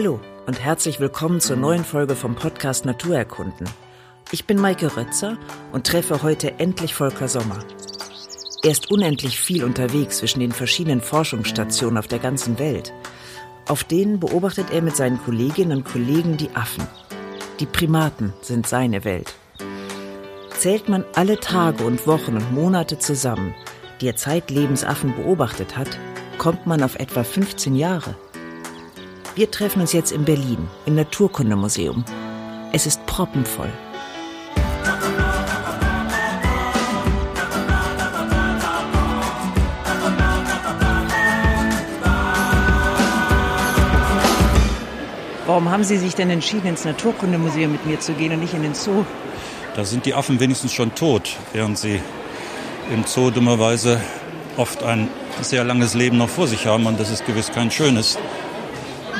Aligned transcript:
Hallo 0.00 0.20
und 0.46 0.60
herzlich 0.60 1.00
willkommen 1.00 1.40
zur 1.40 1.56
neuen 1.56 1.82
Folge 1.84 2.14
vom 2.14 2.36
Podcast 2.36 2.84
Naturerkunden. 2.84 3.68
Ich 4.30 4.44
bin 4.44 4.56
Maike 4.56 4.96
Rötzer 4.96 5.36
und 5.72 5.88
treffe 5.88 6.22
heute 6.22 6.60
endlich 6.60 6.94
Volker 6.94 7.26
Sommer. 7.26 7.58
Er 8.62 8.70
ist 8.70 8.92
unendlich 8.92 9.40
viel 9.40 9.64
unterwegs 9.64 10.18
zwischen 10.18 10.38
den 10.38 10.52
verschiedenen 10.52 11.00
Forschungsstationen 11.00 11.98
auf 11.98 12.06
der 12.06 12.20
ganzen 12.20 12.60
Welt. 12.60 12.92
Auf 13.66 13.82
denen 13.82 14.20
beobachtet 14.20 14.70
er 14.70 14.82
mit 14.82 14.94
seinen 14.94 15.18
Kolleginnen 15.18 15.78
und 15.78 15.84
Kollegen 15.84 16.36
die 16.36 16.54
Affen. 16.54 16.86
Die 17.58 17.66
Primaten 17.66 18.32
sind 18.40 18.68
seine 18.68 19.04
Welt. 19.04 19.34
Zählt 20.56 20.88
man 20.88 21.04
alle 21.16 21.40
Tage 21.40 21.82
und 21.82 22.06
Wochen 22.06 22.36
und 22.36 22.54
Monate 22.54 23.00
zusammen, 23.00 23.52
die 24.00 24.06
er 24.06 24.14
zeitlebens 24.14 24.84
Affen 24.84 25.16
beobachtet 25.16 25.76
hat, 25.76 25.98
kommt 26.38 26.68
man 26.68 26.84
auf 26.84 26.94
etwa 27.00 27.24
15 27.24 27.74
Jahre. 27.74 28.14
Wir 29.38 29.52
treffen 29.52 29.80
uns 29.80 29.92
jetzt 29.92 30.10
in 30.10 30.24
Berlin 30.24 30.66
im 30.84 30.96
Naturkundemuseum. 30.96 32.04
Es 32.72 32.86
ist 32.86 33.06
proppenvoll. 33.06 33.70
Warum 45.46 45.70
haben 45.70 45.84
Sie 45.84 45.98
sich 45.98 46.16
denn 46.16 46.30
entschieden, 46.30 46.66
ins 46.66 46.84
Naturkundemuseum 46.84 47.70
mit 47.70 47.86
mir 47.86 48.00
zu 48.00 48.14
gehen 48.14 48.32
und 48.32 48.40
nicht 48.40 48.54
in 48.54 48.62
den 48.62 48.74
Zoo? 48.74 49.04
Da 49.76 49.84
sind 49.84 50.04
die 50.04 50.14
Affen 50.14 50.40
wenigstens 50.40 50.72
schon 50.72 50.96
tot, 50.96 51.36
während 51.52 51.78
sie 51.78 52.00
im 52.92 53.04
Zoo 53.04 53.30
dummerweise 53.30 54.00
oft 54.56 54.82
ein 54.82 55.08
sehr 55.42 55.62
langes 55.62 55.94
Leben 55.94 56.18
noch 56.18 56.28
vor 56.28 56.48
sich 56.48 56.66
haben 56.66 56.86
und 56.86 56.98
das 56.98 57.08
ist 57.08 57.24
gewiss 57.24 57.52
kein 57.52 57.70
schönes. 57.70 58.18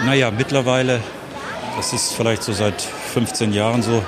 Naja, 0.04 0.30
mittlerweile, 0.30 1.00
das 1.76 1.92
ist 1.92 2.14
vielleicht 2.14 2.42
so 2.42 2.52
seit 2.52 2.80
15 2.80 3.52
Jahren 3.52 3.82
so, 3.82 4.02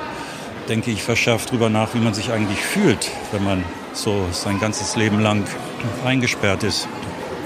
denke 0.68 0.90
ich 0.90 1.02
verschärft 1.02 1.50
drüber 1.50 1.68
nach, 1.68 1.94
wie 1.94 1.98
man 1.98 2.14
sich 2.14 2.30
eigentlich 2.30 2.60
fühlt, 2.60 3.10
wenn 3.32 3.44
man 3.44 3.64
so 3.92 4.26
sein 4.30 4.60
ganzes 4.60 4.96
Leben 4.96 5.20
lang 5.20 5.44
eingesperrt 6.04 6.62
ist. 6.62 6.88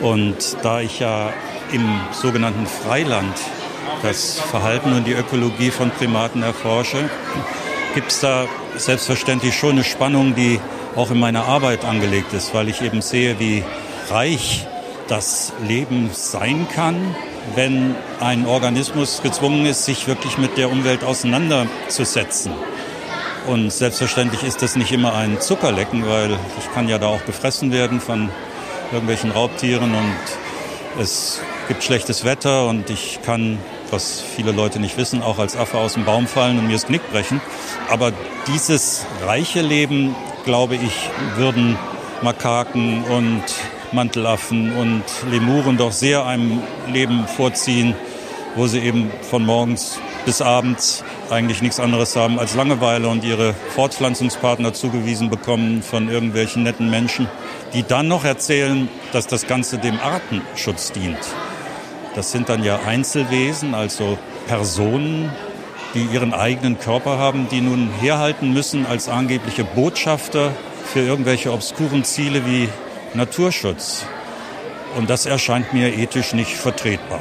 Und 0.02 0.58
da 0.62 0.80
ich 0.80 1.00
ja 1.00 1.32
im 1.72 2.00
sogenannten 2.12 2.66
Freiland 2.66 3.34
das 4.02 4.38
Verhalten 4.38 4.92
und 4.92 5.06
die 5.06 5.12
Ökologie 5.12 5.70
von 5.70 5.90
Primaten 5.90 6.42
erforsche, 6.42 7.08
gibt 7.94 8.12
es 8.12 8.20
da 8.20 8.46
selbstverständlich 8.76 9.56
schon 9.56 9.72
eine 9.72 9.84
Spannung, 9.84 10.34
die 10.34 10.60
auch 10.96 11.10
in 11.10 11.18
meiner 11.18 11.46
Arbeit 11.46 11.84
angelegt 11.84 12.32
ist, 12.34 12.54
weil 12.54 12.68
ich 12.68 12.82
eben 12.82 13.00
sehe, 13.00 13.40
wie 13.40 13.64
reich 14.10 14.66
das 15.08 15.52
Leben 15.66 16.10
sein 16.12 16.66
kann, 16.74 17.14
wenn 17.54 17.94
ein 18.20 18.46
Organismus 18.46 19.22
gezwungen 19.22 19.66
ist, 19.66 19.84
sich 19.84 20.06
wirklich 20.06 20.38
mit 20.38 20.56
der 20.56 20.70
Umwelt 20.70 21.04
auseinanderzusetzen. 21.04 22.52
Und 23.46 23.70
selbstverständlich 23.70 24.42
ist 24.42 24.62
das 24.62 24.74
nicht 24.74 24.92
immer 24.92 25.14
ein 25.14 25.40
Zuckerlecken, 25.40 26.08
weil 26.08 26.38
ich 26.58 26.72
kann 26.72 26.88
ja 26.88 26.98
da 26.98 27.08
auch 27.08 27.24
gefressen 27.26 27.72
werden 27.72 28.00
von 28.00 28.30
irgendwelchen 28.90 29.30
Raubtieren 29.30 29.94
und 29.94 31.00
es 31.00 31.40
gibt 31.68 31.82
schlechtes 31.82 32.24
Wetter 32.24 32.66
und 32.66 32.88
ich 32.88 33.20
kann, 33.22 33.58
was 33.90 34.20
viele 34.20 34.52
Leute 34.52 34.80
nicht 34.80 34.96
wissen, 34.96 35.22
auch 35.22 35.38
als 35.38 35.56
Affe 35.56 35.78
aus 35.78 35.94
dem 35.94 36.04
Baum 36.04 36.26
fallen 36.26 36.58
und 36.58 36.66
mir 36.66 36.74
das 36.74 36.86
Knick 36.86 37.02
brechen. 37.10 37.40
Aber 37.90 38.12
dieses 38.46 39.04
reiche 39.26 39.60
Leben, 39.60 40.14
glaube 40.44 40.76
ich, 40.76 41.10
würden 41.36 41.76
Makaken 42.22 43.04
und 43.04 43.42
Mantelaffen 43.94 44.76
und 44.76 45.04
Lemuren 45.30 45.76
doch 45.76 45.92
sehr 45.92 46.26
einem 46.26 46.62
Leben 46.92 47.26
vorziehen, 47.26 47.94
wo 48.56 48.66
sie 48.66 48.80
eben 48.80 49.10
von 49.22 49.44
morgens 49.44 49.98
bis 50.24 50.42
abends 50.42 51.04
eigentlich 51.30 51.62
nichts 51.62 51.80
anderes 51.80 52.16
haben 52.16 52.38
als 52.38 52.54
Langeweile 52.54 53.08
und 53.08 53.24
ihre 53.24 53.54
Fortpflanzungspartner 53.74 54.72
zugewiesen 54.72 55.30
bekommen 55.30 55.82
von 55.82 56.08
irgendwelchen 56.08 56.62
netten 56.62 56.90
Menschen, 56.90 57.28
die 57.72 57.82
dann 57.82 58.08
noch 58.08 58.24
erzählen, 58.24 58.88
dass 59.12 59.26
das 59.26 59.46
Ganze 59.46 59.78
dem 59.78 59.98
Artenschutz 60.00 60.92
dient. 60.92 61.18
Das 62.14 62.32
sind 62.32 62.48
dann 62.48 62.62
ja 62.62 62.80
Einzelwesen, 62.86 63.74
also 63.74 64.18
Personen, 64.46 65.30
die 65.94 66.04
ihren 66.04 66.34
eigenen 66.34 66.78
Körper 66.78 67.18
haben, 67.18 67.48
die 67.50 67.60
nun 67.60 67.90
herhalten 68.00 68.52
müssen 68.52 68.86
als 68.86 69.08
angebliche 69.08 69.64
Botschafter 69.64 70.52
für 70.92 71.00
irgendwelche 71.00 71.52
obskuren 71.52 72.04
Ziele 72.04 72.46
wie 72.46 72.68
Naturschutz. 73.14 74.04
Und 74.96 75.10
das 75.10 75.26
erscheint 75.26 75.72
mir 75.72 75.92
ethisch 75.92 76.34
nicht 76.34 76.52
vertretbar. 76.56 77.20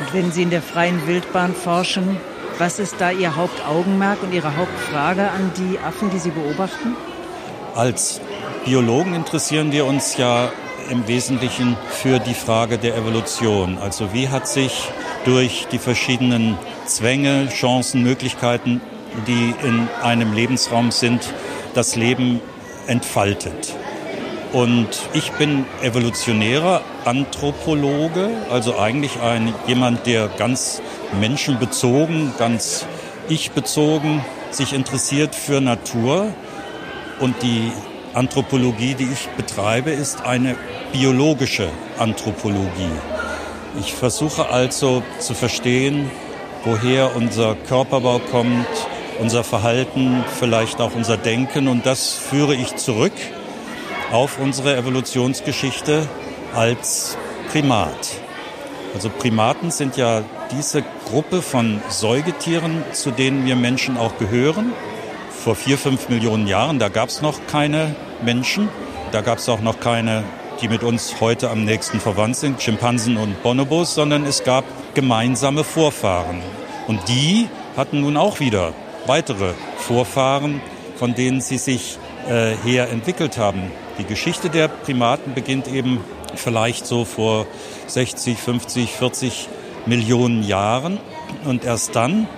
Und 0.00 0.14
wenn 0.14 0.32
Sie 0.32 0.42
in 0.42 0.50
der 0.50 0.62
freien 0.62 1.06
Wildbahn 1.06 1.54
forschen, 1.54 2.16
was 2.58 2.78
ist 2.78 2.96
da 2.98 3.10
Ihr 3.10 3.36
Hauptaugenmerk 3.36 4.22
und 4.22 4.32
Ihre 4.32 4.56
Hauptfrage 4.56 5.30
an 5.30 5.52
die 5.56 5.78
Affen, 5.78 6.10
die 6.10 6.18
Sie 6.18 6.30
beobachten? 6.30 6.96
Als 7.74 8.20
Biologen 8.64 9.14
interessieren 9.14 9.72
wir 9.72 9.86
uns 9.86 10.16
ja 10.16 10.50
im 10.90 11.06
Wesentlichen 11.06 11.76
für 11.90 12.18
die 12.18 12.34
Frage 12.34 12.78
der 12.78 12.96
Evolution. 12.96 13.78
Also 13.78 14.12
wie 14.12 14.28
hat 14.28 14.48
sich 14.48 14.88
durch 15.24 15.66
die 15.70 15.78
verschiedenen 15.78 16.56
Zwänge, 16.86 17.48
Chancen, 17.48 18.02
Möglichkeiten, 18.02 18.80
die 19.26 19.54
in 19.62 19.88
einem 20.02 20.32
Lebensraum 20.32 20.90
sind, 20.90 21.32
das 21.74 21.96
Leben 21.96 22.40
entfaltet. 22.86 23.74
Und 24.52 24.88
ich 25.12 25.30
bin 25.32 25.66
evolutionärer 25.82 26.80
Anthropologe, 27.04 28.30
also 28.50 28.78
eigentlich 28.78 29.20
ein, 29.20 29.54
jemand, 29.66 30.06
der 30.06 30.28
ganz 30.28 30.80
menschenbezogen, 31.20 32.32
ganz 32.38 32.86
ich-bezogen 33.28 34.24
sich 34.50 34.72
interessiert 34.72 35.34
für 35.34 35.60
Natur. 35.60 36.32
Und 37.20 37.42
die 37.42 37.70
Anthropologie, 38.14 38.94
die 38.94 39.08
ich 39.12 39.28
betreibe, 39.36 39.90
ist 39.90 40.24
eine 40.24 40.56
biologische 40.92 41.68
Anthropologie. 41.98 42.92
Ich 43.78 43.92
versuche 43.92 44.48
also 44.48 45.02
zu 45.18 45.34
verstehen, 45.34 46.10
woher 46.64 47.14
unser 47.14 47.54
Körperbau 47.54 48.18
kommt, 48.30 48.66
unser 49.20 49.44
Verhalten, 49.44 50.24
vielleicht 50.38 50.80
auch 50.80 50.94
unser 50.94 51.18
Denken. 51.18 51.68
Und 51.68 51.84
das 51.84 52.14
führe 52.14 52.54
ich 52.54 52.76
zurück 52.76 53.12
auf 54.10 54.38
unsere 54.38 54.76
Evolutionsgeschichte 54.76 56.08
als 56.54 57.16
Primat. 57.50 58.16
Also 58.94 59.10
Primaten 59.10 59.70
sind 59.70 59.96
ja 59.96 60.22
diese 60.50 60.82
Gruppe 61.10 61.42
von 61.42 61.82
Säugetieren, 61.88 62.82
zu 62.92 63.10
denen 63.10 63.44
wir 63.44 63.54
Menschen 63.54 63.98
auch 63.98 64.16
gehören. 64.18 64.72
Vor 65.30 65.54
vier, 65.54 65.76
fünf 65.76 66.08
Millionen 66.08 66.46
Jahren, 66.46 66.78
da 66.78 66.88
gab 66.88 67.10
es 67.10 67.20
noch 67.20 67.38
keine 67.46 67.94
Menschen, 68.22 68.68
da 69.12 69.20
gab 69.20 69.38
es 69.38 69.48
auch 69.48 69.60
noch 69.60 69.78
keine, 69.78 70.24
die 70.60 70.68
mit 70.68 70.82
uns 70.82 71.20
heute 71.20 71.50
am 71.50 71.64
nächsten 71.64 72.00
verwandt 72.00 72.36
sind, 72.36 72.62
Schimpansen 72.62 73.18
und 73.18 73.42
Bonobos, 73.42 73.94
sondern 73.94 74.24
es 74.24 74.42
gab 74.42 74.64
gemeinsame 74.94 75.64
Vorfahren. 75.64 76.40
Und 76.86 77.08
die 77.08 77.48
hatten 77.76 78.00
nun 78.00 78.16
auch 78.16 78.40
wieder 78.40 78.72
weitere 79.06 79.52
Vorfahren, 79.76 80.60
von 80.96 81.14
denen 81.14 81.40
sie 81.40 81.58
sich 81.58 81.98
äh, 82.28 82.54
her 82.64 82.90
entwickelt 82.90 83.38
haben. 83.38 83.70
Die 83.98 84.04
Geschichte 84.04 84.50
der 84.50 84.68
Primaten 84.68 85.34
beginnt 85.34 85.66
eben 85.68 86.04
vielleicht 86.34 86.86
so 86.86 87.04
vor 87.04 87.46
60, 87.86 88.38
50, 88.38 88.92
40 88.92 89.48
Millionen 89.86 90.42
Jahren. 90.42 90.98
Und 91.44 91.64
erst 91.64 91.96
dann, 91.96 92.28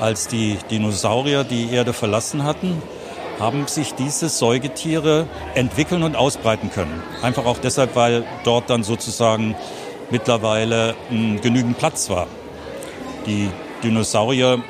als 0.00 0.28
die 0.28 0.58
Dinosaurier 0.70 1.44
die 1.44 1.70
Erde 1.70 1.92
verlassen 1.92 2.44
hatten, 2.44 2.82
haben 3.38 3.66
sich 3.66 3.94
diese 3.94 4.28
Säugetiere 4.28 5.26
entwickeln 5.54 6.02
und 6.02 6.16
ausbreiten 6.16 6.70
können. 6.70 7.02
Einfach 7.22 7.46
auch 7.46 7.58
deshalb, 7.58 7.96
weil 7.96 8.24
dort 8.44 8.70
dann 8.70 8.84
sozusagen 8.84 9.56
mittlerweile 10.10 10.94
hm, 11.08 11.40
genügend 11.40 11.78
Platz 11.78 12.10
war. 12.10 12.26
Die 13.26 13.48
Dinosaurier 13.82 14.62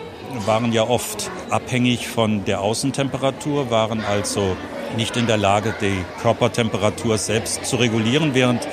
waren 0.46 0.72
ja 0.72 0.84
oft 0.84 1.30
abhängig 1.50 2.08
von 2.08 2.44
der 2.44 2.60
Außentemperatur, 2.60 3.70
waren 3.70 4.00
also 4.00 4.56
nicht 4.96 5.16
in 5.16 5.26
der 5.26 5.36
Lage, 5.36 5.74
die 5.80 6.04
Körpertemperatur 6.20 7.18
selbst 7.18 7.64
zu 7.64 7.76
regulieren, 7.76 8.34
während 8.34 8.66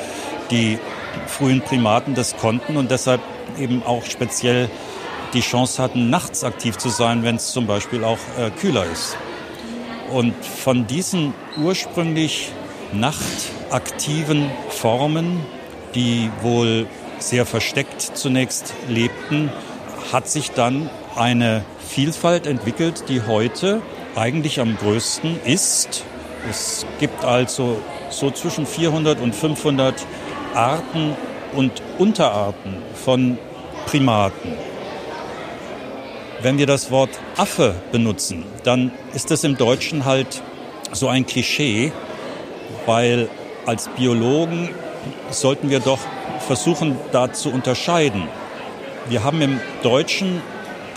die 0.51 0.79
frühen 1.27 1.61
Primaten 1.61 2.15
das 2.15 2.38
konnten 2.38 2.77
und 2.77 2.91
deshalb 2.91 3.21
eben 3.57 3.83
auch 3.83 4.06
speziell 4.06 4.69
die 5.33 5.41
Chance 5.41 5.81
hatten, 5.81 6.09
nachts 6.09 6.44
aktiv 6.44 6.77
zu 6.77 6.89
sein, 6.89 7.23
wenn 7.23 7.35
es 7.35 7.51
zum 7.51 7.67
Beispiel 7.67 8.03
auch 8.03 8.17
äh, 8.38 8.50
kühler 8.50 8.85
ist. 8.85 9.15
Und 10.11 10.33
von 10.44 10.88
diesen 10.88 11.33
ursprünglich 11.57 12.51
nachtaktiven 12.94 14.50
Formen, 14.69 15.39
die 15.94 16.31
wohl 16.41 16.88
sehr 17.19 17.45
versteckt 17.45 18.01
zunächst 18.01 18.73
lebten, 18.88 19.51
hat 20.11 20.27
sich 20.27 20.51
dann 20.51 20.89
eine 21.19 21.66
Vielfalt 21.86 22.48
entwickelt, 22.48 23.04
die 23.10 23.21
heute 23.21 23.81
eigentlich 24.16 24.60
am 24.60 24.77
größten 24.77 25.39
ist. 25.44 26.06
Es 26.50 26.86
gibt 27.00 27.25
also 27.25 27.81
so 28.10 28.31
zwischen 28.31 28.66
400 28.66 29.19
und 29.19 29.36
500 29.36 29.94
Arten 30.56 31.16
und 31.54 31.71
Unterarten 31.98 32.77
von 32.95 33.38
Primaten. 33.86 34.54
Wenn 36.42 36.57
wir 36.57 36.66
das 36.66 36.89
Wort 36.89 37.10
Affe 37.36 37.75
benutzen, 37.92 38.45
dann 38.63 38.92
ist 39.13 39.30
das 39.30 39.44
im 39.44 39.57
Deutschen 39.57 40.06
halt 40.06 40.42
so 40.94 41.10
ein 41.10 41.25
Klischee, 41.25 41.92
weil 42.86 43.27
als 43.66 43.89
Biologen 43.89 44.69
sollten 45.31 45.69
wir 45.69 45.81
doch 45.81 46.00
versuchen, 46.48 46.98
da 47.12 47.33
zu 47.33 47.50
unterscheiden. 47.50 48.24
Wir 49.10 49.24
haben 49.24 49.42
im 49.42 49.60
Deutschen 49.83 50.42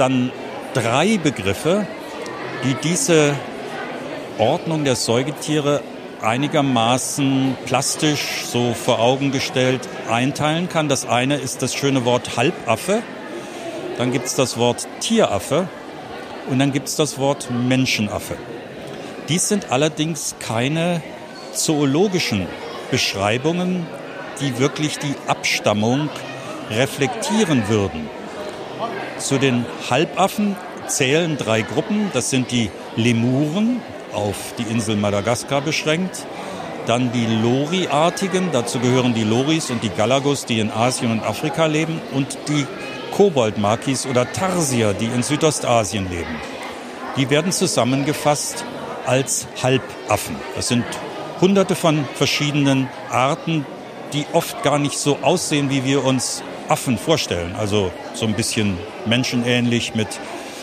dann 0.02 0.32
drei 0.74 1.16
Begriffe, 1.16 1.86
die 2.64 2.74
diese 2.74 3.36
Ordnung 4.36 4.82
der 4.82 4.96
Säugetiere 4.96 5.80
einigermaßen 6.20 7.56
plastisch 7.66 8.42
so 8.50 8.74
vor 8.74 8.98
Augen 8.98 9.30
gestellt 9.30 9.88
einteilen 10.10 10.68
kann. 10.68 10.88
Das 10.88 11.06
eine 11.06 11.36
ist 11.36 11.62
das 11.62 11.72
schöne 11.72 12.04
Wort 12.04 12.36
Halbaffe, 12.36 13.00
dann 13.96 14.10
gibt 14.10 14.26
es 14.26 14.34
das 14.34 14.58
Wort 14.58 14.88
Tieraffe 14.98 15.68
und 16.50 16.58
dann 16.58 16.72
gibt 16.72 16.88
es 16.88 16.96
das 16.96 17.18
Wort 17.18 17.48
Menschenaffe. 17.52 18.34
Dies 19.28 19.48
sind 19.48 19.70
allerdings 19.70 20.34
keine 20.40 21.00
zoologischen 21.52 22.48
Beschreibungen, 22.90 23.86
die 24.40 24.58
wirklich 24.58 24.98
die 24.98 25.14
Abstammung 25.28 26.08
reflektieren 26.70 27.68
würden. 27.68 28.10
Zu 29.22 29.38
den 29.38 29.64
Halbaffen 29.88 30.56
zählen 30.88 31.38
drei 31.38 31.62
Gruppen. 31.62 32.10
Das 32.12 32.28
sind 32.28 32.50
die 32.50 32.70
Lemuren, 32.96 33.80
auf 34.12 34.36
die 34.58 34.64
Insel 34.64 34.96
Madagaskar 34.96 35.60
beschränkt. 35.60 36.26
Dann 36.86 37.12
die 37.12 37.26
Lori-artigen, 37.26 38.50
dazu 38.52 38.80
gehören 38.80 39.14
die 39.14 39.22
Loris 39.22 39.70
und 39.70 39.84
die 39.84 39.90
Galagos, 39.90 40.44
die 40.44 40.58
in 40.58 40.72
Asien 40.72 41.12
und 41.12 41.22
Afrika 41.22 41.66
leben. 41.66 42.00
Und 42.12 42.36
die 42.48 42.66
Koboldmakis 43.12 44.06
oder 44.06 44.30
Tarsier, 44.32 44.92
die 44.92 45.06
in 45.06 45.22
Südostasien 45.22 46.10
leben. 46.10 46.36
Die 47.16 47.30
werden 47.30 47.52
zusammengefasst 47.52 48.64
als 49.06 49.46
Halbaffen. 49.62 50.34
Das 50.56 50.66
sind 50.66 50.84
hunderte 51.40 51.76
von 51.76 52.04
verschiedenen 52.14 52.88
Arten, 53.08 53.64
die 54.12 54.26
oft 54.32 54.64
gar 54.64 54.80
nicht 54.80 54.98
so 54.98 55.18
aussehen, 55.22 55.70
wie 55.70 55.84
wir 55.84 56.04
uns 56.04 56.42
Affen 56.72 56.96
vorstellen. 56.96 57.54
Also 57.54 57.92
so 58.14 58.24
ein 58.24 58.32
bisschen 58.34 58.78
menschenähnlich 59.04 59.94
mit 59.94 60.08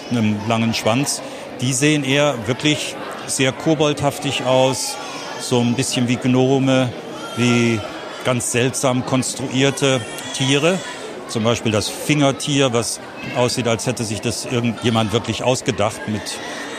einem 0.09 0.39
langen 0.47 0.73
Schwanz. 0.73 1.21
Die 1.61 1.71
sehen 1.71 2.03
eher 2.03 2.47
wirklich 2.47 2.95
sehr 3.27 3.51
koboldhaftig 3.51 4.43
aus, 4.43 4.97
so 5.39 5.59
ein 5.59 5.75
bisschen 5.75 6.07
wie 6.07 6.15
Gnome, 6.15 6.91
wie 7.37 7.79
ganz 8.25 8.51
seltsam 8.51 9.05
konstruierte 9.05 10.01
Tiere. 10.33 10.79
Zum 11.27 11.43
Beispiel 11.43 11.71
das 11.71 11.89
Fingertier, 11.89 12.73
was 12.73 12.99
aussieht, 13.37 13.67
als 13.67 13.85
hätte 13.85 14.03
sich 14.03 14.19
das 14.19 14.45
irgendjemand 14.45 15.13
wirklich 15.13 15.43
ausgedacht 15.43 16.07
mit 16.07 16.23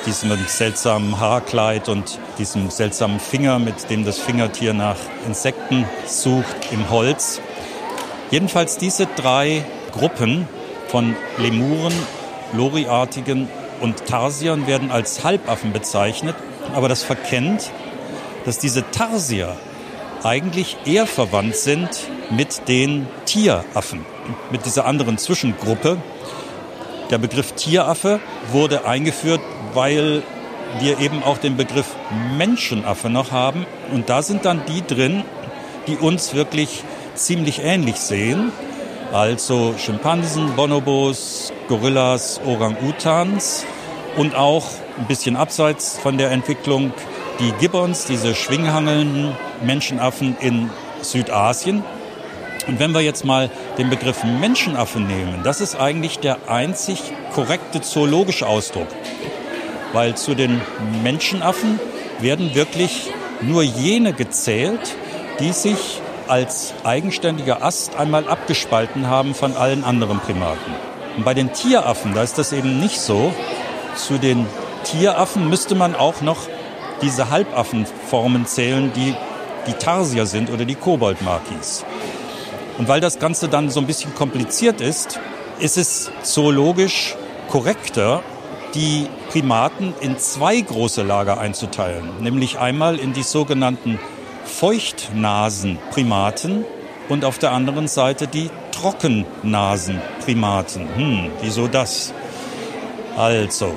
diesem 0.07 0.37
seltsamen 0.49 1.21
Haarkleid 1.21 1.89
und 1.89 2.19
diesem 2.39 2.69
seltsamen 2.71 3.21
Finger, 3.21 3.61
mit 3.61 3.91
dem 3.91 4.05
das 4.05 4.19
Fingertier 4.19 4.75
nach 4.75 4.97
Insekten 5.25 5.85
sucht 6.05 6.73
im 6.73 6.91
Holz. 6.91 7.41
Jedenfalls 8.31 8.79
diese 8.79 9.07
drei 9.07 9.65
Gruppen 9.93 10.47
von 10.89 11.17
Lemuren, 11.39 11.95
Loriartigen 12.53 13.49
und 13.81 14.07
Tarsiern 14.07 14.67
werden 14.67 14.91
als 14.91 15.25
Halbaffen 15.25 15.73
bezeichnet, 15.73 16.37
aber 16.75 16.89
das 16.89 17.03
verkennt, 17.03 17.71
dass 18.45 18.59
diese 18.59 18.89
Tarsier 18.91 19.57
eigentlich 20.23 20.77
eher 20.85 21.07
verwandt 21.07 21.57
sind 21.57 21.89
mit 22.31 22.69
den 22.69 23.07
Tieraffen, 23.25 24.05
mit 24.51 24.65
dieser 24.65 24.87
anderen 24.87 25.19
Zwischengruppe. 25.19 25.99
Der 27.11 27.19
Begriff 27.19 27.53
Tieraffe 27.53 28.21
wurde 28.53 28.85
eingeführt, 28.85 29.41
weil 29.75 30.23
wir 30.79 31.01
eben 31.01 31.25
auch 31.25 31.39
den 31.39 31.57
Begriff 31.57 31.97
Menschenaffe 32.37 33.11
noch 33.11 33.33
haben. 33.33 33.67
Und 33.93 34.09
da 34.09 34.23
sind 34.23 34.45
dann 34.45 34.63
die 34.67 34.87
drin, 34.87 35.25
die 35.89 35.97
uns 35.97 36.35
wirklich 36.35 36.85
ziemlich 37.15 37.63
ähnlich 37.63 37.97
sehen. 37.97 38.53
Also 39.13 39.75
Schimpansen, 39.77 40.55
Bonobos, 40.55 41.53
Gorillas, 41.69 42.41
Orang-Utans 42.47 43.65
und 44.17 44.35
auch 44.35 44.67
ein 44.99 45.07
bisschen 45.07 45.37
abseits 45.37 45.99
von 45.99 46.19
der 46.19 46.31
Entwicklung 46.31 46.93
die 47.41 47.53
Gibbons, 47.53 48.05
diese 48.05 48.35
schwinghangelnden 48.35 49.35
Menschenaffen 49.63 50.37
in 50.41 50.71
Südasien. 51.03 51.83
Und 52.67 52.79
wenn 52.79 52.93
wir 52.93 53.01
jetzt 53.01 53.25
mal 53.25 53.51
den 53.79 53.91
Begriff 53.91 54.23
Menschenaffe 54.23 55.01
nehmen, 55.01 55.41
das 55.43 55.61
ist 55.61 55.75
eigentlich 55.75 56.19
der 56.19 56.49
einzig 56.49 57.01
korrekte 57.35 57.81
zoologische 57.81 58.47
Ausdruck. 58.47 58.89
Weil 59.93 60.17
zu 60.17 60.35
den 60.35 60.61
Menschenaffen 61.03 61.81
werden 62.21 62.55
wirklich 62.55 63.11
nur 63.41 63.63
jene 63.63 64.13
gezählt, 64.13 64.95
die 65.41 65.53
sich 65.53 66.01
als 66.31 66.73
eigenständiger 66.85 67.63
Ast 67.63 67.97
einmal 67.97 68.29
abgespalten 68.29 69.09
haben 69.09 69.35
von 69.35 69.57
allen 69.57 69.85
anderen 69.85 70.21
Primaten. 70.21 70.73
Und 71.17 71.25
bei 71.25 71.35
den 71.35 71.53
Tieraffen, 71.53 72.15
da 72.15 72.23
ist 72.23 72.39
das 72.39 72.53
eben 72.53 72.79
nicht 72.79 73.01
so. 73.01 73.33
Zu 73.97 74.19
den 74.19 74.47
Tieraffen 74.85 75.49
müsste 75.49 75.75
man 75.75 75.97
auch 75.97 76.21
noch 76.21 76.39
diese 77.03 77.31
Halbaffenformen 77.31 78.47
zählen, 78.47 78.93
die 78.95 79.15
die 79.67 79.73
Tarsier 79.75 80.27
sind 80.27 80.51
oder 80.51 80.65
die 80.65 80.75
Koboldmakis. 80.75 81.85
Und 82.79 82.89
weil 82.89 83.01
das 83.01 83.19
Ganze 83.19 83.49
dann 83.49 83.69
so 83.69 83.81
ein 83.81 83.87
bisschen 83.87 84.15
kompliziert 84.15 84.81
ist, 84.81 85.21
ist 85.59 85.77
es 85.77 86.11
zoologisch 86.23 87.17
korrekter, 87.49 88.23
die 88.75 89.07
Primaten 89.31 89.93
in 90.01 90.19
zwei 90.19 90.61
große 90.61 91.03
Lager 91.03 91.39
einzuteilen. 91.39 92.09
Nämlich 92.21 92.59
einmal 92.59 92.99
in 92.99 93.13
die 93.13 93.23
sogenannten 93.23 93.99
Feuchtnasenprimaten 94.51 96.67
und 97.09 97.25
auf 97.25 97.39
der 97.39 97.53
anderen 97.53 97.89
Seite 97.89 98.27
die 98.27 98.51
Trockennasenprimaten. 98.73 100.95
Hm, 100.95 101.31
wieso 101.41 101.67
das? 101.67 102.13
Also, 103.17 103.75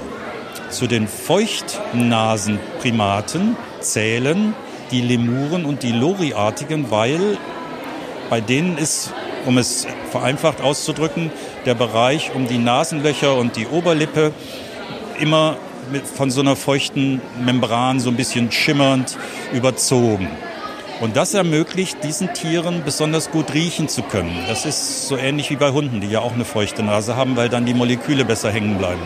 zu 0.70 0.88
den 0.88 1.08
Feuchtnasenprimaten 1.08 3.56
zählen 3.80 4.54
die 4.92 5.00
Lemuren 5.02 5.66
und 5.66 5.82
die 5.84 5.92
Loriartigen, 5.92 6.90
weil 6.92 7.38
bei 8.30 8.40
denen 8.42 8.78
ist, 8.78 9.14
um 9.46 9.58
es 9.58 9.88
vereinfacht 10.12 10.62
auszudrücken, 10.62 11.32
der 11.66 11.76
Bereich 11.76 12.36
um 12.36 12.48
die 12.48 12.58
Nasenlöcher 12.58 13.38
und 13.38 13.56
die 13.56 13.68
Oberlippe 13.68 14.34
immer 15.20 15.56
von 16.16 16.32
so 16.32 16.42
einer 16.42 16.56
feuchten 16.56 17.22
Membran 17.44 18.00
so 18.00 18.10
ein 18.10 18.16
bisschen 18.16 18.52
schimmernd 18.52 19.18
überzogen. 19.54 20.28
Und 21.04 21.18
das 21.18 21.34
ermöglicht 21.34 22.02
diesen 22.06 22.34
Tieren 22.34 22.82
besonders 22.86 23.30
gut 23.30 23.54
riechen 23.54 23.90
zu 23.90 24.04
können. 24.04 24.46
Das 24.48 24.66
ist 24.66 25.06
so 25.10 25.18
ähnlich 25.18 25.50
wie 25.50 25.58
bei 25.58 25.72
Hunden, 25.72 26.00
die 26.00 26.08
ja 26.08 26.22
auch 26.22 26.32
eine 26.32 26.46
feuchte 26.46 26.82
Nase 26.82 27.18
haben, 27.18 27.36
weil 27.36 27.50
dann 27.50 27.66
die 27.66 27.74
Moleküle 27.74 28.24
besser 28.24 28.52
hängen 28.52 28.78
bleiben. 28.78 29.02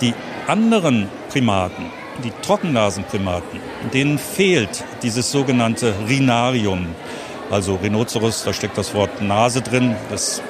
Die 0.00 0.14
anderen 0.46 1.10
Primaten, 1.28 1.90
die 2.24 2.32
Trockennasenprimaten, 2.40 3.60
denen 3.92 4.18
fehlt 4.18 4.84
dieses 5.02 5.30
sogenannte 5.30 5.92
Rhinarium. 6.08 6.86
Also 7.50 7.74
Rhinoceros, 7.74 8.44
da 8.44 8.54
steckt 8.54 8.78
das 8.78 8.94
Wort 8.94 9.20
Nase 9.20 9.60
drin. 9.60 9.96
Das 10.08 10.40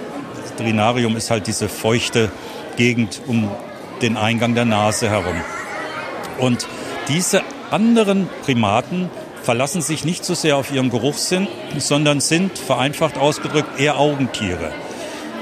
Rhinarium 0.61 1.17
ist 1.17 1.33
halt 1.33 1.49
diese 1.49 1.69
feuchte 1.69 2.31
Gegend 2.77 3.21
um 3.27 3.51
den 4.01 4.17
Eingang 4.17 4.55
der 4.55 4.65
Nase 4.65 5.11
herum. 5.11 5.41
Und 6.39 6.69
diese 7.09 7.43
anderen 7.73 8.29
Primaten 8.45 9.11
verlassen 9.47 9.81
sich 9.81 10.05
nicht 10.05 10.25
so 10.25 10.35
sehr 10.35 10.59
auf 10.59 10.73
ihren 10.73 10.91
Geruchssinn, 10.91 11.49
sondern 11.79 12.21
sind 12.21 12.59
vereinfacht 12.59 13.17
ausgedrückt 13.17 13.81
eher 13.81 13.99
Augentiere. 13.99 14.73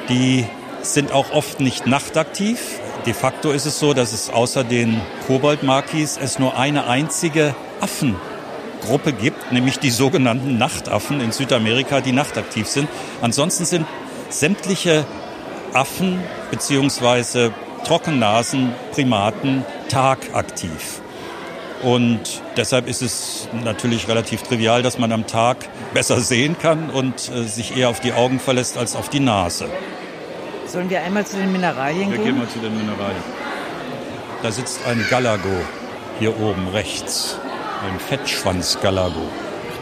Die 0.09 0.47
sind 0.83 1.11
auch 1.11 1.33
oft 1.33 1.59
nicht 1.59 1.87
nachtaktiv, 1.87 2.59
De 3.07 3.13
facto 3.13 3.51
ist 3.51 3.67
es 3.67 3.79
so, 3.79 3.93
dass 3.93 4.15
es 4.15 4.31
außer 4.31 4.65
den 4.65 4.99
Koboldmakis 5.27 6.17
es 6.17 6.39
nur 6.39 6.57
eine 6.57 6.87
einzige 6.87 7.55
Affengruppe 7.83 9.13
gibt, 9.13 9.53
nämlich 9.53 9.79
die 9.79 9.91
sogenannten 9.91 10.57
Nachtaffen 10.57 11.21
in 11.21 11.31
Südamerika, 11.31 12.01
die 12.01 12.13
nachtaktiv 12.13 12.67
sind. 12.67 12.89
Ansonsten 13.21 13.67
sind 13.67 13.87
sämtliche 14.31 15.05
Affen 15.75 16.19
bzw. 16.51 17.51
Trockennasenprimaten 17.85 19.67
tagaktiv. 19.91 21.03
Und 21.85 22.41
deshalb 22.57 22.89
ist 22.89 23.03
es 23.03 23.47
natürlich 23.63 24.09
relativ 24.09 24.43
trivial, 24.43 24.83
dass 24.83 24.99
man 24.99 25.13
am 25.13 25.27
Tag 25.27 25.69
besser 25.93 26.21
sehen 26.21 26.57
kann 26.59 26.89
und 26.89 27.31
äh, 27.31 27.43
sich 27.43 27.77
eher 27.77 27.91
auf 27.91 28.01
die 28.01 28.15
Augen 28.15 28.41
verlässt 28.41 28.79
als 28.79 28.97
auf 28.97 29.11
die 29.11 29.21
Nase. 29.21 29.67
Sollen 30.67 30.89
wir 30.89 31.03
einmal 31.03 31.27
zu 31.27 31.37
den 31.37 31.53
Mineralien 31.53 32.11
wir 32.11 32.17
gehen? 32.17 32.25
Wir 32.25 32.33
gehen 32.33 32.39
mal 32.39 32.49
zu 32.49 32.59
den 32.59 32.75
Mineralien. 32.75 33.23
Da 34.43 34.51
sitzt 34.51 34.81
ein 34.87 35.05
Galago 35.11 35.61
hier 36.19 36.41
oben 36.41 36.69
rechts. 36.69 37.39
Ein 37.87 38.01
Fettschwanz-Galago. 38.01 39.29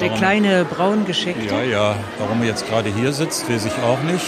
Der 0.01 0.11
kleine 0.11 0.65
braun 0.65 1.07
gescheckte? 1.07 1.55
Ja, 1.55 1.63
ja. 1.63 1.97
Warum 2.19 2.41
er 2.43 2.49
jetzt 2.49 2.67
gerade 2.69 2.93
hier 2.93 3.13
sitzt, 3.13 3.49
weiß 3.49 3.65
ich 3.67 3.79
auch 3.85 4.03
nicht. 4.03 4.27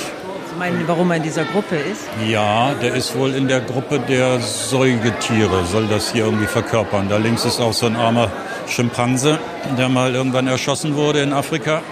Meinen, 0.59 0.87
warum 0.87 1.11
er 1.11 1.17
in 1.17 1.23
dieser 1.23 1.45
Gruppe 1.45 1.77
ist? 1.77 2.03
Ja, 2.29 2.75
der 2.75 2.95
ist 2.95 3.17
wohl 3.17 3.35
in 3.35 3.49
der 3.49 3.61
Gruppe 3.61 3.99
der 3.99 4.41
Säugetiere, 4.41 5.65
soll 5.65 5.87
das 5.89 6.13
hier 6.13 6.25
irgendwie 6.25 6.47
verkörpern. 6.47 7.09
Da 7.09 7.17
links 7.17 7.45
ist 7.45 7.61
auch 7.61 7.73
so 7.73 7.87
ein 7.87 7.97
armer 7.97 8.31
Schimpanse, 8.69 9.39
der 9.77 9.89
mal 9.89 10.15
irgendwann 10.15 10.47
erschossen 10.47 10.95
wurde 10.95 11.21
in 11.23 11.33
Afrika, 11.33 11.83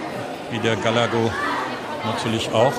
wie 0.51 0.59
der 0.59 0.75
Galago 0.77 1.31
natürlich 2.05 2.51
auch. 2.53 2.73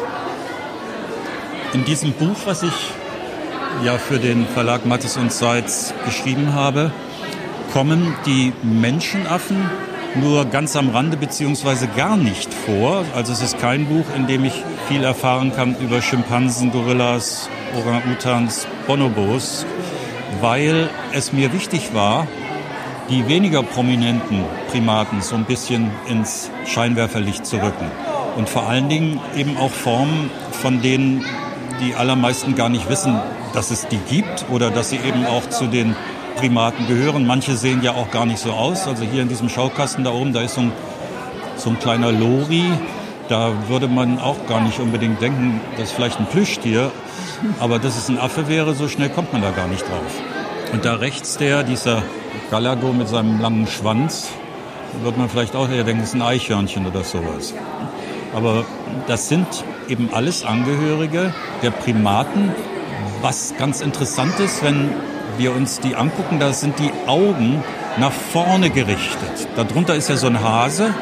In 1.75 1.85
diesem 1.85 2.13
Buch, 2.13 2.37
was 2.47 2.63
ich 2.63 2.91
ja 3.85 3.99
für 3.99 4.19
den 4.19 4.47
Verlag 4.47 4.87
Mattes 4.87 5.17
und 5.17 5.33
Seitz 5.33 5.93
geschrieben 6.05 6.55
habe, 6.55 6.93
kommen 7.73 8.15
die 8.25 8.53
Menschenaffen 8.63 9.69
nur 10.15 10.45
ganz 10.47 10.77
am 10.77 10.91
Rande 10.91 11.17
beziehungsweise 11.17 11.89
gar 11.89 12.17
nicht 12.17 12.53
vor. 12.53 13.05
Also 13.15 13.33
es 13.33 13.43
ist 13.43 13.59
kein 13.59 13.87
Buch, 13.87 14.05
in 14.17 14.27
dem 14.27 14.45
ich 14.45 14.63
viel 14.89 15.03
erfahren 15.03 15.53
kann 15.55 15.77
über 15.81 16.03
Schimpansen, 16.03 16.71
Gorillas, 16.71 17.49
Orang-Utans, 17.77 18.67
Bonobos, 18.87 19.67
weil 20.41 20.89
es 21.13 21.33
mir 21.33 21.53
wichtig 21.53 21.95
war, 21.95 22.27
die 23.11 23.29
weniger 23.29 23.63
prominenten 23.63 24.45
Primaten 24.71 25.21
so 25.21 25.35
ein 25.35 25.45
bisschen 25.45 25.91
ins 26.09 26.51
Scheinwerferlicht 26.67 27.45
zu 27.45 27.57
rücken. 27.57 27.91
Und 28.37 28.49
vor 28.49 28.69
allen 28.69 28.89
Dingen 28.89 29.21
eben 29.37 29.57
auch 29.57 29.71
Formen, 29.71 30.31
von 30.51 30.81
denen 30.81 31.25
die 31.81 31.95
allermeisten 31.95 32.55
gar 32.55 32.69
nicht 32.69 32.89
wissen, 32.89 33.21
dass 33.53 33.71
es 33.71 33.87
die 33.89 33.99
gibt 34.09 34.47
oder 34.51 34.71
dass 34.71 34.91
sie 34.91 34.97
eben 34.97 35.27
auch 35.27 35.49
zu 35.49 35.67
den 35.67 35.95
Primaten 36.37 36.87
gehören. 36.87 37.27
Manche 37.27 37.57
sehen 37.57 37.83
ja 37.83 37.93
auch 37.93 38.11
gar 38.11 38.27
nicht 38.27 38.39
so 38.39 38.53
aus. 38.53 38.87
Also 38.87 39.05
hier 39.05 39.23
in 39.23 39.29
diesem 39.29 39.49
Schaukasten 39.49 40.05
da 40.05 40.11
oben, 40.11 40.33
da 40.33 40.41
ist 40.43 40.55
so 40.55 40.63
ein, 40.63 40.73
so 41.57 41.71
ein 41.71 41.79
kleiner 41.79 42.13
Lori. 42.13 42.65
Da 43.29 43.53
würde 43.69 43.89
man 43.89 44.19
auch 44.19 44.47
gar 44.47 44.61
nicht 44.61 44.81
unbedingt 44.81 45.21
denken, 45.23 45.61
das 45.77 45.89
ist 45.89 45.93
vielleicht 45.93 46.21
ein 46.21 46.27
Plüschtier. 46.27 46.91
Aber 47.61 47.79
dass 47.79 47.97
es 47.97 48.09
ein 48.09 48.19
Affe 48.19 48.49
wäre, 48.49 48.75
so 48.75 48.89
schnell 48.89 49.09
kommt 49.09 49.33
man 49.33 49.43
da 49.43 49.51
gar 49.51 49.67
nicht 49.67 49.83
drauf. 49.83 50.21
Und 50.73 50.85
da 50.85 50.95
rechts 50.95 51.37
der, 51.39 51.63
dieser 51.63 52.03
Galago 52.51 52.93
mit 52.93 53.09
seinem 53.09 53.41
langen 53.41 53.67
Schwanz, 53.67 54.29
wird 55.03 55.17
man 55.17 55.29
vielleicht 55.29 55.57
auch 55.57 55.69
eher 55.69 55.85
denken, 55.85 56.01
das 56.01 56.11
ist 56.11 56.15
ein 56.15 56.23
Eichhörnchen 56.23 56.87
oder 56.87 57.03
sowas. 57.03 57.55
Aber 58.35 58.65
das 59.07 59.29
sind 59.29 59.47
eben 59.89 60.11
alles 60.13 60.45
Angehörige 60.45 61.33
der 61.63 61.71
Primaten. 61.71 62.53
Was 63.23 63.55
ganz 63.57 63.81
interessant 63.81 64.39
ist, 64.41 64.63
wenn 64.63 64.91
wir 65.39 65.55
uns 65.55 65.81
die 65.81 65.95
angucken, 65.95 66.39
da 66.39 66.53
sind 66.53 66.79
die 66.79 66.91
Augen 67.07 67.63
nach 67.99 68.13
vorne 68.13 68.71
gerichtet. 68.71 69.49
Darunter 69.57 69.95
ist 69.95 70.09
ja 70.09 70.17
so 70.17 70.27
ein 70.27 70.43
Hase, 70.43 70.95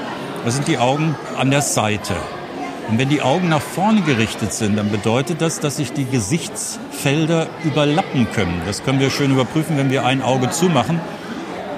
da 0.44 0.50
sind 0.50 0.68
die 0.68 0.78
Augen 0.78 1.14
an 1.38 1.50
der 1.50 1.62
Seite. 1.62 2.14
Und 2.88 2.98
wenn 2.98 3.08
die 3.08 3.22
Augen 3.22 3.48
nach 3.48 3.60
vorne 3.60 4.02
gerichtet 4.02 4.52
sind, 4.52 4.76
dann 4.76 4.90
bedeutet 4.90 5.40
das, 5.40 5.60
dass 5.60 5.76
sich 5.76 5.92
die 5.92 6.04
Gesichtsfelder 6.04 7.46
überlappen 7.64 8.30
können. 8.32 8.60
Das 8.66 8.82
können 8.82 9.00
wir 9.00 9.10
schön 9.10 9.30
überprüfen, 9.30 9.78
wenn 9.78 9.90
wir 9.90 10.04
ein 10.04 10.20
Auge 10.22 10.50
zumachen. 10.50 11.00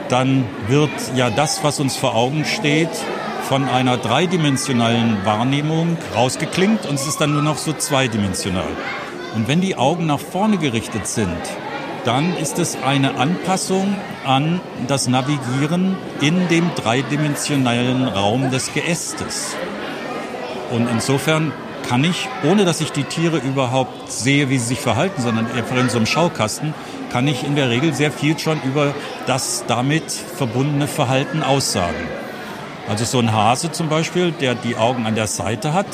Dann 0.09 0.45
wird 0.69 0.91
ja 1.15 1.31
das, 1.31 1.63
was 1.63 1.79
uns 1.79 1.97
vor 1.97 2.15
Augen 2.15 2.45
steht, 2.45 2.91
von 3.49 3.69
einer 3.69 3.99
dreidimensionalen 3.99 5.25
Wahrnehmung 5.25 5.99
rausgeklingt 6.17 6.87
und 6.87 6.95
es 6.95 7.07
ist 7.07 7.21
dann 7.21 7.33
nur 7.33 7.43
noch 7.43 7.59
so 7.59 7.75
zweidimensional. 7.75 8.71
Und 9.35 9.49
wenn 9.49 9.61
die 9.61 9.77
Augen 9.77 10.07
nach 10.07 10.21
vorne 10.21 10.57
gerichtet 10.57 11.07
sind, 11.07 11.37
dann 12.05 12.37
ist 12.37 12.59
es 12.59 12.77
eine 12.83 13.17
Anpassung 13.17 13.97
an 14.25 14.61
das 14.87 15.09
Navigieren 15.09 15.97
in 16.21 16.49
dem 16.49 16.71
dreidimensionalen 16.75 18.09
Raum 18.09 18.51
des 18.51 18.73
Geästes. 18.73 19.57
Und 20.71 20.89
insofern 20.91 21.53
kann 21.89 22.05
ich, 22.05 22.29
ohne 22.43 22.65
dass 22.65 22.81
ich 22.81 22.93
die 22.93 23.05
Tiere 23.05 23.39
überhaupt 23.39 24.11
sehe, 24.11 24.49
wie 24.49 24.59
sie 24.59 24.67
sich 24.67 24.81
verhalten, 24.81 25.21
sondern 25.21 25.51
einfach 25.53 25.77
in 25.77 25.89
so 25.89 25.99
einem 25.99 26.07
Schaukasten, 26.07 26.75
kann 27.11 27.29
ich 27.29 27.45
in 27.45 27.57
der 27.57 27.71
Regel 27.71 27.95
sehr 27.95 28.11
viel 28.11 28.39
schon 28.39 28.61
über 28.63 28.95
das 29.27 29.65
damit 29.67 30.11
verbundene 30.11 30.89
Verhalten 30.89 31.43
aussagen. 31.43 32.09
Also 32.89 33.05
so 33.05 33.19
ein 33.19 33.33
Hase 33.33 33.73
zum 33.73 33.89
Beispiel, 33.89 34.33
der 34.33 34.55
die 34.55 34.77
Augen 34.77 35.07
an 35.07 35.15
der 35.15 35.27
Seite 35.27 35.73
hat, 35.73 35.87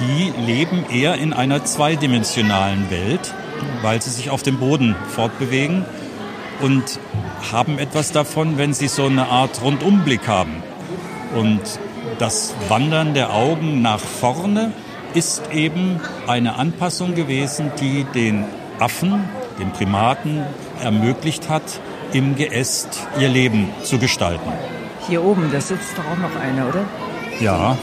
die 0.00 0.32
leben 0.44 0.84
eher 0.90 1.14
in 1.14 1.32
einer 1.32 1.64
zweidimensionalen 1.64 2.90
Welt 2.90 3.34
weil 3.82 4.00
sie 4.02 4.10
sich 4.10 4.30
auf 4.30 4.42
dem 4.42 4.58
Boden 4.58 4.96
fortbewegen 5.08 5.84
und 6.60 6.98
haben 7.52 7.78
etwas 7.78 8.12
davon, 8.12 8.58
wenn 8.58 8.74
sie 8.74 8.88
so 8.88 9.06
eine 9.06 9.28
Art 9.28 9.62
Rundumblick 9.62 10.28
haben. 10.28 10.62
Und 11.34 11.60
das 12.18 12.54
Wandern 12.68 13.14
der 13.14 13.32
Augen 13.32 13.82
nach 13.82 14.00
vorne 14.00 14.72
ist 15.14 15.42
eben 15.52 16.00
eine 16.26 16.56
Anpassung 16.56 17.14
gewesen, 17.14 17.72
die 17.80 18.04
den 18.14 18.44
Affen, 18.78 19.24
den 19.58 19.70
Primaten 19.72 20.44
ermöglicht 20.82 21.48
hat, 21.48 21.80
im 22.12 22.36
Geäst 22.36 23.06
ihr 23.18 23.28
Leben 23.28 23.70
zu 23.82 23.98
gestalten. 23.98 24.52
Hier 25.06 25.22
oben, 25.22 25.50
da 25.52 25.60
sitzt 25.60 25.96
doch 25.96 26.04
auch 26.04 26.18
noch 26.18 26.40
einer, 26.40 26.68
oder? 26.68 26.84
Ja, 27.40 27.76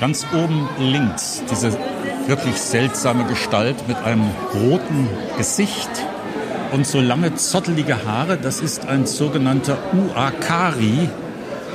ganz 0.00 0.26
oben 0.32 0.68
links, 0.78 1.42
diese 1.50 1.78
wirklich 2.28 2.56
seltsame 2.56 3.24
Gestalt 3.24 3.88
mit 3.88 3.96
einem 3.96 4.30
roten 4.54 5.08
Gesicht 5.38 5.88
und 6.72 6.86
so 6.86 7.00
lange 7.00 7.34
zottelige 7.34 8.04
Haare. 8.04 8.36
Das 8.36 8.60
ist 8.60 8.86
ein 8.86 9.06
sogenannter 9.06 9.78
Uakari 9.94 11.08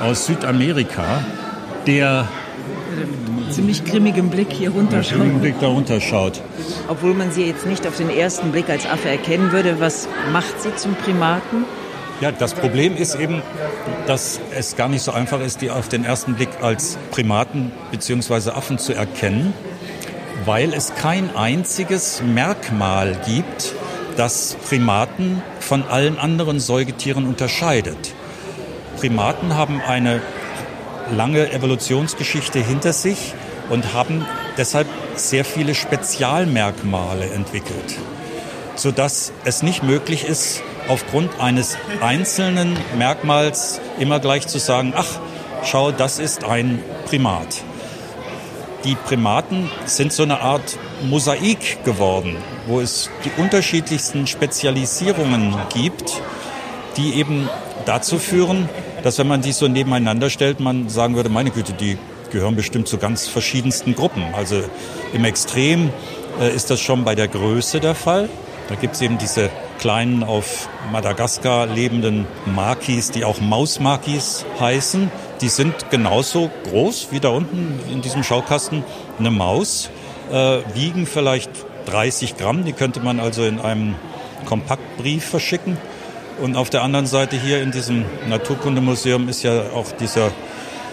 aus 0.00 0.26
Südamerika, 0.26 1.24
der 1.88 2.28
ziemlich 3.50 3.84
grimmigem 3.84 4.30
Blick 4.30 4.52
hier 4.52 4.70
runterschaut. 4.70 5.18
Grimmigen 5.18 5.40
Blick 5.40 5.60
da 5.60 5.66
runterschaut. 5.66 6.40
Obwohl 6.88 7.14
man 7.14 7.32
sie 7.32 7.46
jetzt 7.46 7.66
nicht 7.66 7.84
auf 7.86 7.96
den 7.96 8.08
ersten 8.08 8.52
Blick 8.52 8.70
als 8.70 8.86
Affe 8.86 9.08
erkennen 9.08 9.50
würde. 9.50 9.80
Was 9.80 10.06
macht 10.32 10.62
sie 10.62 10.74
zum 10.76 10.94
Primaten? 10.94 11.64
Ja, 12.20 12.30
das 12.30 12.54
Problem 12.54 12.96
ist 12.96 13.16
eben, 13.16 13.42
dass 14.06 14.38
es 14.56 14.76
gar 14.76 14.88
nicht 14.88 15.02
so 15.02 15.10
einfach 15.10 15.40
ist, 15.40 15.62
die 15.62 15.70
auf 15.70 15.88
den 15.88 16.04
ersten 16.04 16.34
Blick 16.34 16.50
als 16.62 16.96
Primaten 17.10 17.72
bzw. 17.90 18.50
Affen 18.50 18.78
zu 18.78 18.92
erkennen 18.92 19.52
weil 20.44 20.74
es 20.74 20.94
kein 20.94 21.34
einziges 21.36 22.22
Merkmal 22.22 23.16
gibt, 23.26 23.74
das 24.16 24.56
Primaten 24.68 25.42
von 25.60 25.82
allen 25.84 26.18
anderen 26.18 26.60
Säugetieren 26.60 27.26
unterscheidet. 27.26 28.14
Primaten 28.98 29.54
haben 29.54 29.80
eine 29.80 30.20
lange 31.10 31.50
Evolutionsgeschichte 31.52 32.60
hinter 32.60 32.92
sich 32.92 33.34
und 33.70 33.92
haben 33.92 34.24
deshalb 34.56 34.86
sehr 35.16 35.44
viele 35.44 35.74
Spezialmerkmale 35.74 37.30
entwickelt, 37.30 37.98
sodass 38.76 39.32
es 39.44 39.62
nicht 39.62 39.82
möglich 39.82 40.24
ist, 40.24 40.62
aufgrund 40.88 41.40
eines 41.40 41.76
einzelnen 42.00 42.76
Merkmals 42.96 43.80
immer 43.98 44.20
gleich 44.20 44.46
zu 44.46 44.58
sagen, 44.58 44.92
ach, 44.96 45.18
schau, 45.64 45.92
das 45.92 46.18
ist 46.18 46.44
ein 46.44 46.80
Primat 47.06 47.62
die 48.84 48.94
Primaten 48.94 49.70
sind 49.86 50.12
so 50.12 50.22
eine 50.22 50.40
Art 50.40 50.78
Mosaik 51.02 51.84
geworden, 51.84 52.36
wo 52.66 52.80
es 52.80 53.10
die 53.24 53.40
unterschiedlichsten 53.40 54.26
Spezialisierungen 54.26 55.56
gibt, 55.72 56.20
die 56.96 57.14
eben 57.14 57.48
dazu 57.86 58.18
führen, 58.18 58.68
dass 59.02 59.18
wenn 59.18 59.26
man 59.26 59.42
die 59.42 59.52
so 59.52 59.68
nebeneinander 59.68 60.30
stellt, 60.30 60.60
man 60.60 60.88
sagen 60.88 61.16
würde, 61.16 61.28
meine 61.28 61.50
Güte, 61.50 61.72
die 61.72 61.98
gehören 62.30 62.56
bestimmt 62.56 62.88
zu 62.88 62.98
ganz 62.98 63.26
verschiedensten 63.26 63.94
Gruppen. 63.94 64.22
Also 64.34 64.62
im 65.12 65.24
Extrem 65.24 65.90
äh, 66.40 66.54
ist 66.54 66.70
das 66.70 66.80
schon 66.80 67.04
bei 67.04 67.14
der 67.14 67.28
Größe 67.28 67.80
der 67.80 67.94
Fall. 67.94 68.28
Da 68.68 68.74
gibt 68.74 68.94
es 68.94 69.02
eben 69.02 69.18
diese 69.18 69.50
kleinen 69.78 70.22
auf 70.22 70.68
Madagaskar 70.90 71.66
lebenden 71.66 72.26
Makis, 72.46 73.10
die 73.10 73.24
auch 73.24 73.40
Mausmakis 73.40 74.44
heißen 74.58 75.10
die 75.40 75.48
sind 75.48 75.90
genauso 75.90 76.50
groß 76.70 77.08
wie 77.10 77.20
da 77.20 77.30
unten 77.30 77.80
in 77.90 78.02
diesem 78.02 78.22
Schaukasten 78.22 78.84
eine 79.18 79.30
Maus, 79.30 79.90
äh, 80.30 80.58
wiegen 80.74 81.06
vielleicht 81.06 81.50
30 81.86 82.36
Gramm, 82.36 82.64
die 82.64 82.72
könnte 82.72 83.00
man 83.00 83.20
also 83.20 83.44
in 83.44 83.60
einem 83.60 83.94
Kompaktbrief 84.46 85.24
verschicken. 85.24 85.76
Und 86.40 86.56
auf 86.56 86.70
der 86.70 86.82
anderen 86.82 87.06
Seite 87.06 87.36
hier 87.36 87.62
in 87.62 87.70
diesem 87.70 88.04
Naturkundemuseum 88.28 89.28
ist 89.28 89.42
ja 89.42 89.70
auch 89.74 89.92
dieser 89.92 90.32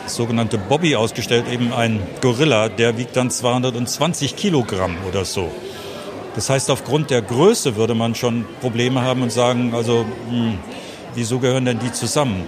sogenannte 0.05 0.57
Bobby 0.57 0.95
ausgestellt, 0.95 1.45
eben 1.51 1.74
ein 1.74 2.01
Gorilla, 2.21 2.69
der 2.69 2.98
wiegt 2.98 3.15
dann 3.15 3.31
220 3.31 4.36
Kilogramm 4.36 4.98
oder 5.07 5.25
so. 5.25 5.50
Das 6.36 6.50
heißt, 6.50 6.69
aufgrund 6.69 7.10
der 7.10 7.21
Größe 7.21 7.75
würde 7.75 7.95
man 7.95 8.15
schon 8.15 8.45
Probleme 8.62 9.01
haben 9.01 9.21
und 9.21 9.31
sagen, 9.31 9.74
also 9.74 10.05
mh, 10.29 10.31
hm, 10.31 10.60
wieso 11.15 11.39
gehören 11.39 11.65
denn 11.65 11.79
die 11.79 11.91
zusammen? 11.91 12.45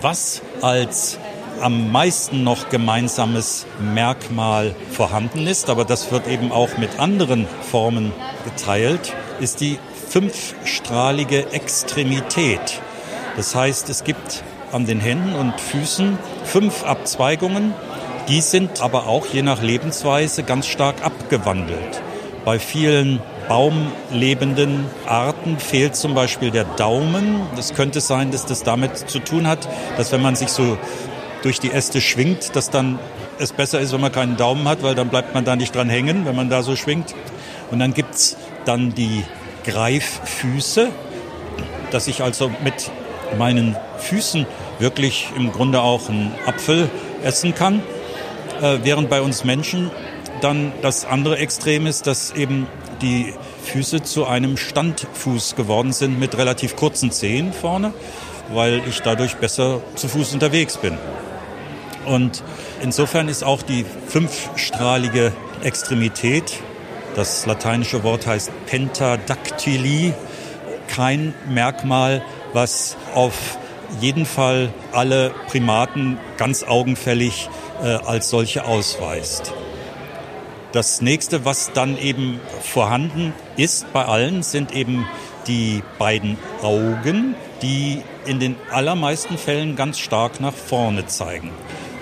was 0.00 0.42
als 0.62 1.18
am 1.60 1.90
meisten 1.90 2.44
noch 2.44 2.68
gemeinsames 2.68 3.66
Merkmal 3.80 4.74
vorhanden 4.90 5.46
ist, 5.46 5.70
aber 5.70 5.84
das 5.84 6.12
wird 6.12 6.28
eben 6.28 6.52
auch 6.52 6.76
mit 6.76 6.98
anderen 6.98 7.46
Formen 7.70 8.12
geteilt, 8.44 9.14
ist 9.40 9.60
die 9.60 9.78
fünfstrahlige 10.08 11.52
Extremität. 11.52 12.80
Das 13.36 13.54
heißt, 13.54 13.88
es 13.88 14.04
gibt 14.04 14.44
an 14.72 14.86
den 14.86 15.00
Händen 15.00 15.34
und 15.34 15.60
Füßen 15.60 16.18
fünf 16.44 16.84
Abzweigungen, 16.84 17.72
Die 18.28 18.40
sind 18.40 18.82
aber 18.82 19.06
auch 19.06 19.26
je 19.26 19.42
nach 19.42 19.62
Lebensweise 19.62 20.42
ganz 20.42 20.66
stark 20.66 21.04
abgewandelt. 21.04 22.02
Bei 22.44 22.58
vielen 22.58 23.22
baumlebenden 23.48 24.86
Arten 25.06 25.58
fehlt 25.58 25.96
zum 25.96 26.14
Beispiel 26.14 26.50
der 26.50 26.64
Daumen. 26.64 27.42
Das 27.54 27.74
könnte 27.74 28.00
sein, 28.00 28.30
dass 28.30 28.46
das 28.46 28.62
damit 28.62 28.96
zu 28.96 29.18
tun 29.18 29.46
hat, 29.46 29.68
dass 29.96 30.12
wenn 30.12 30.22
man 30.22 30.36
sich 30.36 30.48
so 30.48 30.78
durch 31.42 31.60
die 31.60 31.70
Äste 31.70 32.00
schwingt, 32.00 32.56
dass 32.56 32.70
dann 32.70 32.98
es 33.38 33.52
besser 33.52 33.80
ist, 33.80 33.92
wenn 33.92 34.00
man 34.00 34.12
keinen 34.12 34.36
Daumen 34.36 34.66
hat, 34.68 34.82
weil 34.82 34.94
dann 34.94 35.08
bleibt 35.08 35.34
man 35.34 35.44
da 35.44 35.56
nicht 35.56 35.74
dran 35.74 35.88
hängen, 35.88 36.26
wenn 36.26 36.34
man 36.34 36.50
da 36.50 36.62
so 36.62 36.76
schwingt. 36.76 37.14
Und 37.70 37.78
dann 37.78 37.94
gibt's 37.94 38.36
dann 38.64 38.94
die 38.94 39.24
Greiffüße, 39.64 40.88
dass 41.90 42.08
ich 42.08 42.22
also 42.22 42.50
mit 42.62 42.90
meinen 43.38 43.76
Füßen 43.98 44.46
wirklich 44.78 45.28
im 45.36 45.52
Grunde 45.52 45.80
auch 45.80 46.08
einen 46.08 46.32
Apfel 46.46 46.88
essen 47.22 47.54
kann, 47.54 47.82
äh, 48.60 48.78
während 48.82 49.10
bei 49.10 49.20
uns 49.20 49.44
Menschen 49.44 49.90
dann 50.40 50.72
das 50.82 51.04
andere 51.04 51.38
Extrem 51.38 51.86
ist, 51.86 52.06
dass 52.06 52.32
eben 52.32 52.66
die 53.02 53.34
Füße 53.64 54.02
zu 54.02 54.26
einem 54.26 54.56
Standfuß 54.56 55.56
geworden 55.56 55.92
sind 55.92 56.18
mit 56.18 56.36
relativ 56.36 56.76
kurzen 56.76 57.10
Zehen 57.10 57.52
vorne, 57.52 57.92
weil 58.52 58.82
ich 58.88 59.00
dadurch 59.00 59.36
besser 59.36 59.80
zu 59.94 60.08
Fuß 60.08 60.34
unterwegs 60.34 60.76
bin. 60.76 60.98
Und 62.04 62.42
insofern 62.82 63.28
ist 63.28 63.42
auch 63.42 63.62
die 63.62 63.84
fünfstrahlige 64.06 65.32
Extremität, 65.62 66.52
das 67.16 67.46
lateinische 67.46 68.02
Wort 68.04 68.26
heißt 68.26 68.50
Pentadactyli, 68.66 70.12
kein 70.86 71.34
Merkmal, 71.48 72.22
was 72.52 72.96
auf 73.14 73.58
jeden 74.00 74.26
Fall 74.26 74.72
alle 74.92 75.32
Primaten 75.48 76.18
ganz 76.36 76.62
augenfällig 76.62 77.48
äh, 77.82 77.86
als 77.86 78.28
solche 78.28 78.64
ausweist. 78.64 79.54
Das 80.76 81.00
nächste, 81.00 81.46
was 81.46 81.72
dann 81.72 81.96
eben 81.96 82.38
vorhanden 82.60 83.32
ist 83.56 83.90
bei 83.94 84.04
allen, 84.04 84.42
sind 84.42 84.76
eben 84.76 85.06
die 85.46 85.82
beiden 85.98 86.36
Augen, 86.60 87.34
die 87.62 88.02
in 88.26 88.40
den 88.40 88.56
allermeisten 88.70 89.38
Fällen 89.38 89.74
ganz 89.74 89.98
stark 89.98 90.38
nach 90.38 90.52
vorne 90.52 91.06
zeigen. 91.06 91.50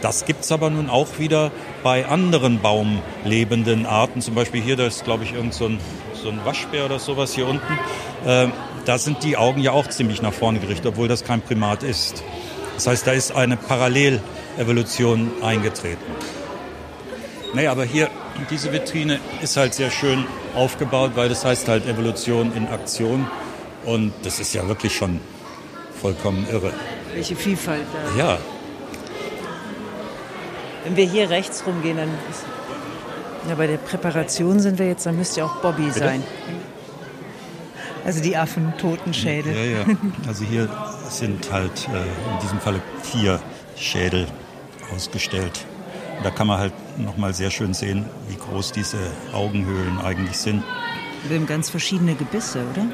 Das 0.03 0.25
gibt's 0.25 0.51
aber 0.51 0.71
nun 0.71 0.91
auch 0.91 1.21
wieder 1.21 1.53
bei 1.85 2.07
anderen 2.07 2.63
baumlebenden 2.63 3.87
Arten. 3.87 4.21
Zum 4.21 4.35
Beispiel 4.35 4.61
hier, 4.61 4.75
da 4.75 4.89
ist, 4.89 5.05
glaube 5.05 5.23
ich, 5.23 5.35
irgend 5.35 5.55
so 5.55 5.67
ein, 5.67 5.79
so 6.21 6.29
ein 6.29 6.45
Waschbär 6.45 6.87
oder 6.87 6.99
sowas 6.99 7.33
hier 7.33 7.47
unten. 7.47 7.79
Äh, 8.27 8.49
da 8.87 8.99
sind 8.99 9.23
die 9.23 9.37
Augen 9.37 9.61
ja 9.61 9.71
auch 9.71 9.87
ziemlich 9.87 10.21
nach 10.21 10.33
vorne 10.33 10.59
gerichtet, 10.59 10.87
obwohl 10.87 11.07
das 11.07 11.23
kein 11.23 11.43
Primat 11.43 11.85
ist. 11.85 12.25
Das 12.75 12.89
heißt, 12.89 13.07
da 13.07 13.13
ist 13.13 13.37
eine 13.37 13.57
Parallelevolution 13.57 15.31
eingetreten. 15.45 16.03
Naja, 17.55 17.71
aber 17.71 17.85
hier, 17.85 18.11
diese 18.51 18.73
Vitrine 18.73 19.21
ist 19.41 19.57
halt 19.57 19.75
sehr 19.75 19.91
schön 19.91 20.27
aufgebaut, 20.57 21.13
weil 21.15 21.29
das 21.29 21.45
heißt 21.45 21.69
halt 21.69 21.87
Evolution 21.87 22.53
in 22.55 22.67
Aktion. 22.67 23.29
Und 23.85 24.13
das 24.25 24.41
ist 24.41 24.55
ja 24.55 24.67
wirklich 24.67 24.97
schon 24.97 25.21
vollkommen 26.01 26.47
irre. 26.51 26.73
Welche 27.15 27.37
Vielfalt 27.37 27.87
da. 27.93 28.19
Ja. 28.19 28.39
Wenn 30.85 30.97
wir 30.97 31.07
hier 31.07 31.31
rechts 31.31 31.65
rumgehen, 31.67 31.97
dann 31.97 32.09
ist, 32.31 32.45
ja, 33.49 33.55
bei 33.55 33.69
der 33.69 33.77
Präparation 33.77 34.59
sind 34.59 34.79
wir 34.79 34.89
jetzt, 34.89 35.07
dann 35.07 35.17
müsste 35.17 35.41
ja 35.41 35.47
auch 35.47 35.57
Bobby 35.57 35.85
Bitte? 35.85 35.99
sein. 36.01 36.25
Also 38.05 38.21
die 38.21 38.37
Affen, 38.37 38.75
Totenschädel. 38.79 39.55
Ja, 39.55 39.79
ja. 39.79 39.97
Also 40.27 40.45
hier 40.45 40.69
sind 41.09 41.51
halt 41.53 41.89
äh, 41.89 42.33
in 42.33 42.41
diesem 42.43 42.61
Falle 42.61 42.83
vier 43.03 43.41
Schädel 43.77 44.27
ausgestellt. 44.95 45.65
Da 46.23 46.31
kann 46.31 46.47
man 46.47 46.59
halt 46.59 46.73
nochmal 46.99 47.35
sehr 47.35 47.51
schön 47.51 47.75
sehen, 47.75 48.07
wie 48.29 48.37
groß 48.37 48.73
diese 48.73 48.99
Augenhöhlen 49.33 49.99
eigentlich 49.99 50.37
sind. 50.37 50.63
Wir 51.29 51.37
haben 51.37 51.47
ganz 51.47 51.71
verschiedene 51.71 52.15
Gebisse, 52.15 52.61
oder? 52.73 52.87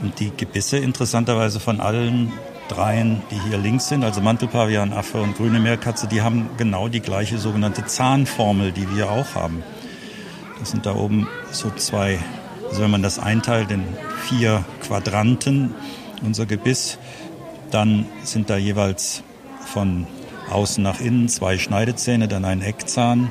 Und 0.00 0.18
die 0.18 0.32
Gebisse 0.36 0.78
interessanterweise 0.78 1.60
von 1.60 1.80
allen 1.80 2.32
dreien, 2.68 3.22
die 3.30 3.40
hier 3.48 3.58
links 3.58 3.88
sind, 3.88 4.04
also 4.04 4.20
Mantelpavian, 4.20 4.92
Affe 4.92 5.20
und 5.20 5.36
grüne 5.36 5.60
Meerkatze, 5.60 6.06
die 6.06 6.22
haben 6.22 6.50
genau 6.56 6.88
die 6.88 7.00
gleiche 7.00 7.38
sogenannte 7.38 7.84
Zahnformel, 7.84 8.72
die 8.72 8.94
wir 8.94 9.10
auch 9.10 9.34
haben. 9.34 9.62
Das 10.58 10.70
sind 10.70 10.86
da 10.86 10.94
oben 10.94 11.28
so 11.50 11.70
zwei 11.70 12.18
also 12.72 12.84
wenn 12.84 12.90
man 12.90 13.02
das 13.02 13.18
einteilt 13.18 13.70
in 13.70 13.84
vier 14.22 14.64
Quadranten, 14.80 15.74
unser 16.22 16.46
Gebiss, 16.46 16.96
dann 17.70 18.06
sind 18.22 18.48
da 18.48 18.56
jeweils 18.56 19.22
von 19.60 20.06
außen 20.52 20.82
nach 20.82 21.00
innen 21.00 21.28
zwei 21.28 21.58
Schneidezähne, 21.58 22.28
dann 22.28 22.44
ein 22.44 22.62
Eckzahn 22.62 23.30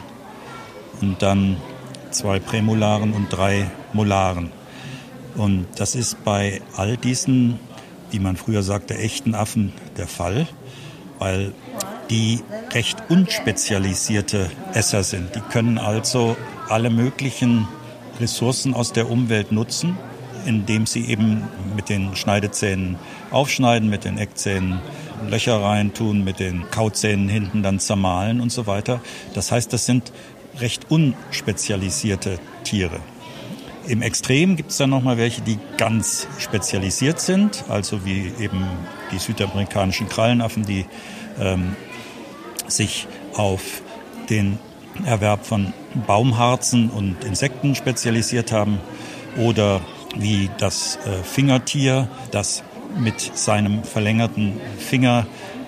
und 1.02 1.22
dann 1.22 1.58
zwei 2.12 2.40
Prämolaren 2.40 3.14
und 3.14 3.30
drei 3.30 3.70
Molaren. 3.94 4.52
Und 5.36 5.68
das 5.78 5.96
ist 5.96 6.24
bei 6.24 6.62
all 6.76 6.98
diesen, 6.98 7.60
wie 8.12 8.20
man 8.20 8.36
früher 8.36 8.64
sagte, 8.64 8.98
echten 8.98 9.36
Affen 9.36 9.72
der 9.98 10.08
Fall, 10.08 10.48
weil 11.20 11.54
die 12.10 12.44
recht 12.74 12.98
unspezialisierte 13.10 14.52
Esser 14.74 15.04
sind. 15.04 15.36
Die 15.36 15.40
können 15.40 15.78
also 15.78 16.36
alle 16.68 16.90
möglichen 16.90 17.68
Ressourcen 18.20 18.74
aus 18.74 18.92
der 18.92 19.10
Umwelt 19.10 19.52
nutzen, 19.52 19.98
indem 20.46 20.86
sie 20.86 21.06
eben 21.06 21.44
mit 21.76 21.90
den 21.90 22.16
Schneidezähnen 22.16 22.98
aufschneiden, 23.32 23.90
mit 23.90 24.04
den 24.04 24.18
Eckzähnen 24.18 24.82
Löcher 25.30 25.62
reintun, 25.62 26.24
mit 26.24 26.40
den 26.40 26.70
Kauzähnen 26.72 27.30
hinten 27.30 27.64
dann 27.64 27.80
zermahlen 27.80 28.42
und 28.42 28.52
so 28.52 28.68
weiter. 28.68 29.02
Das 29.34 29.52
heißt, 29.52 29.72
das 29.74 29.86
sind 29.86 30.12
recht 30.60 30.88
unspezialisierte 30.90 32.40
Tiere. 32.64 33.00
Im 33.88 34.02
Extrem 34.02 34.56
gibt 34.56 34.72
es 34.72 34.78
dann 34.78 34.92
nochmal 34.92 35.18
welche, 35.18 35.42
die 35.42 35.58
ganz 35.78 36.28
spezialisiert 36.38 37.20
sind, 37.20 37.64
also 37.68 38.06
wie 38.06 38.32
eben 38.40 38.66
die 39.12 39.18
südamerikanischen 39.18 40.08
Krallenaffen, 40.08 40.66
die 40.66 40.86
ähm, 41.40 41.76
sich 42.68 43.08
auf 43.34 43.82
den 44.30 44.60
Erwerb 45.06 45.46
von 45.46 45.74
Baumharzen 46.06 46.90
und 46.90 47.24
Insekten 47.24 47.76
spezialisiert 47.76 48.52
haben 48.52 48.80
oder 49.38 49.82
wie 50.16 50.50
das 50.58 50.98
äh, 51.06 51.24
Fingertier, 51.24 52.08
das 52.32 52.64
mit 52.98 53.38
seinem 53.38 53.84
verlängerten 53.84 54.60
Finger 54.78 55.26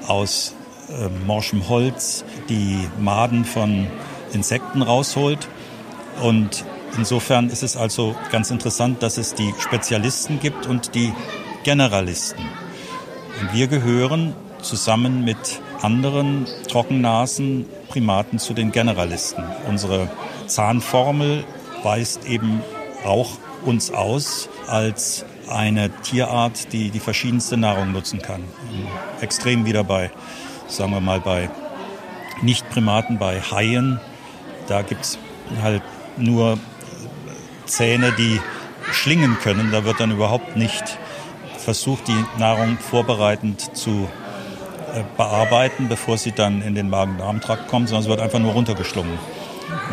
aus 0.07 0.55
äh, 0.89 1.09
morschem 1.25 1.67
Holz 1.69 2.23
die 2.49 2.88
Maden 2.99 3.45
von 3.45 3.88
Insekten 4.33 4.81
rausholt. 4.81 5.47
Und 6.21 6.65
insofern 6.97 7.49
ist 7.49 7.63
es 7.63 7.77
also 7.77 8.15
ganz 8.31 8.51
interessant, 8.51 9.01
dass 9.01 9.17
es 9.17 9.33
die 9.33 9.53
Spezialisten 9.59 10.39
gibt 10.39 10.67
und 10.67 10.95
die 10.95 11.13
Generalisten. 11.63 12.43
Und 13.41 13.53
wir 13.53 13.67
gehören 13.67 14.36
zusammen 14.62 15.23
mit 15.23 15.62
anderen 15.81 16.45
Trockennasen 16.67 17.65
Primaten 17.89 18.39
zu 18.39 18.53
den 18.53 18.71
Generalisten. 18.71 19.43
Unsere 19.67 20.09
Zahnformel 20.47 21.43
weist 21.83 22.25
eben 22.25 22.62
auch 23.05 23.31
uns 23.65 23.91
aus 23.91 24.49
als 24.67 25.25
eine 25.49 25.89
Tierart, 26.01 26.71
die 26.73 26.89
die 26.89 26.99
verschiedenste 26.99 27.58
Nahrung 27.58 27.91
nutzen 27.91 28.21
kann. 28.21 28.43
Extrem 29.21 29.65
wieder 29.65 29.84
bei, 29.84 30.12
sagen 30.67 30.91
wir 30.91 31.01
mal, 31.01 31.19
bei 31.19 31.49
Nicht-Primaten, 32.41 33.17
bei 33.17 33.41
Haien. 33.41 33.99
Da 34.67 34.82
gibt 34.82 35.03
es 35.03 35.17
halt 35.62 35.82
nur 36.17 36.58
Zähne, 37.65 38.12
die 38.12 38.39
schlingen 38.91 39.38
können. 39.41 39.71
Da 39.71 39.84
wird 39.84 39.99
dann 39.99 40.12
überhaupt 40.12 40.56
nicht 40.56 40.97
versucht, 41.58 42.08
die 42.08 42.25
Nahrung 42.38 42.77
vorbereitend 42.77 43.75
zu 43.75 44.10
äh, 44.93 45.03
bearbeiten, 45.17 45.88
bevor 45.88 46.17
sie 46.17 46.32
dann 46.32 46.62
in 46.62 46.75
den 46.75 46.89
Magen-Darm-Trakt 46.89 47.67
kommt, 47.67 47.89
sondern 47.89 48.03
es 48.03 48.10
wird 48.10 48.19
einfach 48.19 48.39
nur 48.39 48.51
runtergeschlungen. 48.51 49.17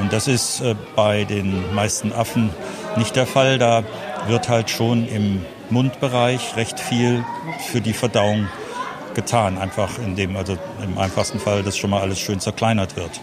Und 0.01 0.13
das 0.13 0.29
ist 0.29 0.61
äh, 0.61 0.75
bei 0.97 1.25
den 1.25 1.75
meisten 1.75 2.13
Affen 2.13 2.51
nicht 2.97 3.17
der 3.17 3.27
Fall. 3.27 3.59
Da 3.59 3.85
wird 4.27 4.49
halt 4.49 4.71
schon 4.71 5.07
im 5.09 5.45
Mundbereich 5.71 6.57
recht 6.57 6.81
viel 6.81 7.25
für 7.71 7.81
die 7.81 7.93
Verdauung 7.93 8.49
getan, 9.15 9.59
einfach 9.59 9.99
indem 9.99 10.37
also 10.37 10.57
im 10.83 10.99
einfachsten 10.99 11.41
Fall 11.41 11.63
das 11.63 11.77
schon 11.77 11.91
mal 11.91 12.01
alles 12.01 12.19
schön 12.19 12.41
zerkleinert 12.41 12.97
wird. 12.97 13.21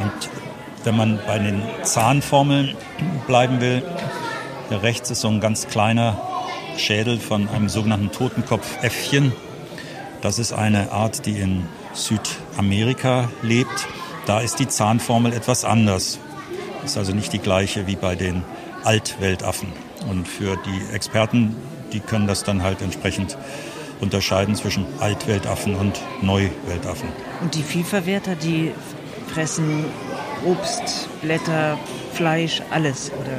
Und 0.00 0.30
wenn 0.84 0.96
man 0.96 1.18
bei 1.26 1.38
den 1.38 1.62
Zahnformeln 1.82 2.76
bleiben 3.26 3.60
will, 3.60 3.82
hier 4.68 4.82
rechts 4.82 5.10
ist 5.10 5.20
so 5.20 5.28
ein 5.28 5.40
ganz 5.40 5.68
kleiner 5.68 6.20
Schädel 6.76 7.18
von 7.18 7.48
einem 7.48 7.68
sogenannten 7.68 8.12
Totenkopfäffchen. 8.12 9.32
Das 10.20 10.38
ist 10.38 10.52
eine 10.52 10.92
Art, 10.92 11.26
die 11.26 11.38
in 11.38 11.66
Südamerika 11.92 13.28
lebt. 13.42 13.86
Da 14.26 14.40
ist 14.40 14.58
die 14.58 14.68
Zahnformel 14.68 15.32
etwas 15.32 15.64
anders. 15.64 16.18
Ist 16.84 16.98
also 16.98 17.12
nicht 17.12 17.32
die 17.32 17.38
gleiche 17.38 17.86
wie 17.86 17.96
bei 17.96 18.14
den 18.14 18.42
Altweltaffen. 18.84 19.72
Und 20.08 20.28
für 20.28 20.56
die 20.56 20.94
Experten, 20.94 21.56
die 21.92 22.00
können 22.00 22.26
das 22.26 22.44
dann 22.44 22.62
halt 22.62 22.82
entsprechend 22.82 23.36
unterscheiden 24.00 24.54
zwischen 24.54 24.86
Altweltaffen 25.00 25.74
und 25.74 26.00
Neuweltaffen. 26.22 27.08
Und 27.40 27.54
die 27.54 27.62
Vielverwerter, 27.62 28.34
die 28.34 28.72
fressen 29.32 29.84
Obst, 30.44 31.08
Blätter, 31.22 31.78
Fleisch, 32.12 32.62
alles, 32.70 33.10
oder? 33.12 33.38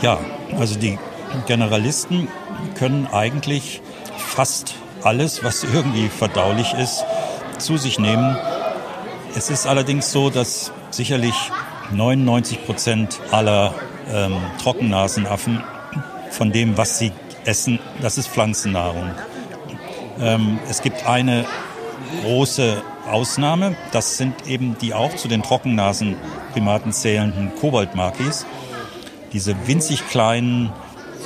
Ja, 0.00 0.18
also 0.58 0.78
die 0.78 0.98
Generalisten 1.46 2.28
können 2.78 3.06
eigentlich 3.12 3.82
fast 4.16 4.74
alles, 5.02 5.42
was 5.44 5.64
irgendwie 5.64 6.08
verdaulich 6.08 6.72
ist, 6.74 7.04
zu 7.58 7.76
sich 7.76 7.98
nehmen. 7.98 8.36
Es 9.34 9.50
ist 9.50 9.66
allerdings 9.66 10.12
so, 10.12 10.30
dass 10.30 10.72
sicherlich 10.90 11.34
99 11.92 12.64
Prozent 12.64 13.20
aller 13.30 13.74
ähm, 14.12 14.36
Trockennasenaffen 14.62 15.62
von 16.30 16.52
dem, 16.52 16.76
was 16.76 16.98
sie 16.98 17.12
essen, 17.44 17.78
das 18.00 18.18
ist 18.18 18.28
Pflanzennahrung. 18.28 19.10
Ähm, 20.20 20.58
es 20.68 20.82
gibt 20.82 21.06
eine 21.06 21.44
große 22.22 22.82
Ausnahme, 23.10 23.76
das 23.92 24.16
sind 24.16 24.46
eben 24.46 24.76
die 24.80 24.94
auch 24.94 25.14
zu 25.14 25.28
den 25.28 25.42
Trockennasenprimaten 25.42 26.92
zählenden 26.92 27.54
Koboldmakis. 27.54 28.46
Diese 29.32 29.54
winzig 29.66 30.08
kleinen, 30.08 30.72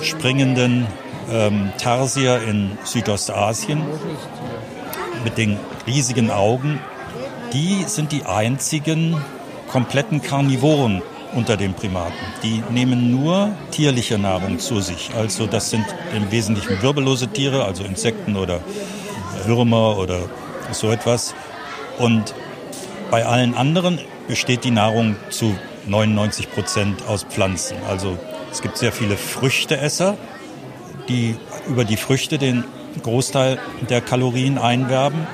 springenden 0.03 0.87
ähm, 1.31 1.73
Tarsier 1.79 2.43
in 2.43 2.79
Südostasien 2.85 3.83
mit 5.25 5.39
den 5.39 5.59
riesigen 5.87 6.31
Augen, 6.31 6.81
die 7.53 7.85
sind 7.87 8.13
die 8.13 8.25
einzigen 8.25 9.17
kompletten 9.69 10.23
Karnivoren 10.23 11.03
unter 11.35 11.57
den 11.57 11.75
Primaten. 11.75 12.15
Die 12.43 12.63
nehmen 12.71 13.11
nur 13.11 13.53
tierliche 13.71 14.19
Nahrung 14.19 14.59
zu 14.59 14.81
sich. 14.81 15.11
Also 15.17 15.47
das 15.47 15.71
sind 15.71 15.85
im 16.15 16.31
Wesentlichen 16.31 16.83
wirbellose 16.83 17.29
Tiere, 17.29 17.65
also 17.65 17.85
Insekten 17.85 18.37
oder 18.37 18.61
Würmer 19.45 19.99
oder 19.99 20.21
so 20.73 20.91
etwas. 20.91 21.35
Und 21.99 22.35
bei 23.11 23.25
allen 23.25 23.55
anderen 23.55 23.99
besteht 24.29 24.65
die 24.65 24.71
Nahrung 24.71 25.17
zu 25.31 25.57
99 25.87 26.53
Prozent 26.53 27.03
aus 27.07 27.25
Pflanzen. 27.25 27.77
Also 27.89 28.19
es 28.51 28.63
gibt 28.63 28.79
sehr 28.79 28.93
viele 28.93 29.17
Früchteesser, 29.17 30.17
die 31.09 31.37
über 31.69 31.85
die 31.85 31.97
Früchte 31.97 32.39
den 32.39 32.65
Großteil 33.03 33.59
der 33.89 34.01
Kalorien 34.01 34.59
einwerben. 34.59 35.27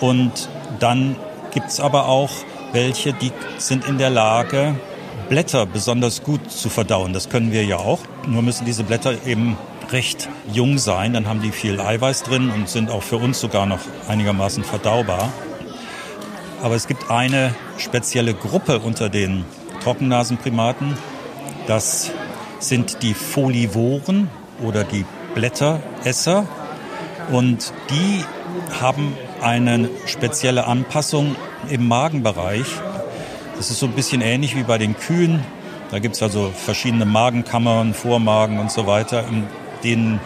Und 0.00 0.48
dann 0.80 1.16
gibt 1.52 1.68
es 1.68 1.80
aber 1.80 2.08
auch 2.08 2.30
welche, 2.72 3.12
die 3.12 3.30
sind 3.58 3.86
in 3.86 3.98
der 3.98 4.10
Lage, 4.10 4.74
Blätter 5.28 5.66
besonders 5.66 6.22
gut 6.22 6.50
zu 6.50 6.68
verdauen. 6.68 7.12
Das 7.12 7.28
können 7.28 7.52
wir 7.52 7.64
ja 7.64 7.76
auch. 7.76 8.00
Nur 8.26 8.42
müssen 8.42 8.64
diese 8.64 8.84
Blätter 8.84 9.26
eben 9.26 9.56
recht 9.90 10.28
jung 10.52 10.78
sein. 10.78 11.12
Dann 11.12 11.26
haben 11.26 11.42
die 11.42 11.50
viel 11.50 11.80
Eiweiß 11.80 12.22
drin 12.22 12.50
und 12.50 12.68
sind 12.68 12.90
auch 12.90 13.02
für 13.02 13.16
uns 13.16 13.40
sogar 13.40 13.66
noch 13.66 13.80
einigermaßen 14.08 14.64
verdaubar. 14.64 15.32
Aber 16.62 16.74
es 16.74 16.86
gibt 16.86 17.10
eine 17.10 17.54
spezielle 17.78 18.34
Gruppe 18.34 18.78
unter 18.78 19.08
den 19.08 19.44
Trockennasenprimaten. 19.82 20.96
Das 21.66 22.10
sind 22.58 23.02
die 23.02 23.14
Folivoren 23.14 24.28
oder 24.62 24.84
die 24.84 25.04
Blätteresser. 25.34 26.46
Und 27.30 27.72
die 27.90 28.24
haben 28.80 29.14
eine 29.40 29.88
spezielle 30.06 30.66
Anpassung 30.66 31.36
im 31.68 31.88
Magenbereich. 31.88 32.66
Das 33.56 33.70
ist 33.70 33.78
so 33.78 33.86
ein 33.86 33.92
bisschen 33.92 34.20
ähnlich 34.20 34.56
wie 34.56 34.64
bei 34.64 34.78
den 34.78 34.96
Kühen. 34.96 35.42
Da 35.90 35.98
gibt 35.98 36.16
es 36.16 36.22
also 36.22 36.50
verschiedene 36.54 37.06
Magenkammern, 37.06 37.94
Vormagen 37.94 38.58
und 38.58 38.70
so 38.70 38.86
weiter, 38.86 39.26
in 39.28 39.46
denen 39.84 40.20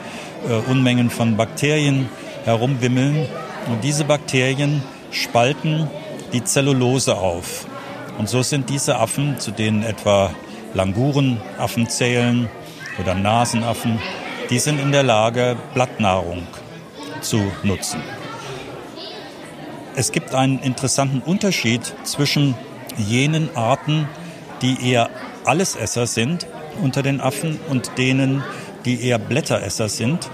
äh, 0.49 0.71
Unmengen 0.71 1.11
von 1.11 1.37
Bakterien 1.37 2.09
herumwimmeln. 2.45 3.27
Und 3.67 3.85
diese 3.85 4.05
Bakterien 4.05 4.83
spalten 5.11 5.89
die 6.33 6.43
Zellulose 6.43 7.17
auf. 7.17 7.67
Und 8.19 8.29
so 8.29 8.43
sind 8.43 8.71
diese 8.71 8.99
Affen, 8.99 9.39
zu 9.39 9.51
denen 9.51 9.83
etwa 9.83 10.31
Langurenaffen 10.75 11.89
zählen 11.89 12.49
oder 12.99 13.15
Nasenaffen, 13.15 13.99
die 14.51 14.59
sind 14.59 14.81
in 14.81 14.93
der 14.93 15.03
Lage, 15.03 15.57
Blattnahrung 15.75 16.47
zu 17.21 17.41
nutzen. 17.63 18.01
Es 19.95 20.13
gibt 20.13 20.35
einen 20.35 20.61
interessanten 20.61 21.21
Unterschied 21.21 21.93
zwischen 22.05 22.55
jenen 22.99 23.55
Arten, 23.57 24.09
die 24.63 24.91
eher 24.91 25.11
Allesesser 25.45 26.07
sind 26.07 26.47
unter 26.83 27.03
den 27.03 27.21
Affen 27.21 27.59
und 27.69 27.99
denen, 27.99 28.43
die 28.85 29.03
eher 29.03 29.19
Blätteresser 29.19 29.89
sind. 29.89 30.31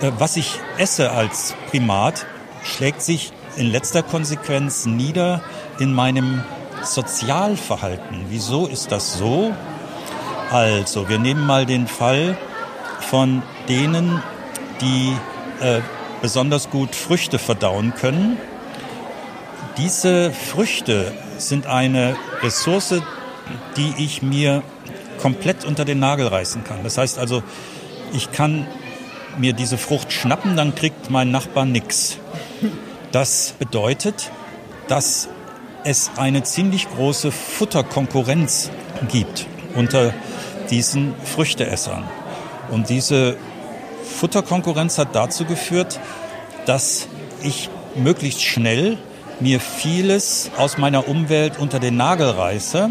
Äh, 0.00 0.12
was 0.18 0.36
ich 0.36 0.58
esse 0.78 1.10
als 1.10 1.54
Primat, 1.70 2.26
schlägt 2.64 3.02
sich 3.02 3.32
in 3.56 3.70
letzter 3.70 4.02
Konsequenz 4.02 4.86
nieder 4.86 5.42
in 5.78 5.92
meinem 5.92 6.42
Sozialverhalten. 6.82 8.26
Wieso 8.28 8.66
ist 8.66 8.90
das 8.90 9.14
so? 9.18 9.52
Also, 10.50 11.08
wir 11.08 11.18
nehmen 11.18 11.46
mal 11.46 11.66
den 11.66 11.86
Fall 11.86 12.36
von 13.00 13.42
denen, 13.68 14.22
die 14.80 15.14
äh, 15.60 15.80
besonders 16.20 16.70
gut 16.70 16.94
Früchte 16.94 17.38
verdauen 17.38 17.94
können. 17.94 18.36
Diese 19.78 20.32
Früchte 20.32 21.12
sind 21.38 21.66
eine 21.66 22.16
Ressource, 22.42 23.00
die 23.76 23.94
ich 23.96 24.22
mir 24.22 24.62
komplett 25.18 25.64
unter 25.64 25.84
den 25.84 25.98
Nagel 25.98 26.26
reißen 26.26 26.62
kann. 26.64 26.82
Das 26.84 26.98
heißt 26.98 27.18
also, 27.18 27.42
ich 28.12 28.32
kann 28.32 28.66
mir 29.38 29.54
diese 29.54 29.78
Frucht 29.78 30.12
schnappen, 30.12 30.56
dann 30.56 30.74
kriegt 30.74 31.10
mein 31.10 31.30
Nachbar 31.30 31.64
nichts. 31.64 32.18
Das 33.12 33.54
bedeutet, 33.58 34.30
dass 34.88 35.28
es 35.84 36.10
eine 36.16 36.42
ziemlich 36.42 36.88
große 36.90 37.32
Futterkonkurrenz 37.32 38.70
gibt 39.10 39.46
unter 39.74 40.12
diesen 40.70 41.14
Früchteessern. 41.24 42.04
Und 42.70 42.88
diese 42.88 43.36
Futterkonkurrenz 44.18 44.98
hat 44.98 45.14
dazu 45.14 45.44
geführt, 45.44 45.98
dass 46.66 47.08
ich 47.42 47.70
möglichst 47.96 48.42
schnell 48.42 48.98
mir 49.42 49.60
vieles 49.60 50.50
aus 50.56 50.78
meiner 50.78 51.08
Umwelt 51.08 51.58
unter 51.58 51.80
den 51.80 51.96
Nagel 51.96 52.30
reiße. 52.30 52.90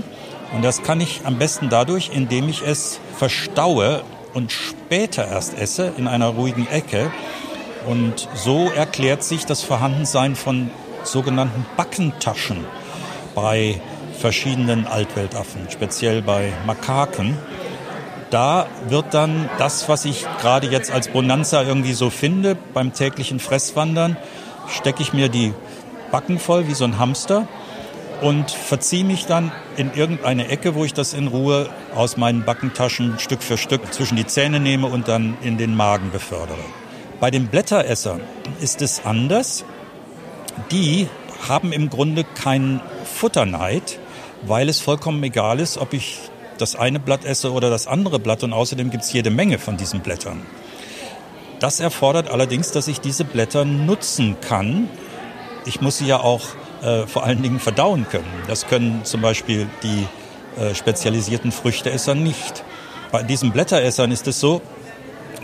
Und 0.54 0.64
das 0.64 0.84
kann 0.84 1.00
ich 1.00 1.22
am 1.24 1.38
besten 1.38 1.70
dadurch, 1.70 2.12
indem 2.14 2.50
ich 2.50 2.62
es 2.62 3.00
verstaue 3.18 4.04
und 4.34 4.52
später 4.52 5.28
erst 5.28 5.58
esse 5.58 5.94
in 5.98 6.08
einer 6.08 6.28
ruhigen 6.28 6.68
Ecke. 6.68 7.12
Und 7.88 8.28
so 8.36 8.70
erklärt 8.70 9.24
sich 9.24 9.46
das 9.46 9.64
Vorhandensein 9.64 10.36
von 10.36 10.70
sogenannten 11.04 11.66
Backentaschen 11.78 12.66
bei 13.34 13.80
verschiedenen 14.20 14.86
Altweltaffen, 14.86 15.68
speziell 15.70 16.22
bei 16.22 16.54
Makaken. 16.68 17.38
Da 18.30 18.68
wird 18.88 19.14
dann 19.14 19.50
das, 19.58 19.90
was 19.90 20.06
ich 20.06 20.26
gerade 20.42 20.68
jetzt 20.68 20.92
als 20.92 21.08
Bonanza 21.08 21.64
irgendwie 21.64 21.94
so 21.94 22.10
finde, 22.10 22.56
beim 22.74 22.94
täglichen 22.94 23.40
Fresswandern, 23.40 24.16
stecke 24.70 25.02
ich 25.02 25.12
mir 25.12 25.28
die 25.28 25.54
Backen 26.12 26.39
voll 26.39 26.67
wie 26.67 26.74
so 26.74 26.84
ein 26.84 27.00
Hamster 27.00 27.47
und 28.21 28.52
verziehe 28.52 29.04
mich 29.04 29.26
dann 29.26 29.52
in 29.78 29.93
irgendeine 29.93 30.47
Ecke, 30.47 30.76
wo 30.76 30.86
ich 30.86 30.93
das 30.93 31.13
in 31.13 31.28
Ruhe 31.28 31.69
aus 31.95 32.17
meinen 32.17 32.43
Backentaschen 32.43 33.17
Stück 33.17 33.41
für 33.41 33.58
Stück 33.58 33.93
zwischen 33.93 34.15
die 34.15 34.28
Zähne 34.28 34.60
nehme 34.60 34.88
und 34.88 35.08
dann 35.08 35.38
in 35.41 35.58
den 35.58 35.76
Magen 35.76 36.12
befördere. 36.12 36.60
Bei 37.19 37.32
den 37.32 37.47
Blätteressern 37.47 38.21
ist 38.62 38.82
es 38.82 39.06
anders. 39.06 39.65
Die 40.71 41.08
haben 41.47 41.74
im 41.74 41.89
Grunde 41.89 42.24
keinen 42.24 42.82
Futterneid, 43.06 44.00
weil 44.43 44.69
es 44.69 44.80
vollkommen 44.80 45.24
egal 45.24 45.60
ist, 45.60 45.78
ob 45.78 45.93
ich 45.93 46.19
das 46.58 46.76
eine 46.76 47.00
Blatt 47.00 47.26
esse 47.26 47.52
oder 47.52 47.71
das 47.71 47.88
andere 47.88 48.19
Blatt 48.19 48.43
und 48.43 48.54
außerdem 48.54 48.91
gibt 48.91 49.04
es 49.04 49.13
jede 49.13 49.32
Menge 49.32 49.58
von 49.58 49.78
diesen 49.78 50.02
Blättern. 50.02 50.41
Das 51.60 51.80
erfordert 51.80 52.30
allerdings, 52.30 52.71
dass 52.71 52.88
ich 52.88 53.02
diese 53.02 53.24
Blätter 53.24 53.65
nutzen 53.65 54.38
kann 54.41 54.89
ich 55.65 55.82
muss 55.82 55.97
sie 55.97 56.08
ja 56.08 56.19
auch 56.19 56.41
äh, 56.82 57.06
vor 57.08 57.24
allen 57.24 57.41
Dingen 57.41 57.60
verdauen 57.60 58.08
können. 58.10 58.32
Das 58.47 58.67
können 58.67 59.04
zum 59.04 59.21
Beispiel 59.21 59.67
die 59.84 60.08
äh, 60.60 60.76
spezialisierten 60.76 61.52
Früchteesser 61.52 62.15
nicht. 62.15 62.63
Bei 63.12 63.24
diesen 63.24 63.52
Blätteressern 63.52 64.12
ist 64.12 64.28
es 64.28 64.39
so, 64.39 64.62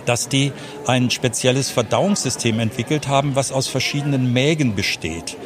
dass 0.06 0.30
die 0.30 0.53
ein 0.86 1.12
spezielles 1.12 1.69
Verdauungssystem 1.69 2.60
entwickelt 2.60 3.08
haben, 3.08 3.36
was 3.36 3.51
aus 3.51 3.67
verschiedenen 3.67 4.32
Mägen 4.32 4.73
besteht. 4.73 5.38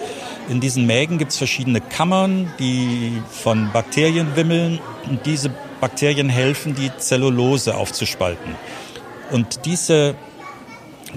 In 0.49 0.59
diesen 0.59 0.85
Mägen 0.85 1.17
gibt 1.17 1.31
es 1.31 1.37
verschiedene 1.37 1.81
Kammern, 1.81 2.53
die 2.59 3.21
von 3.29 3.71
Bakterien 3.71 4.35
wimmeln 4.35 4.79
und 5.09 5.25
diese 5.25 5.51
Bakterien 5.79 6.29
helfen, 6.29 6.75
die 6.75 6.91
Zellulose 6.97 7.75
aufzuspalten. 7.75 8.55
Und 9.31 9.65
diese 9.65 10.15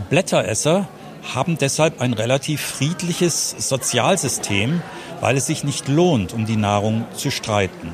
Blätteresser 0.08 0.88
haben 1.32 1.56
deshalb 1.58 2.00
ein 2.00 2.12
relativ 2.12 2.60
friedliches 2.60 3.54
Sozialsystem, 3.58 4.82
weil 5.20 5.36
es 5.36 5.46
sich 5.46 5.64
nicht 5.64 5.88
lohnt, 5.88 6.32
um 6.32 6.44
die 6.44 6.56
Nahrung 6.56 7.06
zu 7.14 7.30
streiten. 7.30 7.92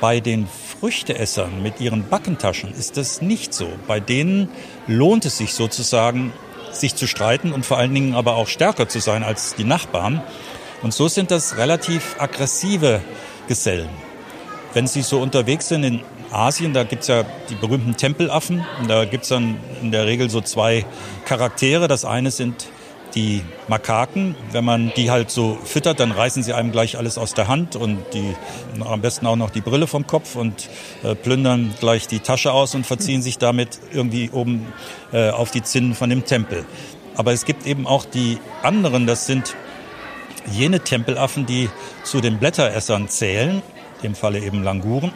Bei 0.00 0.20
den 0.20 0.48
Früchteessern 0.80 1.62
mit 1.62 1.80
ihren 1.80 2.08
Backentaschen 2.08 2.72
ist 2.72 2.96
das 2.96 3.20
nicht 3.20 3.54
so. 3.54 3.68
Bei 3.86 4.00
denen 4.00 4.48
lohnt 4.86 5.24
es 5.24 5.38
sich 5.38 5.54
sozusagen, 5.54 6.32
sich 6.72 6.94
zu 6.94 7.06
streiten 7.06 7.52
und 7.52 7.64
vor 7.64 7.78
allen 7.78 7.94
Dingen 7.94 8.14
aber 8.14 8.36
auch 8.36 8.48
stärker 8.48 8.88
zu 8.88 9.00
sein 9.00 9.22
als 9.22 9.54
die 9.54 9.64
Nachbarn, 9.64 10.22
Und 10.84 10.92
so 10.92 11.08
sind 11.08 11.30
das 11.30 11.56
relativ 11.56 12.16
aggressive 12.18 13.00
Gesellen. 13.48 13.88
Wenn 14.74 14.86
sie 14.86 15.00
so 15.00 15.18
unterwegs 15.18 15.68
sind 15.68 15.82
in 15.82 16.02
Asien, 16.34 16.72
da 16.72 16.84
gibt's 16.84 17.06
ja 17.06 17.24
die 17.48 17.54
berühmten 17.54 17.96
Tempelaffen. 17.96 18.64
Und 18.80 18.90
da 18.90 19.04
gibt's 19.04 19.28
dann 19.28 19.56
in 19.82 19.90
der 19.90 20.06
Regel 20.06 20.30
so 20.30 20.40
zwei 20.40 20.84
Charaktere. 21.24 21.88
Das 21.88 22.04
eine 22.04 22.30
sind 22.30 22.66
die 23.14 23.42
Makaken, 23.68 24.34
wenn 24.50 24.64
man 24.64 24.92
die 24.96 25.10
halt 25.10 25.30
so 25.30 25.56
füttert, 25.64 26.00
dann 26.00 26.10
reißen 26.10 26.42
sie 26.42 26.52
einem 26.52 26.72
gleich 26.72 26.98
alles 26.98 27.16
aus 27.16 27.34
der 27.34 27.48
Hand 27.48 27.76
und 27.76 27.98
die 28.12 28.34
am 28.80 29.00
besten 29.00 29.26
auch 29.26 29.36
noch 29.36 29.50
die 29.50 29.60
Brille 29.60 29.86
vom 29.86 30.06
Kopf 30.06 30.36
und 30.36 30.68
äh, 31.02 31.14
plündern 31.14 31.72
gleich 31.78 32.08
die 32.08 32.18
Tasche 32.18 32.52
aus 32.52 32.74
und 32.74 32.84
verziehen 32.86 33.22
sich 33.22 33.38
damit 33.38 33.78
irgendwie 33.92 34.30
oben 34.30 34.66
äh, 35.12 35.30
auf 35.30 35.50
die 35.50 35.62
Zinnen 35.62 35.94
von 35.94 36.10
dem 36.10 36.24
Tempel. 36.24 36.64
Aber 37.16 37.32
es 37.32 37.44
gibt 37.44 37.66
eben 37.66 37.86
auch 37.86 38.04
die 38.04 38.38
anderen, 38.62 39.06
das 39.06 39.26
sind 39.26 39.54
jene 40.50 40.80
Tempelaffen, 40.80 41.46
die 41.46 41.70
zu 42.02 42.20
den 42.20 42.38
Blätteressern 42.38 43.08
zählen, 43.08 43.62
im 44.02 44.14
Falle 44.14 44.40
eben 44.40 44.62
Languren, 44.62 45.12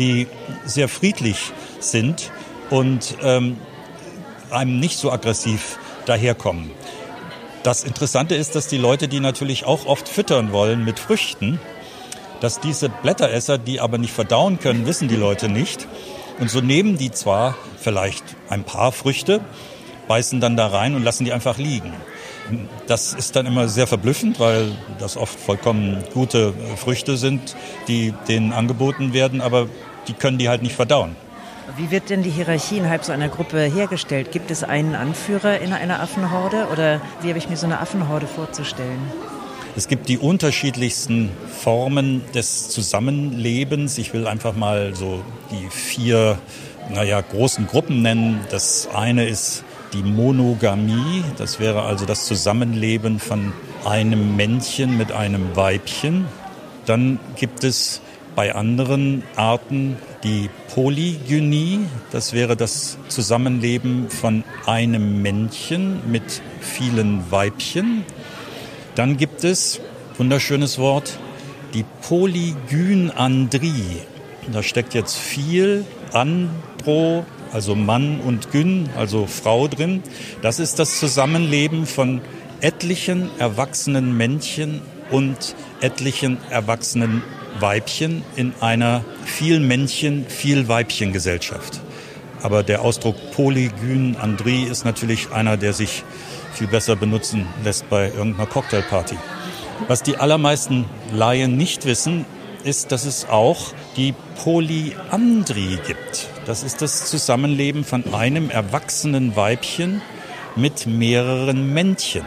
die 0.00 0.26
sehr 0.64 0.88
friedlich 0.88 1.52
sind 1.78 2.32
und 2.70 3.16
ähm, 3.22 3.58
einem 4.50 4.80
nicht 4.80 4.98
so 4.98 5.12
aggressiv 5.12 5.78
daherkommen. 6.06 6.72
Das 7.62 7.84
Interessante 7.84 8.34
ist, 8.34 8.56
dass 8.56 8.68
die 8.68 8.78
Leute, 8.78 9.06
die 9.06 9.20
natürlich 9.20 9.66
auch 9.66 9.84
oft 9.86 10.08
füttern 10.08 10.50
wollen 10.50 10.84
mit 10.84 10.98
Früchten, 10.98 11.60
dass 12.40 12.58
diese 12.58 12.88
Blätteresser, 12.88 13.58
die 13.58 13.80
aber 13.80 13.98
nicht 13.98 14.14
verdauen 14.14 14.58
können, 14.58 14.86
wissen 14.86 15.08
die 15.08 15.16
Leute 15.16 15.50
nicht. 15.50 15.86
Und 16.38 16.50
so 16.50 16.62
nehmen 16.62 16.96
die 16.96 17.10
zwar 17.10 17.54
vielleicht 17.76 18.24
ein 18.48 18.64
paar 18.64 18.92
Früchte, 18.92 19.40
beißen 20.08 20.40
dann 20.40 20.56
da 20.56 20.68
rein 20.68 20.94
und 20.94 21.04
lassen 21.04 21.26
die 21.26 21.32
einfach 21.32 21.58
liegen. 21.58 21.92
Das 22.86 23.12
ist 23.12 23.36
dann 23.36 23.46
immer 23.46 23.68
sehr 23.68 23.86
verblüffend, 23.86 24.40
weil 24.40 24.72
das 24.98 25.16
oft 25.18 25.38
vollkommen 25.38 26.02
gute 26.14 26.54
Früchte 26.76 27.18
sind, 27.18 27.54
die 27.86 28.14
denen 28.26 28.52
angeboten 28.52 29.12
werden, 29.12 29.42
aber 29.42 29.68
die 30.10 30.14
können 30.14 30.38
die 30.38 30.48
halt 30.48 30.62
nicht 30.62 30.74
verdauen. 30.74 31.14
Wie 31.76 31.92
wird 31.92 32.10
denn 32.10 32.24
die 32.24 32.30
Hierarchie 32.30 32.78
innerhalb 32.78 33.04
so 33.04 33.12
einer 33.12 33.28
Gruppe 33.28 33.60
hergestellt? 33.62 34.32
Gibt 34.32 34.50
es 34.50 34.64
einen 34.64 34.96
Anführer 34.96 35.60
in 35.60 35.72
einer 35.72 36.00
Affenhorde 36.00 36.66
oder 36.72 37.00
wie 37.22 37.28
habe 37.28 37.38
ich 37.38 37.48
mir 37.48 37.56
so 37.56 37.66
eine 37.66 37.78
Affenhorde 37.78 38.26
vorzustellen? 38.26 39.00
Es 39.76 39.86
gibt 39.86 40.08
die 40.08 40.18
unterschiedlichsten 40.18 41.30
Formen 41.48 42.22
des 42.34 42.70
Zusammenlebens. 42.70 43.98
Ich 43.98 44.12
will 44.12 44.26
einfach 44.26 44.56
mal 44.56 44.96
so 44.96 45.22
die 45.52 45.68
vier, 45.70 46.38
naja, 46.92 47.20
großen 47.20 47.68
Gruppen 47.68 48.02
nennen. 48.02 48.40
Das 48.50 48.88
eine 48.92 49.28
ist 49.28 49.62
die 49.92 50.02
Monogamie. 50.02 51.22
Das 51.38 51.60
wäre 51.60 51.82
also 51.82 52.04
das 52.04 52.26
Zusammenleben 52.26 53.20
von 53.20 53.52
einem 53.84 54.34
Männchen 54.34 54.96
mit 54.98 55.12
einem 55.12 55.54
Weibchen. 55.54 56.26
Dann 56.84 57.20
gibt 57.36 57.62
es 57.62 58.00
bei 58.34 58.54
anderen 58.54 59.22
Arten 59.36 59.96
die 60.24 60.50
Polygynie, 60.74 61.80
das 62.10 62.32
wäre 62.32 62.56
das 62.56 62.98
Zusammenleben 63.08 64.10
von 64.10 64.44
einem 64.66 65.22
Männchen 65.22 66.10
mit 66.10 66.42
vielen 66.60 67.30
Weibchen. 67.30 68.04
Dann 68.94 69.16
gibt 69.16 69.44
es, 69.44 69.80
wunderschönes 70.18 70.78
Wort, 70.78 71.18
die 71.74 71.84
Polygynandrie. 72.08 73.98
Da 74.52 74.62
steckt 74.62 74.94
jetzt 74.94 75.16
viel 75.16 75.84
Andro, 76.12 77.24
also 77.52 77.74
Mann 77.74 78.20
und 78.20 78.50
Gyn, 78.50 78.88
also 78.96 79.26
Frau 79.26 79.68
drin. 79.68 80.02
Das 80.42 80.58
ist 80.58 80.78
das 80.78 80.98
Zusammenleben 80.98 81.86
von 81.86 82.20
etlichen 82.60 83.30
erwachsenen 83.38 84.16
Männchen 84.16 84.82
und 85.10 85.54
etlichen 85.80 86.38
erwachsenen 86.50 87.22
Weibchen 87.58 88.22
in 88.36 88.52
einer 88.60 89.04
viel 89.24 89.60
Männchen, 89.60 90.26
viel 90.26 90.68
Weibchen 90.68 91.12
Gesellschaft. 91.12 91.80
Aber 92.42 92.62
der 92.62 92.82
Ausdruck 92.82 93.16
Polygyn 93.32 94.16
Andri 94.16 94.62
ist 94.62 94.84
natürlich 94.84 95.30
einer, 95.32 95.56
der 95.56 95.72
sich 95.72 96.04
viel 96.54 96.66
besser 96.66 96.96
benutzen 96.96 97.46
lässt 97.64 97.88
bei 97.90 98.06
irgendeiner 98.06 98.46
Cocktailparty. 98.46 99.16
Was 99.88 100.02
die 100.02 100.16
allermeisten 100.16 100.86
Laien 101.12 101.56
nicht 101.56 101.84
wissen, 101.84 102.24
ist, 102.64 102.92
dass 102.92 103.04
es 103.04 103.28
auch 103.28 103.72
die 103.96 104.14
Polyandrie 104.42 105.78
gibt. 105.86 106.28
Das 106.46 106.62
ist 106.62 106.82
das 106.82 107.06
Zusammenleben 107.06 107.84
von 107.84 108.12
einem 108.12 108.50
erwachsenen 108.50 109.36
Weibchen 109.36 110.02
mit 110.56 110.86
mehreren 110.86 111.72
Männchen. 111.72 112.24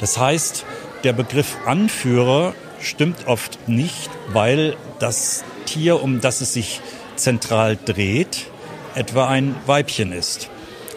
Das 0.00 0.18
heißt, 0.18 0.64
der 1.04 1.12
Begriff 1.12 1.56
Anführer 1.66 2.54
stimmt 2.80 3.26
oft 3.26 3.68
nicht, 3.68 4.10
weil 4.28 4.76
das 4.98 5.44
Tier, 5.66 6.02
um 6.02 6.20
das 6.20 6.40
es 6.40 6.52
sich 6.52 6.80
zentral 7.16 7.78
dreht, 7.82 8.46
etwa 8.94 9.28
ein 9.28 9.54
Weibchen 9.66 10.12
ist. 10.12 10.50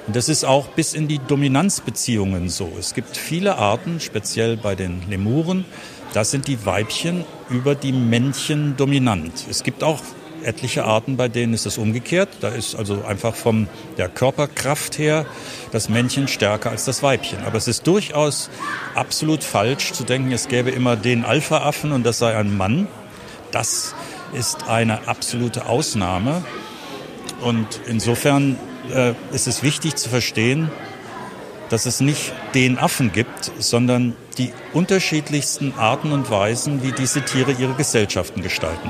Und 0.07 0.15
das 0.15 0.29
ist 0.29 0.43
auch 0.43 0.67
bis 0.69 0.93
in 0.93 1.07
die 1.07 1.19
Dominanzbeziehungen 1.19 2.49
so. 2.49 2.71
Es 2.79 2.93
gibt 2.93 3.15
viele 3.15 3.57
Arten, 3.57 3.99
speziell 3.99 4.57
bei 4.57 4.75
den 4.75 5.03
Lemuren, 5.09 5.65
da 6.13 6.23
sind 6.23 6.47
die 6.47 6.65
Weibchen 6.65 7.25
über 7.49 7.75
die 7.75 7.91
Männchen 7.91 8.75
dominant. 8.75 9.45
Es 9.49 9.63
gibt 9.63 9.83
auch 9.83 10.01
etliche 10.43 10.85
Arten, 10.85 11.17
bei 11.17 11.27
denen 11.27 11.53
ist 11.53 11.65
es 11.65 11.77
umgekehrt. 11.77 12.29
Da 12.41 12.49
ist 12.49 12.75
also 12.75 13.03
einfach 13.05 13.35
von 13.35 13.67
der 13.97 14.09
Körperkraft 14.09 14.97
her 14.97 15.25
das 15.71 15.89
Männchen 15.89 16.27
stärker 16.27 16.71
als 16.71 16.85
das 16.85 17.03
Weibchen. 17.03 17.43
Aber 17.43 17.57
es 17.57 17.67
ist 17.67 17.87
durchaus 17.87 18.49
absolut 18.95 19.43
falsch 19.43 19.93
zu 19.93 20.03
denken, 20.03 20.31
es 20.31 20.47
gäbe 20.47 20.69
immer 20.71 20.95
den 20.95 21.25
Alpha-Affen 21.25 21.91
und 21.91 22.05
das 22.05 22.19
sei 22.19 22.35
ein 22.35 22.55
Mann. 22.57 22.87
Das 23.51 23.95
ist 24.33 24.67
eine 24.67 25.07
absolute 25.07 25.65
Ausnahme. 25.65 26.43
Und 27.41 27.67
insofern 27.87 28.57
äh, 28.93 29.13
ist 29.31 29.47
es 29.47 29.63
wichtig 29.63 29.95
zu 29.95 30.09
verstehen, 30.09 30.69
dass 31.69 31.85
es 31.85 31.99
nicht 31.99 32.33
den 32.53 32.77
Affen 32.77 33.11
gibt, 33.11 33.51
sondern 33.59 34.15
die 34.37 34.51
unterschiedlichsten 34.73 35.73
Arten 35.77 36.11
und 36.11 36.29
Weisen, 36.31 36.83
wie 36.83 36.91
diese 36.91 37.21
Tiere 37.21 37.51
ihre 37.51 37.73
Gesellschaften 37.73 38.41
gestalten. 38.41 38.89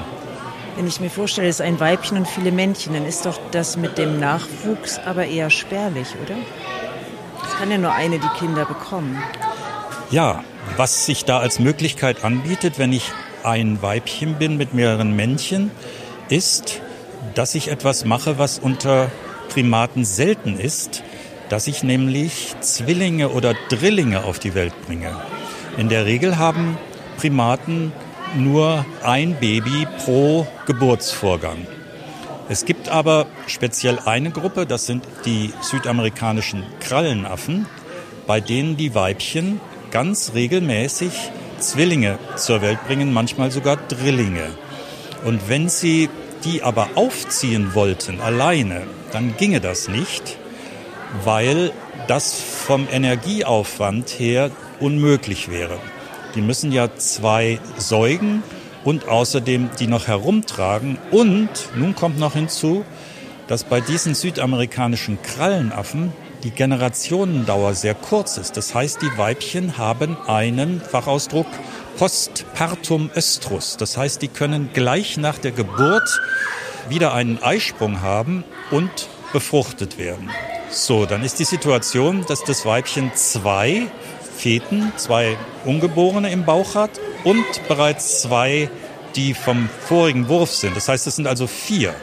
Wenn 0.79 0.87
ich 0.87 1.01
mir 1.01 1.09
vorstelle, 1.09 1.49
es 1.49 1.57
ist 1.57 1.61
ein 1.65 1.81
Weibchen 1.81 2.15
und 2.15 2.25
viele 2.25 2.53
Männchen, 2.53 2.93
dann 2.93 3.05
ist 3.05 3.25
doch 3.25 3.37
das 3.51 3.75
mit 3.75 3.97
dem 3.97 4.17
Nachwuchs 4.17 4.97
aber 4.97 5.25
eher 5.25 5.49
spärlich, 5.49 6.07
oder? 6.23 6.37
Es 7.43 7.57
kann 7.57 7.69
ja 7.69 7.77
nur 7.77 7.91
eine 7.91 8.17
die 8.17 8.29
Kinder 8.39 8.63
bekommen. 8.63 9.21
Ja, 10.09 10.41
was 10.77 11.05
sich 11.05 11.25
da 11.25 11.39
als 11.39 11.59
Möglichkeit 11.59 12.23
anbietet, 12.23 12.79
wenn 12.79 12.93
ich 12.93 13.11
ein 13.43 13.81
Weibchen 13.81 14.35
bin 14.35 14.55
mit 14.55 14.73
mehreren 14.73 15.17
Männchen, 15.17 15.69
ist, 16.29 16.79
dass 17.35 17.55
ich 17.55 17.67
etwas 17.67 18.05
mache, 18.05 18.39
was 18.39 18.57
unter 18.57 19.11
Primaten 19.49 20.05
selten 20.05 20.57
ist, 20.57 21.03
dass 21.49 21.67
ich 21.67 21.83
nämlich 21.83 22.55
Zwillinge 22.61 23.31
oder 23.31 23.53
Drillinge 23.67 24.23
auf 24.23 24.39
die 24.39 24.55
Welt 24.55 24.73
bringe. 24.87 25.13
In 25.75 25.89
der 25.89 26.05
Regel 26.05 26.37
haben 26.37 26.77
Primaten 27.17 27.91
nur 28.35 28.85
ein 29.03 29.35
Baby 29.39 29.87
pro 30.03 30.47
Geburtsvorgang. 30.65 31.67
Es 32.47 32.65
gibt 32.65 32.89
aber 32.89 33.27
speziell 33.47 33.99
eine 34.05 34.31
Gruppe, 34.31 34.65
das 34.65 34.85
sind 34.85 35.03
die 35.25 35.53
südamerikanischen 35.61 36.63
Krallenaffen, 36.79 37.67
bei 38.25 38.41
denen 38.41 38.77
die 38.77 38.95
Weibchen 38.95 39.59
ganz 39.91 40.31
regelmäßig 40.33 41.11
Zwillinge 41.59 42.17
zur 42.35 42.61
Welt 42.61 42.79
bringen, 42.87 43.13
manchmal 43.13 43.51
sogar 43.51 43.77
Drillinge. 43.77 44.47
Und 45.25 45.49
wenn 45.49 45.69
sie 45.69 46.09
die 46.43 46.63
aber 46.63 46.89
aufziehen 46.95 47.73
wollten 47.73 48.21
alleine, 48.21 48.83
dann 49.11 49.35
ginge 49.37 49.59
das 49.59 49.87
nicht, 49.87 50.37
weil 51.23 51.71
das 52.07 52.41
vom 52.41 52.87
Energieaufwand 52.91 54.09
her 54.19 54.51
unmöglich 54.79 55.51
wäre. 55.51 55.79
Die 56.35 56.41
müssen 56.41 56.71
ja 56.71 56.95
zwei 56.95 57.59
säugen 57.77 58.43
und 58.83 59.07
außerdem 59.07 59.69
die 59.79 59.87
noch 59.87 60.07
herumtragen. 60.07 60.97
Und 61.11 61.49
nun 61.75 61.95
kommt 61.95 62.19
noch 62.19 62.33
hinzu, 62.33 62.85
dass 63.47 63.63
bei 63.63 63.81
diesen 63.81 64.15
südamerikanischen 64.15 65.21
Krallenaffen 65.21 66.13
die 66.43 66.51
Generationendauer 66.51 67.73
sehr 67.73 67.95
kurz 67.95 68.37
ist. 68.37 68.55
Das 68.55 68.73
heißt, 68.73 69.01
die 69.01 69.17
Weibchen 69.17 69.77
haben 69.77 70.17
einen 70.27 70.81
Fachausdruck 70.81 71.47
Postpartum 71.97 73.09
Östrus. 73.13 73.75
Das 73.75 73.97
heißt, 73.97 74.21
die 74.21 74.29
können 74.29 74.69
gleich 74.73 75.17
nach 75.17 75.37
der 75.37 75.51
Geburt 75.51 76.21
wieder 76.87 77.13
einen 77.13 77.43
Eisprung 77.43 78.01
haben 78.01 78.45
und 78.71 79.09
befruchtet 79.33 79.97
werden. 79.97 80.29
So, 80.69 81.05
dann 81.05 81.23
ist 81.23 81.39
die 81.39 81.45
Situation, 81.45 82.25
dass 82.27 82.43
das 82.43 82.65
Weibchen 82.65 83.11
zwei 83.15 83.87
Feten, 84.39 84.93
zwei 84.95 85.37
Ungeborene 85.65 86.31
im 86.31 86.45
Bauch 86.45 86.73
hat 86.73 86.91
und 87.25 87.45
bereits 87.67 88.21
zwei, 88.21 88.69
die 89.15 89.33
vom 89.33 89.67
vorigen 89.85 90.29
Wurf 90.29 90.51
sind. 90.51 90.77
Das 90.77 90.87
heißt, 90.87 91.07
es 91.07 91.17
sind 91.17 91.27
also 91.27 91.45
vier. 91.45 91.93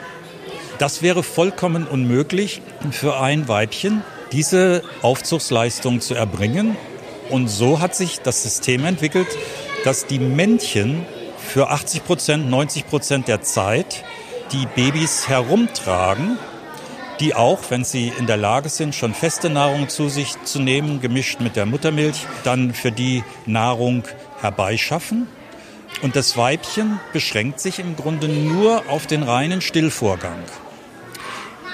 Das 0.79 1.01
wäre 1.01 1.23
vollkommen 1.23 1.87
unmöglich 1.87 2.61
für 2.91 3.19
ein 3.19 3.49
Weibchen, 3.49 4.03
diese 4.33 4.83
Aufzugsleistung 5.01 6.03
zu 6.03 6.15
erbringen. 6.15 6.77
Und 7.31 7.49
so 7.49 7.81
hat 7.81 7.95
sich 7.95 8.21
das 8.21 8.43
System 8.43 8.85
entwickelt, 8.85 9.29
dass 9.85 10.05
die 10.05 10.19
Männchen 10.19 11.07
für 11.39 11.71
80 11.71 12.05
Prozent, 12.05 12.51
90 12.51 12.87
Prozent 12.87 13.29
der 13.29 13.41
Zeit 13.41 14.05
die 14.53 14.67
Babys 14.77 15.27
herumtragen, 15.27 16.39
die 17.21 17.35
auch, 17.35 17.59
wenn 17.71 17.85
sie 17.85 18.13
in 18.19 18.27
der 18.27 18.37
Lage 18.37 18.69
sind, 18.69 18.95
schon 18.95 19.15
feste 19.15 19.49
Nahrung 19.51 19.89
zu 19.89 20.09
sich 20.09 20.35
zu 20.45 20.61
nehmen, 20.61 21.01
gemischt 21.01 21.41
mit 21.41 21.57
der 21.57 21.67
Muttermilch, 21.67 22.25
dann 22.45 22.73
für 22.75 22.93
die 22.93 23.25
Nahrung 23.47 24.05
herbeischaffen. 24.41 25.27
Und 26.03 26.15
das 26.15 26.37
Weibchen 26.37 27.01
beschränkt 27.13 27.59
sich 27.61 27.79
im 27.79 27.97
Grunde 27.97 28.29
nur 28.29 28.85
auf 28.89 29.07
den 29.07 29.23
reinen 29.23 29.63
Stillvorgang. 29.63 30.43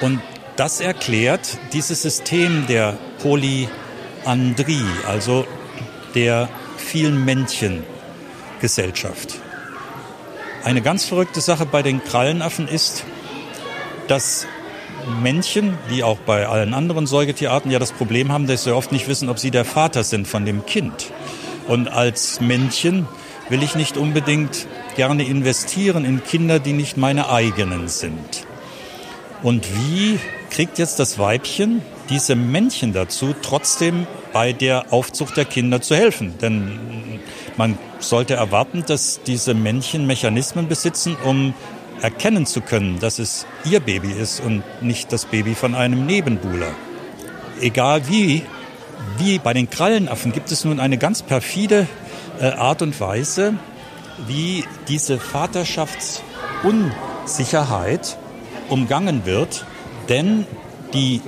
Und 0.00 0.22
das 0.56 0.80
erklärt 0.80 1.58
dieses 1.72 2.02
System 2.02 2.66
der 2.68 2.96
Polyandrie, 3.20 4.86
also 5.06 5.44
der 6.14 6.48
vielen 6.76 7.24
Männchen-Gesellschaft. 7.24 9.40
Eine 10.62 10.82
ganz 10.82 11.04
verrückte 11.04 11.40
Sache 11.40 11.66
bei 11.66 11.82
den 11.82 12.04
Krallenaffen 12.04 12.68
ist, 12.68 13.02
dass 14.06 14.46
Männchen, 15.22 15.76
wie 15.88 16.02
auch 16.02 16.18
bei 16.18 16.46
allen 16.46 16.74
anderen 16.74 17.06
Säugetierarten, 17.06 17.70
ja 17.70 17.78
das 17.78 17.92
Problem 17.92 18.32
haben, 18.32 18.46
dass 18.46 18.64
sie 18.64 18.74
oft 18.74 18.92
nicht 18.92 19.08
wissen, 19.08 19.28
ob 19.28 19.38
sie 19.38 19.50
der 19.50 19.64
Vater 19.64 20.04
sind 20.04 20.26
von 20.26 20.44
dem 20.44 20.66
Kind. 20.66 21.12
Und 21.68 21.88
als 21.88 22.40
Männchen 22.40 23.06
will 23.48 23.62
ich 23.62 23.74
nicht 23.74 23.96
unbedingt 23.96 24.66
gerne 24.96 25.24
investieren 25.24 26.04
in 26.04 26.22
Kinder, 26.24 26.58
die 26.58 26.72
nicht 26.72 26.96
meine 26.96 27.30
eigenen 27.30 27.88
sind. 27.88 28.46
Und 29.42 29.66
wie 29.76 30.18
kriegt 30.50 30.78
jetzt 30.78 30.98
das 30.98 31.18
Weibchen 31.18 31.82
diese 32.08 32.36
Männchen 32.36 32.92
dazu, 32.92 33.34
trotzdem 33.42 34.06
bei 34.32 34.52
der 34.52 34.92
Aufzucht 34.92 35.36
der 35.36 35.44
Kinder 35.44 35.80
zu 35.80 35.96
helfen? 35.96 36.34
Denn 36.40 37.20
man 37.56 37.78
sollte 37.98 38.34
erwarten, 38.34 38.84
dass 38.86 39.20
diese 39.22 39.54
Männchen 39.54 40.06
Mechanismen 40.06 40.68
besitzen, 40.68 41.16
um 41.24 41.54
erkennen 42.00 42.46
zu 42.46 42.60
können, 42.60 42.98
dass 42.98 43.18
es 43.18 43.46
ihr 43.64 43.80
Baby 43.80 44.12
ist 44.12 44.40
und 44.40 44.62
nicht 44.80 45.12
das 45.12 45.26
Baby 45.26 45.54
von 45.54 45.74
einem 45.74 46.06
Nebenbuhler. 46.06 46.74
Egal 47.60 48.08
wie, 48.08 48.42
wie 49.18 49.38
bei 49.38 49.52
den 49.52 49.70
Krallenaffen 49.70 50.32
gibt 50.32 50.50
es 50.50 50.64
nun 50.64 50.80
eine 50.80 50.98
ganz 50.98 51.22
perfide 51.22 51.86
äh, 52.40 52.46
Art 52.46 52.82
und 52.82 52.98
Weise, 53.00 53.54
wie 54.26 54.64
diese 54.88 55.18
Vaterschaftsunsicherheit 55.18 58.18
umgangen 58.68 59.24
wird, 59.24 59.64
denn 60.08 60.46
die 60.92 61.20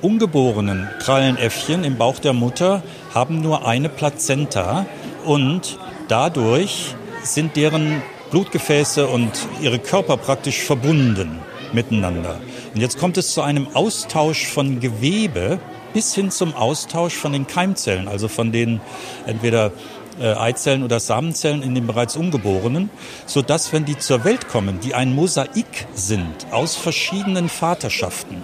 ungeborenen 0.00 0.88
Krallenäffchen 1.00 1.84
im 1.84 1.96
Bauch 1.96 2.18
der 2.18 2.32
Mutter 2.32 2.82
haben 3.14 3.40
nur 3.40 3.66
eine 3.66 3.88
Plazenta 3.88 4.86
und 5.24 5.78
dadurch 6.08 6.96
sind 7.22 7.56
deren 7.56 8.02
Blutgefäße 8.32 9.06
und 9.06 9.30
ihre 9.60 9.78
Körper 9.78 10.16
praktisch 10.16 10.62
verbunden 10.62 11.38
miteinander. 11.72 12.40
Und 12.74 12.80
jetzt 12.80 12.98
kommt 12.98 13.18
es 13.18 13.34
zu 13.34 13.42
einem 13.42 13.68
Austausch 13.74 14.46
von 14.46 14.80
Gewebe 14.80 15.60
bis 15.92 16.14
hin 16.14 16.30
zum 16.30 16.54
Austausch 16.54 17.14
von 17.14 17.32
den 17.32 17.46
Keimzellen, 17.46 18.08
also 18.08 18.28
von 18.28 18.50
den 18.50 18.80
entweder 19.26 19.72
äh, 20.18 20.32
Eizellen 20.32 20.82
oder 20.82 20.98
Samenzellen 20.98 21.62
in 21.62 21.74
den 21.74 21.86
bereits 21.86 22.16
Ungeborenen, 22.16 22.88
so 23.26 23.42
dass 23.42 23.72
wenn 23.72 23.84
die 23.84 23.98
zur 23.98 24.24
Welt 24.24 24.48
kommen, 24.48 24.80
die 24.80 24.94
ein 24.94 25.14
Mosaik 25.14 25.86
sind 25.94 26.46
aus 26.50 26.74
verschiedenen 26.74 27.50
Vaterschaften. 27.50 28.38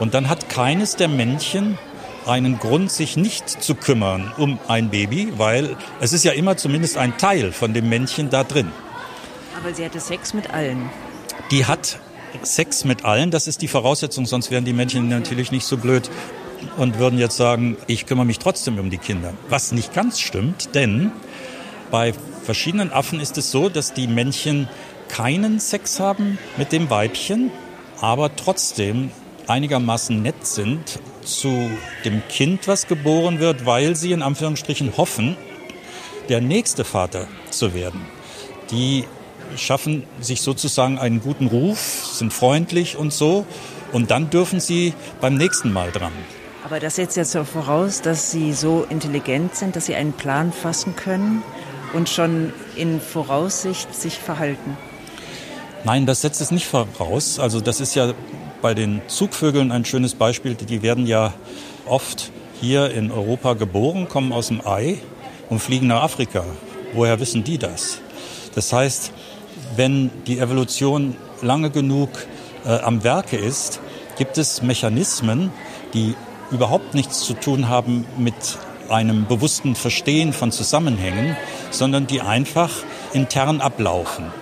Und 0.00 0.14
dann 0.14 0.28
hat 0.28 0.48
keines 0.48 0.96
der 0.96 1.08
Männchen 1.08 1.78
einen 2.26 2.58
Grund, 2.58 2.90
sich 2.90 3.16
nicht 3.16 3.48
zu 3.48 3.74
kümmern 3.74 4.32
um 4.38 4.58
ein 4.68 4.90
Baby, 4.90 5.32
weil 5.36 5.76
es 6.00 6.12
ist 6.12 6.24
ja 6.24 6.32
immer 6.32 6.56
zumindest 6.56 6.96
ein 6.96 7.16
Teil 7.18 7.52
von 7.52 7.74
dem 7.74 7.88
Männchen 7.88 8.30
da 8.30 8.44
drin. 8.44 8.70
Aber 9.58 9.74
sie 9.74 9.84
hatte 9.84 10.00
Sex 10.00 10.34
mit 10.34 10.50
allen. 10.50 10.90
Die 11.50 11.66
hat 11.66 11.98
Sex 12.42 12.84
mit 12.84 13.04
allen, 13.04 13.30
das 13.30 13.46
ist 13.46 13.62
die 13.62 13.68
Voraussetzung, 13.68 14.26
sonst 14.26 14.50
wären 14.50 14.64
die 14.64 14.72
Männchen 14.72 15.08
natürlich 15.08 15.52
nicht 15.52 15.64
so 15.64 15.76
blöd 15.76 16.10
und 16.76 16.98
würden 16.98 17.18
jetzt 17.18 17.36
sagen, 17.36 17.76
ich 17.86 18.06
kümmere 18.06 18.26
mich 18.26 18.38
trotzdem 18.38 18.78
um 18.78 18.90
die 18.90 18.98
Kinder. 18.98 19.32
Was 19.48 19.72
nicht 19.72 19.94
ganz 19.94 20.20
stimmt, 20.20 20.74
denn 20.74 21.12
bei 21.90 22.12
verschiedenen 22.42 22.92
Affen 22.92 23.20
ist 23.20 23.38
es 23.38 23.50
so, 23.50 23.68
dass 23.68 23.92
die 23.92 24.06
Männchen 24.06 24.68
keinen 25.08 25.60
Sex 25.60 26.00
haben 26.00 26.38
mit 26.56 26.72
dem 26.72 26.90
Weibchen, 26.90 27.50
aber 28.00 28.34
trotzdem 28.34 29.10
einigermaßen 29.46 30.20
nett 30.22 30.46
sind 30.46 30.98
zu 31.24 31.70
dem 32.04 32.22
Kind, 32.28 32.68
was 32.68 32.86
geboren 32.86 33.40
wird, 33.40 33.66
weil 33.66 33.96
sie 33.96 34.12
in 34.12 34.22
Anführungsstrichen 34.22 34.96
hoffen, 34.96 35.36
der 36.28 36.40
nächste 36.40 36.84
Vater 36.84 37.26
zu 37.50 37.74
werden. 37.74 38.00
Die 38.70 39.04
schaffen 39.56 40.04
sich 40.20 40.40
sozusagen 40.40 40.98
einen 40.98 41.20
guten 41.20 41.46
Ruf, 41.46 42.06
sind 42.12 42.32
freundlich 42.32 42.96
und 42.96 43.12
so. 43.12 43.46
Und 43.92 44.10
dann 44.10 44.30
dürfen 44.30 44.60
sie 44.60 44.94
beim 45.20 45.34
nächsten 45.34 45.72
Mal 45.72 45.92
dran. 45.92 46.12
Aber 46.64 46.80
das 46.80 46.96
setzt 46.96 47.16
jetzt 47.16 47.32
so 47.32 47.44
voraus, 47.44 48.00
dass 48.00 48.30
sie 48.30 48.52
so 48.52 48.86
intelligent 48.88 49.54
sind, 49.54 49.76
dass 49.76 49.86
sie 49.86 49.94
einen 49.94 50.14
Plan 50.14 50.52
fassen 50.52 50.96
können 50.96 51.42
und 51.92 52.08
schon 52.08 52.52
in 52.74 53.00
Voraussicht 53.00 53.94
sich 53.94 54.18
verhalten. 54.18 54.76
Nein, 55.84 56.06
das 56.06 56.22
setzt 56.22 56.40
es 56.40 56.50
nicht 56.50 56.66
voraus. 56.66 57.38
Also 57.38 57.60
das 57.60 57.80
ist 57.80 57.94
ja 57.94 58.14
bei 58.64 58.72
den 58.72 59.02
Zugvögeln 59.08 59.72
ein 59.72 59.84
schönes 59.84 60.14
Beispiel. 60.14 60.54
Die 60.54 60.80
werden 60.80 61.06
ja 61.06 61.34
oft 61.84 62.32
hier 62.62 62.90
in 62.92 63.12
Europa 63.12 63.52
geboren, 63.52 64.08
kommen 64.08 64.32
aus 64.32 64.48
dem 64.48 64.66
Ei 64.66 64.96
und 65.50 65.58
fliegen 65.58 65.88
nach 65.88 66.02
Afrika. 66.02 66.46
Woher 66.94 67.20
wissen 67.20 67.44
die 67.44 67.58
das? 67.58 67.98
Das 68.54 68.72
heißt, 68.72 69.12
wenn 69.76 70.10
die 70.26 70.38
Evolution 70.38 71.14
lange 71.42 71.68
genug 71.68 72.08
äh, 72.64 72.70
am 72.70 73.04
Werke 73.04 73.36
ist, 73.36 73.80
gibt 74.16 74.38
es 74.38 74.62
Mechanismen, 74.62 75.52
die 75.92 76.14
überhaupt 76.50 76.94
nichts 76.94 77.20
zu 77.20 77.34
tun 77.34 77.68
haben 77.68 78.06
mit 78.16 78.34
einem 78.88 79.26
bewussten 79.26 79.74
Verstehen 79.74 80.32
von 80.32 80.52
Zusammenhängen, 80.52 81.36
sondern 81.70 82.06
die 82.06 82.22
einfach 82.22 82.70
intern 83.12 83.60
ablaufen. 83.60 84.32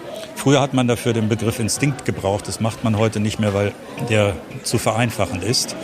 Früher 0.42 0.60
hat 0.60 0.74
man 0.74 0.88
dafür 0.88 1.12
den 1.12 1.28
Begriff 1.28 1.60
Instinkt 1.60 2.04
gebraucht. 2.04 2.48
Das 2.48 2.58
macht 2.58 2.82
man 2.82 2.98
heute 2.98 3.20
nicht 3.20 3.38
mehr, 3.38 3.54
weil 3.54 3.72
der 4.08 4.34
zu 4.64 4.78
vereinfachend 4.78 5.44
ist. 5.44 5.76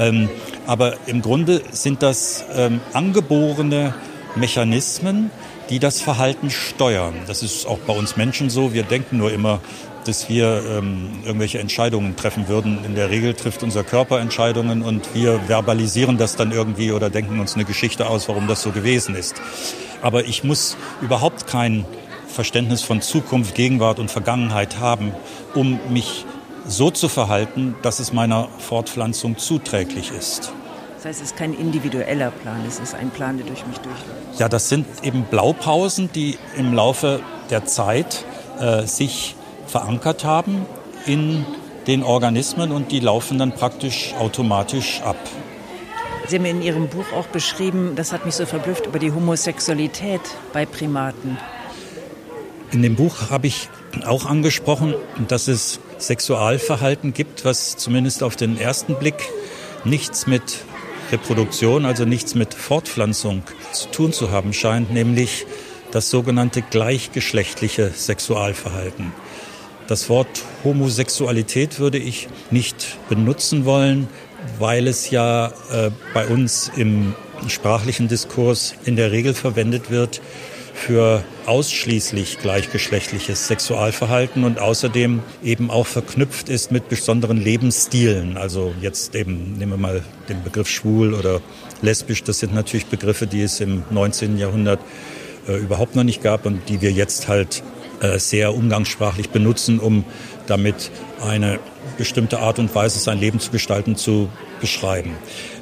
Ähm, 0.00 0.28
aber 0.66 0.94
im 1.06 1.22
Grunde 1.22 1.62
sind 1.70 2.02
das 2.02 2.44
ähm, 2.56 2.80
angeborene 2.92 3.94
Mechanismen, 4.34 5.30
die 5.68 5.78
das 5.78 6.00
Verhalten 6.00 6.50
steuern. 6.50 7.14
Das 7.28 7.44
ist 7.44 7.66
auch 7.66 7.78
bei 7.78 7.92
uns 7.92 8.16
Menschen 8.16 8.50
so. 8.50 8.74
Wir 8.74 8.82
denken 8.82 9.16
nur 9.16 9.30
immer, 9.30 9.60
dass 10.06 10.28
wir 10.28 10.60
ähm, 10.68 11.20
irgendwelche 11.24 11.60
Entscheidungen 11.60 12.16
treffen 12.16 12.48
würden. 12.48 12.84
In 12.84 12.96
der 12.96 13.10
Regel 13.10 13.34
trifft 13.34 13.62
unser 13.62 13.84
Körper 13.84 14.18
Entscheidungen 14.18 14.82
und 14.82 15.14
wir 15.14 15.38
verbalisieren 15.46 16.18
das 16.18 16.34
dann 16.34 16.50
irgendwie 16.50 16.90
oder 16.90 17.10
denken 17.10 17.38
uns 17.38 17.54
eine 17.54 17.64
Geschichte 17.64 18.08
aus, 18.08 18.28
warum 18.28 18.48
das 18.48 18.60
so 18.60 18.72
gewesen 18.72 19.14
ist. 19.14 19.40
Aber 20.02 20.24
ich 20.24 20.42
muss 20.42 20.76
überhaupt 21.00 21.46
kein 21.46 21.84
Verständnis 22.30 22.82
von 22.82 23.00
Zukunft, 23.02 23.54
Gegenwart 23.54 23.98
und 23.98 24.10
Vergangenheit 24.10 24.78
haben, 24.78 25.12
um 25.54 25.78
mich 25.90 26.24
so 26.66 26.90
zu 26.90 27.08
verhalten, 27.08 27.74
dass 27.82 27.98
es 27.98 28.12
meiner 28.12 28.48
Fortpflanzung 28.58 29.38
zuträglich 29.38 30.12
ist. 30.12 30.52
Das 30.96 31.06
heißt, 31.06 31.20
es 31.22 31.26
ist 31.28 31.36
kein 31.36 31.54
individueller 31.54 32.30
Plan, 32.30 32.62
es 32.68 32.78
ist 32.78 32.94
ein 32.94 33.10
Plan, 33.10 33.38
der 33.38 33.46
durch 33.46 33.66
mich 33.66 33.78
durchläuft. 33.78 34.38
Ja, 34.38 34.48
das 34.48 34.68
sind 34.68 34.86
eben 35.02 35.24
Blaupausen, 35.24 36.10
die 36.12 36.38
im 36.56 36.74
Laufe 36.74 37.20
der 37.48 37.64
Zeit 37.64 38.24
äh, 38.58 38.86
sich 38.86 39.34
verankert 39.66 40.24
haben 40.24 40.66
in 41.06 41.46
den 41.86 42.02
Organismen 42.02 42.70
und 42.72 42.92
die 42.92 43.00
laufen 43.00 43.38
dann 43.38 43.52
praktisch 43.52 44.14
automatisch 44.18 45.00
ab. 45.00 45.16
Sie 46.28 46.36
haben 46.36 46.44
in 46.44 46.62
Ihrem 46.62 46.88
Buch 46.88 47.12
auch 47.16 47.26
beschrieben, 47.26 47.94
das 47.96 48.12
hat 48.12 48.26
mich 48.26 48.34
so 48.34 48.46
verblüfft, 48.46 48.86
über 48.86 48.98
die 48.98 49.10
Homosexualität 49.10 50.20
bei 50.52 50.66
Primaten. 50.66 51.38
In 52.72 52.82
dem 52.82 52.94
Buch 52.94 53.30
habe 53.30 53.48
ich 53.48 53.68
auch 54.06 54.26
angesprochen, 54.26 54.94
dass 55.26 55.48
es 55.48 55.80
Sexualverhalten 55.98 57.12
gibt, 57.12 57.44
was 57.44 57.76
zumindest 57.76 58.22
auf 58.22 58.36
den 58.36 58.58
ersten 58.58 58.94
Blick 58.94 59.28
nichts 59.84 60.28
mit 60.28 60.42
Reproduktion, 61.10 61.84
also 61.84 62.04
nichts 62.04 62.36
mit 62.36 62.54
Fortpflanzung 62.54 63.42
zu 63.72 63.88
tun 63.90 64.12
zu 64.12 64.30
haben 64.30 64.52
scheint, 64.52 64.92
nämlich 64.92 65.46
das 65.90 66.10
sogenannte 66.10 66.62
gleichgeschlechtliche 66.62 67.90
Sexualverhalten. 67.90 69.12
Das 69.88 70.08
Wort 70.08 70.44
Homosexualität 70.62 71.80
würde 71.80 71.98
ich 71.98 72.28
nicht 72.52 72.98
benutzen 73.08 73.64
wollen, 73.64 74.06
weil 74.60 74.86
es 74.86 75.10
ja 75.10 75.48
äh, 75.72 75.90
bei 76.14 76.28
uns 76.28 76.70
im 76.76 77.16
sprachlichen 77.48 78.06
Diskurs 78.06 78.74
in 78.84 78.94
der 78.94 79.10
Regel 79.10 79.34
verwendet 79.34 79.90
wird 79.90 80.20
für 80.80 81.22
ausschließlich 81.46 82.38
gleichgeschlechtliches 82.38 83.48
Sexualverhalten 83.48 84.44
und 84.44 84.58
außerdem 84.58 85.22
eben 85.42 85.70
auch 85.70 85.86
verknüpft 85.86 86.48
ist 86.48 86.72
mit 86.72 86.88
besonderen 86.88 87.36
Lebensstilen. 87.36 88.38
Also 88.38 88.72
jetzt 88.80 89.14
eben 89.14 89.58
nehmen 89.58 89.72
wir 89.72 89.78
mal 89.78 90.02
den 90.28 90.42
Begriff 90.42 90.68
schwul 90.68 91.12
oder 91.12 91.42
lesbisch. 91.82 92.24
Das 92.24 92.38
sind 92.38 92.54
natürlich 92.54 92.86
Begriffe, 92.86 93.26
die 93.26 93.42
es 93.42 93.60
im 93.60 93.82
19. 93.90 94.38
Jahrhundert 94.38 94.80
äh, 95.46 95.56
überhaupt 95.56 95.96
noch 95.96 96.04
nicht 96.04 96.22
gab 96.22 96.46
und 96.46 96.68
die 96.68 96.80
wir 96.80 96.92
jetzt 96.92 97.28
halt 97.28 97.62
äh, 98.00 98.18
sehr 98.18 98.54
umgangssprachlich 98.54 99.28
benutzen, 99.28 99.80
um 99.80 100.04
damit 100.46 100.90
eine 101.22 101.58
bestimmte 101.98 102.38
Art 102.38 102.58
und 102.58 102.74
Weise, 102.74 102.98
sein 102.98 103.18
Leben 103.18 103.38
zu 103.38 103.50
gestalten, 103.50 103.96
zu 103.96 104.30
beschreiben. 104.60 105.12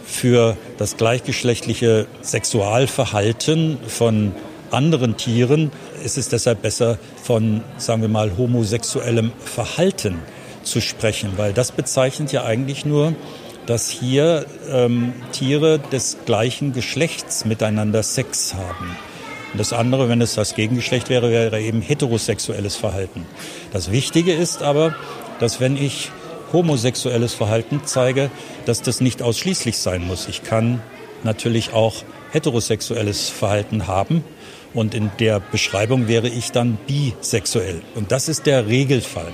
Für 0.07 0.57
das 0.79 0.97
gleichgeschlechtliche 0.97 2.07
Sexualverhalten 2.23 3.79
von 3.89 4.33
anderen 4.71 5.17
Tieren 5.17 5.71
ist 6.05 6.19
es 6.19 6.29
deshalb 6.29 6.63
besser 6.63 6.99
von, 7.23 7.63
sagen 7.77 8.03
wir 8.03 8.09
mal, 8.09 8.37
homosexuellem 8.37 9.33
Verhalten 9.39 10.19
zu 10.63 10.81
sprechen, 10.81 11.33
weil 11.37 11.53
das 11.53 11.73
bezeichnet 11.73 12.33
ja 12.33 12.45
eigentlich 12.45 12.85
nur, 12.85 13.15
dass 13.67 13.91
hier 13.91 14.47
ähm, 14.71 15.13
Tiere 15.33 15.79
des 15.79 16.19
gleichen 16.25 16.73
Geschlechts 16.73 17.45
miteinander 17.45 18.03
Sex 18.03 18.55
haben. 18.55 18.97
Und 19.53 19.59
das 19.59 19.73
andere, 19.73 20.09
wenn 20.09 20.21
es 20.21 20.35
das 20.35 20.55
Gegengeschlecht 20.55 21.09
wäre, 21.09 21.31
wäre 21.31 21.61
eben 21.61 21.81
heterosexuelles 21.81 22.77
Verhalten. 22.77 23.27
Das 23.73 23.91
Wichtige 23.91 24.33
ist 24.33 24.63
aber, 24.63 24.95
dass 25.41 25.61
wenn 25.61 25.77
ich 25.77 26.11
homosexuelles 26.53 27.35
Verhalten 27.35 27.83
zeige, 27.85 28.31
dass 28.67 28.83
das 28.83 29.01
nicht 29.01 29.23
ausschließlich 29.23 29.79
sein 29.79 30.07
muss. 30.07 30.29
Ich 30.29 30.43
kann 30.43 30.81
natürlich 31.25 31.73
auch 31.73 31.95
heterosexuelles 32.33 33.29
Verhalten 33.29 33.87
haben 33.87 34.25
und 34.75 34.95
in 34.95 35.11
der 35.19 35.41
Beschreibung 35.41 36.09
wäre 36.09 36.29
ich 36.29 36.53
dann 36.53 36.79
bisexuell. 36.87 37.83
Und 37.95 38.13
das 38.13 38.29
ist 38.29 38.47
der 38.47 38.67
Regelfall. 38.67 39.33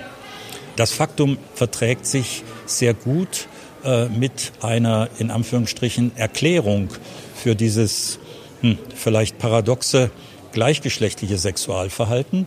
Das 0.76 0.92
Faktum 0.92 1.38
verträgt 1.54 2.06
sich 2.06 2.42
sehr 2.66 2.94
gut 2.94 3.48
äh, 3.84 4.06
mit 4.06 4.52
einer 4.60 5.08
in 5.18 5.30
Anführungsstrichen 5.30 6.16
Erklärung 6.16 6.88
für 7.34 7.54
dieses 7.54 8.18
hm, 8.60 8.78
vielleicht 8.94 9.38
paradoxe 9.38 10.10
gleichgeschlechtliche 10.52 11.36
Sexualverhalten, 11.36 12.46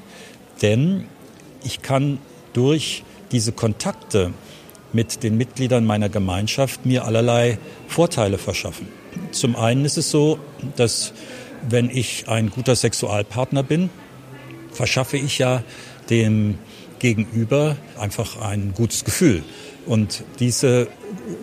denn 0.62 1.06
ich 1.64 1.82
kann 1.82 2.20
durch 2.54 3.04
diese 3.32 3.52
Kontakte 3.52 4.34
mit 4.94 5.24
den 5.24 5.38
Mitgliedern 5.38 5.86
meiner 5.86 6.10
Gemeinschaft 6.10 6.86
mir 6.86 7.06
allerlei 7.06 7.60
Vorteile 7.88 8.38
verschaffen. 8.38 8.88
Zum 9.32 9.56
einen 9.56 9.86
ist 9.86 9.98
es 9.98 10.10
so, 10.10 10.40
dass 10.76 11.14
wenn 11.68 11.90
ich 11.90 12.28
ein 12.28 12.50
guter 12.50 12.76
Sexualpartner 12.76 13.64
bin, 13.64 13.90
verschaffe 14.72 15.18
ich 15.18 15.38
ja 15.38 15.64
dem 16.10 16.58
Gegenüber 17.00 17.78
einfach 18.00 18.42
ein 18.42 18.74
gutes 18.76 19.04
Gefühl. 19.04 19.44
Und 19.86 20.24
diese 20.40 20.88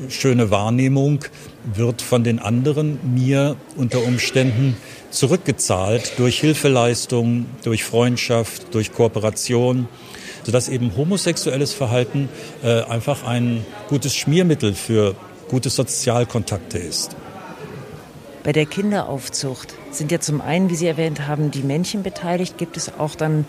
schöne 0.09 0.51
Wahrnehmung 0.51 1.21
wird 1.65 2.03
von 2.03 2.25
den 2.25 2.39
anderen 2.39 2.99
mir 3.15 3.57
unter 3.77 4.03
Umständen 4.05 4.77
zurückgezahlt 5.11 6.13
durch 6.19 6.41
Hilfeleistung, 6.41 7.47
durch 7.63 7.85
Freundschaft, 7.85 8.75
durch 8.75 8.93
Kooperation, 8.93 9.89
sodass 10.45 10.69
eben 10.69 10.95
homosexuelles 10.97 11.73
Verhalten 11.73 12.29
äh, 12.63 12.83
einfach 12.83 13.25
ein 13.25 13.65
gutes 13.89 14.15
Schmiermittel 14.15 14.75
für 14.75 15.15
gute 15.49 15.71
Sozialkontakte 15.71 16.79
ist. 16.79 17.17
Bei 18.45 18.53
der 18.53 18.67
Kinderaufzucht 18.67 19.75
sind 19.91 20.13
ja 20.13 20.21
zum 20.21 20.43
einen, 20.43 20.69
wie 20.69 20.77
Sie 20.77 20.87
erwähnt 20.87 21.27
haben, 21.27 21.51
die 21.51 21.63
Männchen 21.63 22.03
beteiligt. 22.03 22.59
Gibt 22.59 22.77
es 22.77 22.93
auch 22.93 23.15
dann 23.15 23.47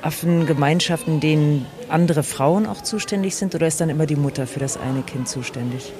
Affengemeinschaften, 0.00 1.20
denen 1.20 1.66
andere 1.90 2.22
Frauen 2.22 2.66
auch 2.66 2.82
zuständig 2.82 3.36
sind 3.36 3.54
oder 3.54 3.66
ist 3.66 3.82
dann 3.82 3.90
immer 3.90 4.06
die 4.06 4.16
Mutter 4.16 4.46
für 4.46 4.60
das 4.60 4.78
eine 4.78 5.02
Kind 5.02 5.28
zuständig? 5.28 5.92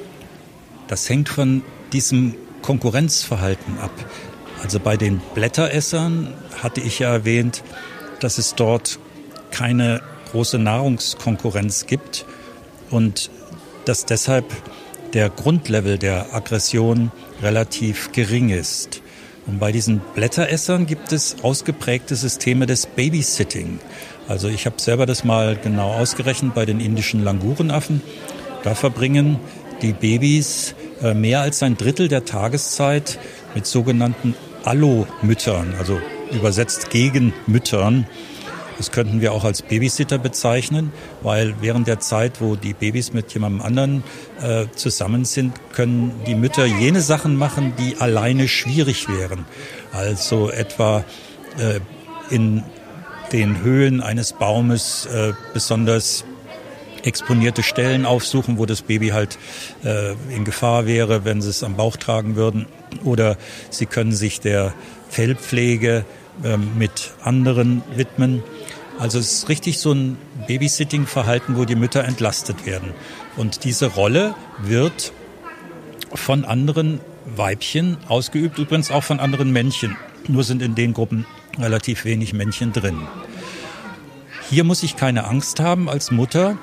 Das 0.88 1.06
hängt 1.08 1.28
von 1.28 1.62
diesem 1.92 2.34
Konkurrenzverhalten 2.62 3.78
ab. 3.78 3.92
Also 4.62 4.80
bei 4.80 4.96
den 4.96 5.20
Blätteressern 5.34 6.32
hatte 6.62 6.80
ich 6.80 7.00
ja 7.00 7.12
erwähnt, 7.12 7.62
dass 8.20 8.38
es 8.38 8.54
dort 8.54 8.98
keine 9.50 10.00
große 10.32 10.58
Nahrungskonkurrenz 10.58 11.84
gibt 11.84 12.24
und 12.88 13.30
dass 13.84 14.06
deshalb 14.06 14.46
der 15.12 15.28
Grundlevel 15.28 15.98
der 15.98 16.34
Aggression 16.34 17.12
relativ 17.42 18.12
gering 18.12 18.50
ist. 18.50 19.02
Und 19.46 19.58
bei 19.58 19.72
diesen 19.72 20.00
Blätteressern 20.14 20.86
gibt 20.86 21.12
es 21.12 21.36
ausgeprägte 21.42 22.16
Systeme 22.16 22.66
des 22.66 22.86
Babysitting. 22.86 23.78
Also 24.26 24.48
ich 24.48 24.64
habe 24.64 24.80
selber 24.80 25.04
das 25.04 25.24
mal 25.24 25.58
genau 25.62 25.92
ausgerechnet 25.92 26.54
bei 26.54 26.64
den 26.64 26.80
indischen 26.80 27.22
Langurenaffen. 27.22 28.00
Da 28.62 28.74
verbringen 28.74 29.38
die 29.82 29.92
Babys 29.92 30.74
äh, 31.02 31.12
mehr 31.12 31.40
als 31.40 31.62
ein 31.62 31.76
Drittel 31.76 32.08
der 32.08 32.24
Tageszeit 32.24 33.18
mit 33.54 33.66
sogenannten 33.66 34.34
Allo-Müttern, 34.64 35.74
also 35.78 36.00
übersetzt 36.32 36.88
gegen 36.88 37.34
Müttern. 37.46 38.06
Das 38.76 38.90
könnten 38.90 39.20
wir 39.20 39.32
auch 39.32 39.44
als 39.44 39.62
Babysitter 39.62 40.18
bezeichnen, 40.18 40.92
weil 41.22 41.54
während 41.60 41.86
der 41.86 42.00
Zeit, 42.00 42.40
wo 42.40 42.56
die 42.56 42.74
Babys 42.74 43.12
mit 43.12 43.32
jemandem 43.32 43.62
anderen 43.62 44.04
äh, 44.42 44.66
zusammen 44.74 45.24
sind, 45.24 45.54
können 45.72 46.12
die 46.26 46.34
Mütter 46.34 46.66
jene 46.66 47.00
Sachen 47.00 47.36
machen, 47.36 47.74
die 47.78 47.96
alleine 47.98 48.48
schwierig 48.48 49.08
wären. 49.08 49.44
Also 49.92 50.50
etwa 50.50 51.04
äh, 51.58 51.80
in 52.34 52.64
den 53.32 53.62
Höhlen 53.62 54.00
eines 54.00 54.32
Baumes 54.32 55.06
äh, 55.06 55.32
besonders 55.52 56.24
exponierte 57.04 57.62
Stellen 57.62 58.06
aufsuchen, 58.06 58.58
wo 58.58 58.66
das 58.66 58.82
Baby 58.82 59.08
halt 59.08 59.38
äh, 59.84 60.12
in 60.34 60.44
Gefahr 60.44 60.86
wäre, 60.86 61.24
wenn 61.24 61.42
sie 61.42 61.50
es 61.50 61.62
am 61.62 61.76
Bauch 61.76 61.96
tragen 61.96 62.36
würden. 62.36 62.66
Oder 63.04 63.36
sie 63.70 63.86
können 63.86 64.12
sich 64.12 64.40
der 64.40 64.72
Fellpflege 65.08 66.04
äh, 66.42 66.56
mit 66.56 67.12
anderen 67.22 67.82
widmen. 67.94 68.42
Also 68.98 69.18
es 69.18 69.32
ist 69.32 69.48
richtig 69.48 69.78
so 69.78 69.92
ein 69.92 70.16
Babysitting-Verhalten, 70.46 71.56
wo 71.56 71.64
die 71.64 71.74
Mütter 71.74 72.04
entlastet 72.04 72.64
werden. 72.64 72.92
Und 73.36 73.64
diese 73.64 73.86
Rolle 73.86 74.34
wird 74.62 75.12
von 76.14 76.44
anderen 76.44 77.00
Weibchen 77.26 77.96
ausgeübt, 78.08 78.58
übrigens 78.58 78.90
auch 78.90 79.02
von 79.02 79.20
anderen 79.20 79.52
Männchen. 79.52 79.96
Nur 80.28 80.44
sind 80.44 80.62
in 80.62 80.74
den 80.74 80.94
Gruppen 80.94 81.26
relativ 81.58 82.04
wenig 82.04 82.32
Männchen 82.32 82.72
drin. 82.72 83.02
Hier 84.50 84.64
muss 84.64 84.82
ich 84.82 84.96
keine 84.96 85.24
Angst 85.24 85.60
haben 85.60 85.88
als 85.88 86.10
Mutter, 86.10 86.56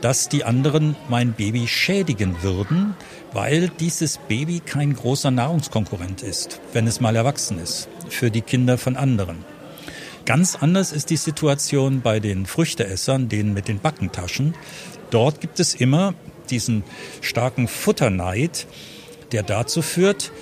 dass 0.00 0.28
die 0.28 0.44
anderen 0.44 0.96
mein 1.08 1.32
Baby 1.32 1.66
schädigen 1.66 2.42
würden, 2.42 2.94
weil 3.32 3.68
dieses 3.80 4.18
Baby 4.18 4.60
kein 4.60 4.94
großer 4.94 5.30
Nahrungskonkurrent 5.30 6.22
ist, 6.22 6.60
wenn 6.72 6.86
es 6.86 7.00
mal 7.00 7.16
erwachsen 7.16 7.58
ist, 7.58 7.88
für 8.08 8.30
die 8.30 8.42
Kinder 8.42 8.78
von 8.78 8.96
anderen. 8.96 9.44
Ganz 10.26 10.56
anders 10.56 10.92
ist 10.92 11.10
die 11.10 11.16
Situation 11.16 12.00
bei 12.00 12.18
den 12.18 12.46
Früchteessern, 12.46 13.28
denen 13.28 13.52
mit 13.52 13.68
den 13.68 13.78
Backentaschen. 13.78 14.54
Dort 15.10 15.40
gibt 15.40 15.60
es 15.60 15.74
immer 15.74 16.14
diesen 16.48 16.82
starken 17.20 17.68
Futterneid, 17.68 18.66
der 19.32 19.42
dazu 19.42 19.82
führt, 19.82 20.32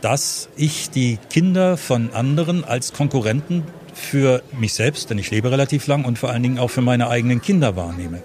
dass 0.00 0.48
ich 0.56 0.90
die 0.90 1.18
Kinder 1.30 1.76
von 1.76 2.12
anderen 2.12 2.64
als 2.64 2.92
Konkurrenten 2.92 3.64
für 3.94 4.42
mich 4.58 4.74
selbst, 4.74 5.10
denn 5.10 5.18
ich 5.18 5.30
lebe 5.30 5.50
relativ 5.50 5.86
lang 5.86 6.04
und 6.04 6.18
vor 6.18 6.30
allen 6.30 6.42
Dingen 6.42 6.58
auch 6.58 6.70
für 6.70 6.80
meine 6.80 7.08
eigenen 7.08 7.40
Kinder 7.40 7.76
wahrnehme. 7.76 8.22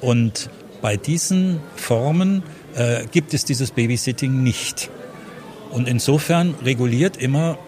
Und 0.00 0.50
bei 0.82 0.96
diesen 0.96 1.60
Formen 1.76 2.42
äh, 2.74 3.04
gibt 3.10 3.34
es 3.34 3.44
dieses 3.44 3.70
Babysitting 3.72 4.42
nicht. 4.42 4.90
Und 5.70 5.88
insofern 5.88 6.54
reguliert 6.62 7.16
immer 7.16 7.58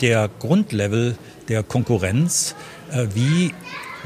der 0.00 0.28
Grundlevel 0.38 1.16
der 1.48 1.62
Konkurrenz, 1.62 2.54
äh, 2.90 3.06
wie 3.14 3.54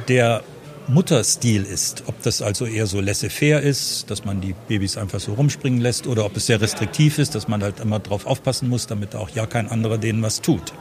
der 0.09 0.43
Mutterstil 0.89 1.65
ist. 1.65 2.05
Ob 2.07 2.23
das 2.23 2.43
also 2.43 2.65
eher 2.65 2.87
so 2.87 3.01
laissez-faire 3.01 3.61
ist, 3.61 4.11
dass 4.11 4.25
man 4.25 4.41
die 4.41 4.55
Babys 4.69 4.97
einfach 4.97 5.21
so 5.21 5.35
rumspringen 5.35 5.81
lässt, 5.81 6.07
oder 6.07 6.25
ob 6.25 6.37
es 6.37 6.47
sehr 6.47 6.61
restriktiv 6.61 7.19
ist, 7.19 7.35
dass 7.35 7.49
man 7.49 7.63
halt 7.63 7.81
immer 7.81 7.99
drauf 7.99 8.27
aufpassen 8.27 8.69
muss, 8.69 8.87
damit 8.87 9.15
auch 9.15 9.31
ja 9.31 9.47
kein 9.47 9.69
anderer 9.69 9.99
denen 9.99 10.23
was 10.23 10.41
tut. 10.41 10.73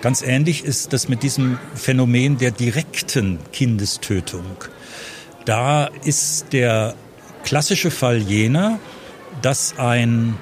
Ganz 0.00 0.22
ähnlich 0.22 0.64
ist 0.64 0.92
das 0.92 1.08
mit 1.08 1.22
diesem 1.22 1.58
Phänomen 1.74 2.36
der 2.38 2.50
direkten 2.50 3.38
Kindestötung. 3.52 4.44
Da 5.44 5.86
ist 6.04 6.52
der 6.52 6.94
klassische 7.42 7.90
Fall 7.90 8.18
jener, 8.18 8.78
dass 9.42 9.78
ein, 9.78 10.36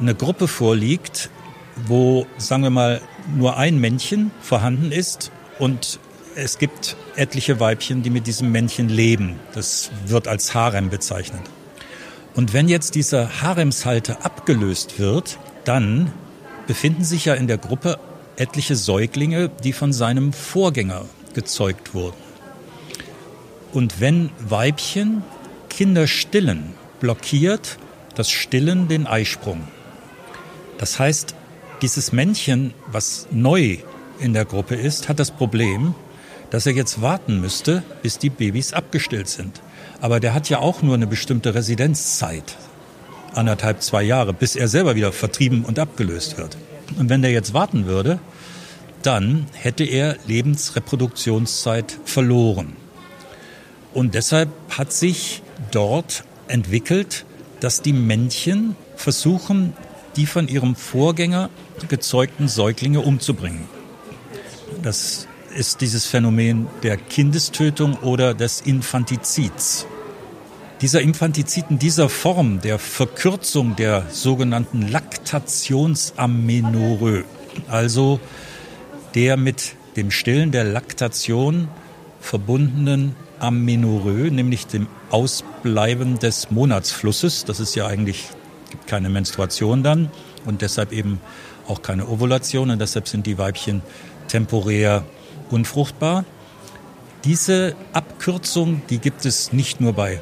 eine 0.00 0.14
Gruppe 0.14 0.48
vorliegt, 0.48 1.30
wo, 1.86 2.26
sagen 2.38 2.64
wir 2.64 2.70
mal, 2.70 3.00
nur 3.36 3.56
ein 3.56 3.78
Männchen 3.78 4.30
vorhanden 4.40 4.92
ist 4.92 5.30
und 5.58 5.98
es 6.34 6.58
gibt 6.58 6.96
etliche 7.16 7.58
Weibchen, 7.58 8.02
die 8.02 8.10
mit 8.10 8.26
diesem 8.26 8.52
Männchen 8.52 8.88
leben. 8.88 9.40
Das 9.54 9.90
wird 10.06 10.28
als 10.28 10.54
Harem 10.54 10.88
bezeichnet. 10.88 11.42
Und 12.34 12.52
wenn 12.52 12.68
jetzt 12.68 12.94
dieser 12.94 13.42
Haremshalter 13.42 14.24
abgelöst 14.24 15.00
wird, 15.00 15.38
dann 15.64 16.12
befinden 16.68 17.02
sich 17.02 17.24
ja 17.24 17.34
in 17.34 17.48
der 17.48 17.58
Gruppe 17.58 17.98
etliche 18.36 18.76
Säuglinge, 18.76 19.50
die 19.64 19.72
von 19.72 19.92
seinem 19.92 20.32
Vorgänger 20.32 21.06
gezeugt 21.34 21.94
wurden. 21.94 22.16
Und 23.72 24.00
wenn 24.00 24.30
Weibchen 24.38 25.22
Kinder 25.68 26.06
stillen, 26.06 26.74
blockiert 27.00 27.78
das 28.14 28.30
Stillen 28.30 28.88
den 28.88 29.06
Eisprung. 29.06 29.62
Das 30.78 30.98
heißt, 30.98 31.34
Dieses 31.80 32.10
Männchen, 32.12 32.74
was 32.90 33.28
neu 33.30 33.78
in 34.18 34.32
der 34.32 34.44
Gruppe 34.44 34.74
ist, 34.74 35.08
hat 35.08 35.20
das 35.20 35.30
Problem, 35.30 35.94
dass 36.50 36.66
er 36.66 36.72
jetzt 36.72 37.02
warten 37.02 37.40
müsste, 37.40 37.84
bis 38.02 38.18
die 38.18 38.30
Babys 38.30 38.72
abgestillt 38.72 39.28
sind. 39.28 39.60
Aber 40.00 40.18
der 40.18 40.34
hat 40.34 40.48
ja 40.48 40.58
auch 40.58 40.82
nur 40.82 40.94
eine 40.94 41.06
bestimmte 41.06 41.54
Residenzzeit, 41.54 42.56
anderthalb, 43.32 43.80
zwei 43.80 44.02
Jahre, 44.02 44.32
bis 44.32 44.56
er 44.56 44.66
selber 44.66 44.96
wieder 44.96 45.12
vertrieben 45.12 45.64
und 45.64 45.78
abgelöst 45.78 46.36
wird. 46.36 46.56
Und 46.98 47.10
wenn 47.10 47.22
der 47.22 47.30
jetzt 47.30 47.54
warten 47.54 47.86
würde, 47.86 48.18
dann 49.02 49.46
hätte 49.52 49.84
er 49.84 50.16
Lebensreproduktionszeit 50.26 51.96
verloren. 52.04 52.72
Und 53.94 54.14
deshalb 54.14 54.48
hat 54.70 54.92
sich 54.92 55.42
dort 55.70 56.24
entwickelt, 56.48 57.24
dass 57.60 57.82
die 57.82 57.92
Männchen 57.92 58.74
versuchen, 58.96 59.74
die 60.18 60.26
von 60.26 60.48
ihrem 60.48 60.74
Vorgänger 60.74 61.48
gezeugten 61.88 62.48
Säuglinge 62.48 63.00
umzubringen. 63.00 63.66
Das 64.82 65.28
ist 65.54 65.80
dieses 65.80 66.04
Phänomen 66.06 66.66
der 66.82 66.96
Kindestötung 66.96 67.94
oder 67.98 68.34
des 68.34 68.60
Infantizids. 68.60 69.86
Dieser 70.80 71.02
Infantizid 71.02 71.66
in 71.70 71.78
dieser 71.78 72.08
Form 72.08 72.60
der 72.60 72.80
Verkürzung 72.80 73.76
der 73.76 74.06
sogenannten 74.10 74.88
Laktationsamenorrhoe, 74.88 77.22
also 77.68 78.18
der 79.14 79.36
mit 79.36 79.76
dem 79.94 80.10
Stillen 80.10 80.50
der 80.50 80.64
Laktation 80.64 81.68
verbundenen 82.20 83.14
Amenorrhoe, 83.38 84.32
nämlich 84.32 84.66
dem 84.66 84.88
Ausbleiben 85.10 86.18
des 86.18 86.50
Monatsflusses. 86.50 87.44
Das 87.44 87.60
ist 87.60 87.76
ja 87.76 87.86
eigentlich 87.86 88.30
gibt 88.70 88.86
keine 88.86 89.08
Menstruation 89.08 89.82
dann 89.82 90.10
und 90.44 90.62
deshalb 90.62 90.92
eben 90.92 91.20
auch 91.66 91.82
keine 91.82 92.08
Ovulation 92.08 92.70
und 92.70 92.80
deshalb 92.80 93.08
sind 93.08 93.26
die 93.26 93.38
Weibchen 93.38 93.82
temporär 94.28 95.04
unfruchtbar. 95.50 96.24
Diese 97.24 97.74
Abkürzung, 97.92 98.82
die 98.90 98.98
gibt 98.98 99.26
es 99.26 99.52
nicht 99.52 99.80
nur 99.80 99.92
bei 99.92 100.20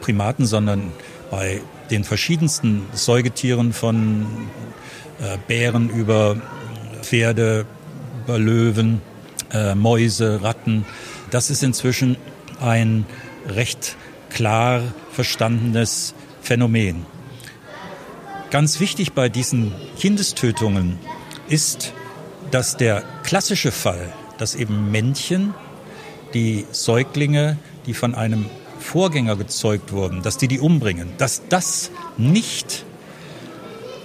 Primaten, 0.00 0.46
sondern 0.46 0.92
bei 1.30 1.60
den 1.90 2.04
verschiedensten 2.04 2.82
Säugetieren 2.92 3.72
von 3.72 4.26
äh, 5.20 5.38
Bären 5.46 5.90
über 5.90 6.36
Pferde, 7.02 7.66
über 8.24 8.38
Löwen, 8.38 9.02
äh, 9.52 9.74
Mäuse, 9.74 10.42
Ratten. 10.42 10.84
Das 11.30 11.50
ist 11.50 11.62
inzwischen 11.62 12.16
ein 12.60 13.06
recht 13.48 13.96
klar 14.30 14.82
verstandenes 15.12 16.14
Phänomen. 16.42 17.06
Ganz 18.50 18.80
wichtig 18.80 19.12
bei 19.12 19.28
diesen 19.28 19.72
Kindestötungen 19.98 20.98
ist, 21.48 21.92
dass 22.50 22.76
der 22.76 23.02
klassische 23.24 23.72
Fall, 23.72 24.12
dass 24.38 24.54
eben 24.54 24.90
Männchen 24.90 25.52
die 26.32 26.64
Säuglinge, 26.70 27.58
die 27.86 27.94
von 27.94 28.14
einem 28.14 28.46
Vorgänger 28.78 29.36
gezeugt 29.36 29.92
wurden, 29.92 30.22
dass 30.22 30.36
die 30.36 30.48
die 30.48 30.60
umbringen, 30.60 31.12
dass 31.18 31.42
das 31.48 31.90
nicht 32.16 32.84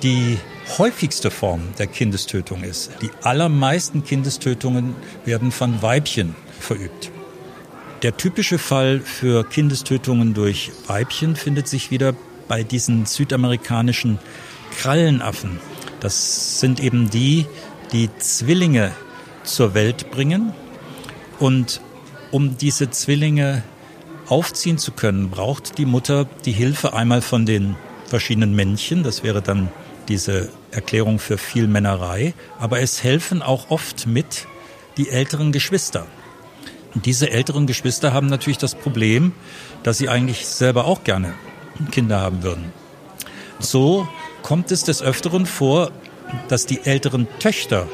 die 0.01 0.37
häufigste 0.77 1.29
Form 1.29 1.61
der 1.77 1.87
Kindestötung 1.87 2.63
ist. 2.63 2.91
Die 3.01 3.11
allermeisten 3.21 4.03
Kindestötungen 4.03 4.95
werden 5.25 5.51
von 5.51 5.81
Weibchen 5.81 6.35
verübt. 6.59 7.11
Der 8.01 8.17
typische 8.17 8.57
Fall 8.57 9.01
für 9.01 9.43
Kindestötungen 9.43 10.33
durch 10.33 10.71
Weibchen 10.87 11.35
findet 11.35 11.67
sich 11.67 11.91
wieder 11.91 12.15
bei 12.47 12.63
diesen 12.63 13.05
südamerikanischen 13.05 14.19
Krallenaffen. 14.77 15.59
Das 15.99 16.59
sind 16.59 16.79
eben 16.79 17.09
die, 17.09 17.45
die 17.91 18.09
Zwillinge 18.17 18.91
zur 19.43 19.73
Welt 19.73 20.11
bringen. 20.11 20.53
Und 21.39 21.81
um 22.31 22.57
diese 22.57 22.89
Zwillinge 22.89 23.63
aufziehen 24.27 24.77
zu 24.77 24.91
können, 24.91 25.29
braucht 25.29 25.77
die 25.77 25.85
Mutter 25.85 26.25
die 26.45 26.51
Hilfe 26.51 26.93
einmal 26.93 27.21
von 27.21 27.45
den 27.45 27.75
verschiedenen 28.07 28.55
Männchen. 28.55 29.03
Das 29.03 29.23
wäre 29.23 29.41
dann 29.41 29.69
diese 30.07 30.49
Erklärung 30.71 31.19
für 31.19 31.37
Vielmännerei. 31.37 32.33
Aber 32.59 32.79
es 32.79 33.03
helfen 33.03 33.41
auch 33.41 33.69
oft 33.69 34.07
mit 34.07 34.47
die 34.97 35.09
älteren 35.09 35.51
Geschwister. 35.51 36.07
Und 36.93 37.05
diese 37.05 37.29
älteren 37.29 37.67
Geschwister 37.67 38.13
haben 38.13 38.27
natürlich 38.27 38.57
das 38.57 38.75
Problem, 38.75 39.33
dass 39.83 39.97
sie 39.97 40.09
eigentlich 40.09 40.47
selber 40.47 40.85
auch 40.85 41.03
gerne 41.03 41.33
Kinder 41.89 42.19
haben 42.19 42.43
würden. 42.43 42.73
So 43.59 44.07
kommt 44.43 44.71
es 44.71 44.84
des 44.84 45.01
Öfteren 45.01 45.45
vor, 45.45 45.91
dass 46.49 46.65
die 46.65 46.82
älteren 46.84 47.27
Töchter 47.39 47.88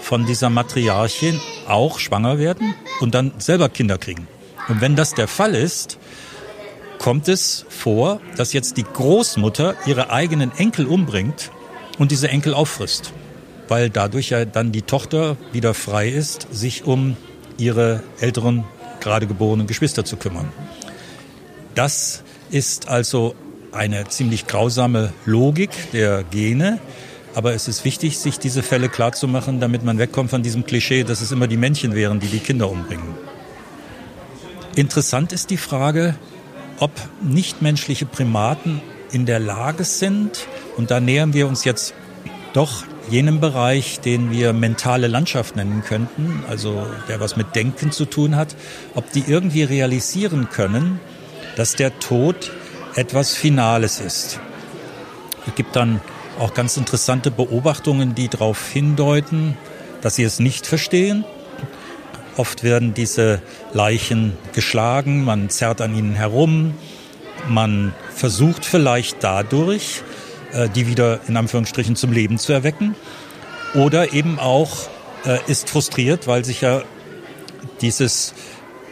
von 0.00 0.26
dieser 0.26 0.50
Matriarchin 0.50 1.40
auch 1.66 1.98
schwanger 1.98 2.38
werden 2.38 2.74
und 3.00 3.14
dann 3.14 3.32
selber 3.38 3.68
Kinder 3.68 3.98
kriegen. 3.98 4.26
Und 4.68 4.80
wenn 4.80 4.96
das 4.96 5.14
der 5.14 5.28
Fall 5.28 5.54
ist, 5.54 5.98
kommt 6.98 7.28
es 7.28 7.66
vor, 7.68 8.20
dass 8.36 8.52
jetzt 8.52 8.76
die 8.76 8.84
Großmutter 8.84 9.74
ihre 9.86 10.10
eigenen 10.10 10.52
Enkel 10.56 10.86
umbringt 10.86 11.50
und 11.98 12.10
diese 12.10 12.28
Enkel 12.28 12.54
auffrisst, 12.54 13.12
weil 13.68 13.90
dadurch 13.90 14.30
ja 14.30 14.44
dann 14.44 14.72
die 14.72 14.82
Tochter 14.82 15.36
wieder 15.52 15.74
frei 15.74 16.08
ist, 16.08 16.48
sich 16.50 16.84
um 16.84 17.16
ihre 17.58 18.02
älteren, 18.20 18.64
gerade 19.00 19.26
geborenen 19.26 19.66
Geschwister 19.66 20.04
zu 20.04 20.16
kümmern. 20.16 20.48
Das 21.74 22.23
ist 22.50 22.88
also 22.88 23.34
eine 23.72 24.08
ziemlich 24.08 24.46
grausame 24.46 25.12
Logik 25.24 25.70
der 25.92 26.22
Gene. 26.24 26.78
Aber 27.34 27.52
es 27.52 27.66
ist 27.66 27.84
wichtig, 27.84 28.18
sich 28.18 28.38
diese 28.38 28.62
Fälle 28.62 28.88
klarzumachen, 28.88 29.58
damit 29.58 29.84
man 29.84 29.98
wegkommt 29.98 30.30
von 30.30 30.42
diesem 30.42 30.64
Klischee, 30.64 31.02
dass 31.02 31.20
es 31.20 31.32
immer 31.32 31.48
die 31.48 31.56
Männchen 31.56 31.94
wären, 31.94 32.20
die 32.20 32.28
die 32.28 32.38
Kinder 32.38 32.70
umbringen. 32.70 33.14
Interessant 34.76 35.32
ist 35.32 35.50
die 35.50 35.56
Frage, 35.56 36.14
ob 36.78 36.92
nichtmenschliche 37.22 38.06
Primaten 38.06 38.80
in 39.10 39.26
der 39.26 39.40
Lage 39.40 39.84
sind, 39.84 40.46
und 40.76 40.90
da 40.90 41.00
nähern 41.00 41.34
wir 41.34 41.46
uns 41.46 41.64
jetzt 41.64 41.94
doch 42.52 42.84
jenem 43.10 43.40
Bereich, 43.40 44.00
den 44.00 44.30
wir 44.30 44.52
mentale 44.52 45.08
Landschaft 45.08 45.56
nennen 45.56 45.82
könnten, 45.84 46.42
also 46.48 46.86
der 47.08 47.20
was 47.20 47.36
mit 47.36 47.54
Denken 47.54 47.92
zu 47.92 48.04
tun 48.06 48.36
hat, 48.36 48.56
ob 48.94 49.10
die 49.12 49.24
irgendwie 49.26 49.62
realisieren 49.62 50.48
können, 50.50 51.00
dass 51.56 51.74
der 51.74 51.98
Tod 51.98 52.52
etwas 52.96 53.34
Finales 53.34 54.00
ist. 54.00 54.40
Es 55.46 55.54
gibt 55.54 55.76
dann 55.76 56.00
auch 56.38 56.54
ganz 56.54 56.76
interessante 56.76 57.30
Beobachtungen, 57.30 58.14
die 58.14 58.28
darauf 58.28 58.68
hindeuten, 58.68 59.56
dass 60.00 60.16
sie 60.16 60.24
es 60.24 60.38
nicht 60.38 60.66
verstehen. 60.66 61.24
Oft 62.36 62.64
werden 62.64 62.94
diese 62.94 63.40
Leichen 63.72 64.36
geschlagen, 64.52 65.24
man 65.24 65.50
zerrt 65.50 65.80
an 65.80 65.96
ihnen 65.96 66.14
herum, 66.14 66.74
man 67.48 67.94
versucht 68.14 68.64
vielleicht 68.64 69.22
dadurch, 69.22 70.02
äh, 70.52 70.68
die 70.68 70.88
wieder 70.88 71.20
in 71.28 71.36
Anführungsstrichen 71.36 71.94
zum 71.94 72.12
Leben 72.12 72.38
zu 72.38 72.52
erwecken. 72.52 72.96
Oder 73.74 74.12
eben 74.12 74.38
auch 74.38 74.88
äh, 75.24 75.38
ist 75.46 75.68
frustriert, 75.70 76.26
weil 76.26 76.44
sich 76.44 76.60
ja 76.60 76.82
dieses 77.80 78.34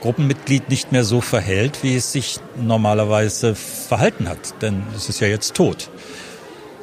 Gruppenmitglied 0.02 0.68
nicht 0.68 0.92
mehr 0.92 1.04
so 1.04 1.20
verhält, 1.20 1.82
wie 1.82 1.96
es 1.96 2.12
sich 2.12 2.40
normalerweise 2.60 3.54
verhalten 3.54 4.28
hat. 4.28 4.60
Denn 4.60 4.82
es 4.96 5.08
ist 5.08 5.20
ja 5.20 5.28
jetzt 5.28 5.54
tot. 5.54 5.88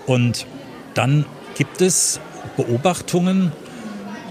Und 0.07 0.47
dann 0.93 1.25
gibt 1.55 1.81
es 1.81 2.19
Beobachtungen, 2.55 3.51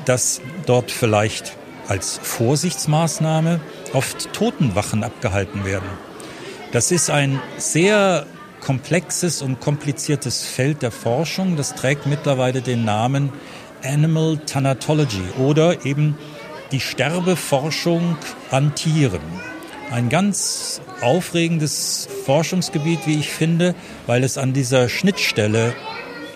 dass 0.06 0.40
dort 0.66 0.90
vielleicht 0.90 1.52
als 1.86 2.18
Vorsichtsmaßnahme 2.22 3.60
oft 3.92 4.32
Totenwachen 4.32 5.04
abgehalten 5.04 5.64
werden. 5.64 5.88
Das 6.72 6.90
ist 6.90 7.10
ein 7.10 7.40
sehr 7.58 8.26
komplexes 8.60 9.42
und 9.42 9.60
kompliziertes 9.60 10.44
Feld 10.44 10.82
der 10.82 10.90
Forschung. 10.90 11.56
Das 11.56 11.74
trägt 11.74 12.06
mittlerweile 12.06 12.62
den 12.62 12.84
Namen 12.84 13.32
Animal 13.82 14.38
Thanatology 14.46 15.22
oder 15.38 15.84
eben 15.86 16.16
die 16.72 16.80
Sterbeforschung 16.80 18.16
an 18.50 18.74
Tieren. 18.74 19.20
Ein 19.90 20.08
ganz 20.08 20.80
aufregendes 21.00 22.08
Forschungsgebiet, 22.26 23.06
wie 23.06 23.18
ich 23.18 23.30
finde, 23.30 23.74
weil 24.06 24.22
es 24.22 24.36
an 24.36 24.52
dieser 24.52 24.88
Schnittstelle 24.88 25.74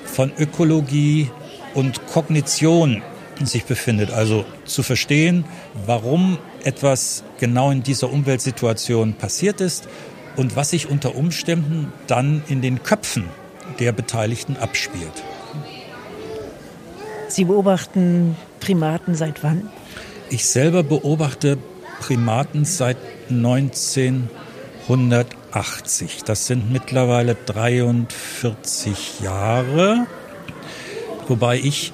von 0.04 0.32
Ökologie 0.38 1.30
und 1.74 2.06
Kognition 2.06 3.02
sich 3.42 3.64
befindet. 3.64 4.10
Also 4.10 4.44
zu 4.64 4.82
verstehen, 4.82 5.44
warum 5.86 6.38
etwas 6.64 7.24
genau 7.38 7.70
in 7.70 7.82
dieser 7.82 8.10
Umweltsituation 8.10 9.14
passiert 9.14 9.60
ist 9.60 9.88
und 10.36 10.56
was 10.56 10.70
sich 10.70 10.88
unter 10.88 11.14
Umständen 11.14 11.92
dann 12.06 12.42
in 12.48 12.62
den 12.62 12.82
Köpfen 12.82 13.24
der 13.78 13.92
Beteiligten 13.92 14.56
abspielt. 14.56 15.22
Sie 17.28 17.44
beobachten 17.44 18.36
Primaten 18.60 19.14
seit 19.14 19.42
wann? 19.42 19.68
Ich 20.32 20.46
selber 20.46 20.82
beobachte 20.82 21.58
Primaten 22.00 22.64
seit 22.64 22.96
1980. 23.28 26.24
Das 26.24 26.46
sind 26.46 26.72
mittlerweile 26.72 27.34
43 27.34 29.20
Jahre. 29.20 30.06
wobei 31.28 31.58
ich 31.58 31.92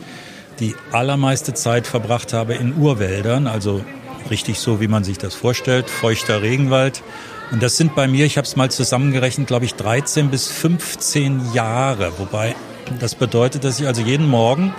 die 0.61 0.77
allermeiste 0.93 1.53
Zeit 1.53 1.89
verbracht 1.89 2.33
habe 2.33 2.55
in 2.55 2.77
Urwäldern, 2.77 3.49
also 3.49 3.85
richtig 4.31 4.61
so, 4.61 4.81
wie 4.81 4.87
man 4.87 5.03
sich 5.03 5.19
das 5.19 5.35
vorstellt, 5.35 5.91
feuchter 5.91 6.41
Regenwald. 6.41 7.03
Und 7.51 7.61
das 7.61 7.77
sind 7.77 7.97
bei 7.97 8.07
mir, 8.07 8.25
ich 8.25 8.37
habe 8.37 8.47
es 8.47 8.55
mal 8.55 8.71
zusammengerechnet, 8.71 9.49
glaube 9.49 9.65
ich, 9.65 9.75
13 9.75 10.31
bis 10.31 10.47
15 10.47 11.55
Jahre. 11.55 12.13
Wobei 12.19 12.55
das 13.01 13.17
bedeutet, 13.17 13.65
dass 13.65 13.81
ich 13.81 13.89
also 13.89 14.03
jeden 14.03 14.29
Morgen 14.29 14.73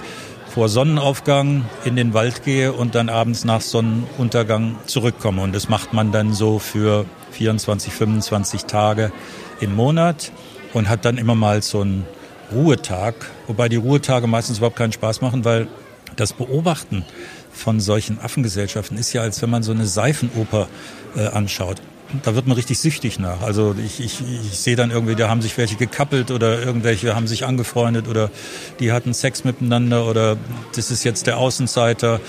vor 0.60 0.68
Sonnenaufgang 0.68 1.64
in 1.86 1.96
den 1.96 2.14
Wald 2.14 2.44
gehe 2.44 2.74
und 2.74 2.94
dann 2.94 3.08
abends 3.08 3.46
nach 3.46 3.62
Sonnenuntergang 3.62 4.76
zurückkomme. 4.88 5.42
Und 5.42 5.56
das 5.56 5.70
macht 5.70 5.94
man 5.94 6.12
dann 6.12 6.34
so 6.34 6.60
für 6.60 7.06
24, 7.32 7.94
25 7.94 8.66
Tage 8.66 9.14
im 9.62 9.74
Monat 9.74 10.34
und 10.74 10.90
hat 10.90 11.06
dann 11.06 11.18
immer 11.18 11.34
mal 11.34 11.62
so 11.62 11.80
einen 11.80 12.06
Ruhetag, 12.52 13.14
wobei 13.48 13.70
die 13.70 13.78
Ruhetage 13.78 14.28
meistens 14.28 14.58
überhaupt 14.58 14.76
keinen 14.76 14.92
Spaß 14.92 15.22
machen, 15.22 15.46
weil 15.46 15.70
das 16.18 16.34
Beobachten 16.34 17.06
von 17.54 17.80
solchen 17.80 18.20
Affengesellschaften 18.20 18.98
ist 18.98 19.14
ja, 19.14 19.22
als 19.22 19.42
wenn 19.42 19.50
man 19.50 19.64
so 19.64 19.72
eine 19.72 19.86
Seifenoper 19.86 20.68
äh, 21.16 21.28
anschaut. 21.28 21.82
Da 22.24 22.34
wird 22.34 22.48
man 22.48 22.56
richtig 22.56 22.80
süchtig 22.80 23.20
nach. 23.20 23.42
Also 23.42 23.76
ich, 23.78 24.00
ich, 24.00 24.22
ich 24.22 24.58
sehe 24.58 24.76
dann 24.76 24.90
irgendwie, 24.90 25.16
da 25.16 25.30
haben 25.30 25.44
sich 25.44 25.58
welche 25.58 25.76
gekappelt 25.76 26.32
oder 26.32 26.60
irgendwelche 26.60 27.16
haben 27.16 27.28
sich 27.28 27.46
angefreundet 27.46 28.08
oder 28.08 28.32
die 28.80 28.92
hatten 28.92 29.14
Sex 29.14 29.44
miteinander 29.44 30.08
oder 30.08 30.38
das 30.76 30.90
ist 30.90 31.04
jetzt 31.04 31.28
der 31.28 31.38
Außenseiter. 31.38 32.20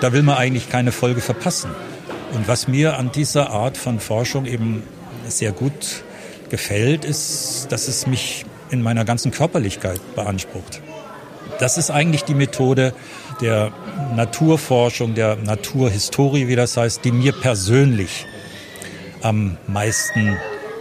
Da 0.00 0.12
will 0.12 0.22
man 0.22 0.36
eigentlich 0.36 0.68
keine 0.68 0.90
Folge 0.90 1.20
verpassen. 1.20 1.70
Und 2.34 2.48
was 2.48 2.66
mir 2.66 2.98
an 2.98 3.12
dieser 3.12 3.50
Art 3.50 3.76
von 3.76 4.00
Forschung 4.00 4.44
eben 4.44 4.82
sehr 5.28 5.52
gut 5.52 6.02
gefällt, 6.50 7.04
ist, 7.04 7.68
dass 7.70 7.86
es 7.86 8.06
mich 8.06 8.44
in 8.70 8.82
meiner 8.82 9.04
ganzen 9.04 9.30
Körperlichkeit 9.30 10.00
beansprucht. 10.14 10.82
Das 11.58 11.78
ist 11.78 11.90
eigentlich 11.90 12.24
die 12.24 12.34
Methode 12.34 12.92
der 13.40 13.72
Naturforschung, 14.14 15.14
der 15.14 15.36
Naturhistorie, 15.36 16.48
wie 16.48 16.56
das 16.56 16.76
heißt, 16.76 17.04
die 17.04 17.12
mir 17.12 17.32
persönlich 17.32 18.26
am 19.22 19.56
meisten 19.66 20.36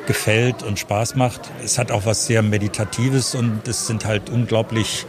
gefällt 0.08 0.64
und 0.64 0.80
Spaß 0.80 1.16
macht. 1.16 1.42
Es 1.64 1.78
hat 1.78 1.92
auch 1.92 2.06
was 2.06 2.26
sehr 2.26 2.42
Meditatives 2.42 3.36
und 3.36 3.68
es 3.68 3.88
sind 3.88 4.06
halt 4.06 4.30
unglaublich, 4.30 5.06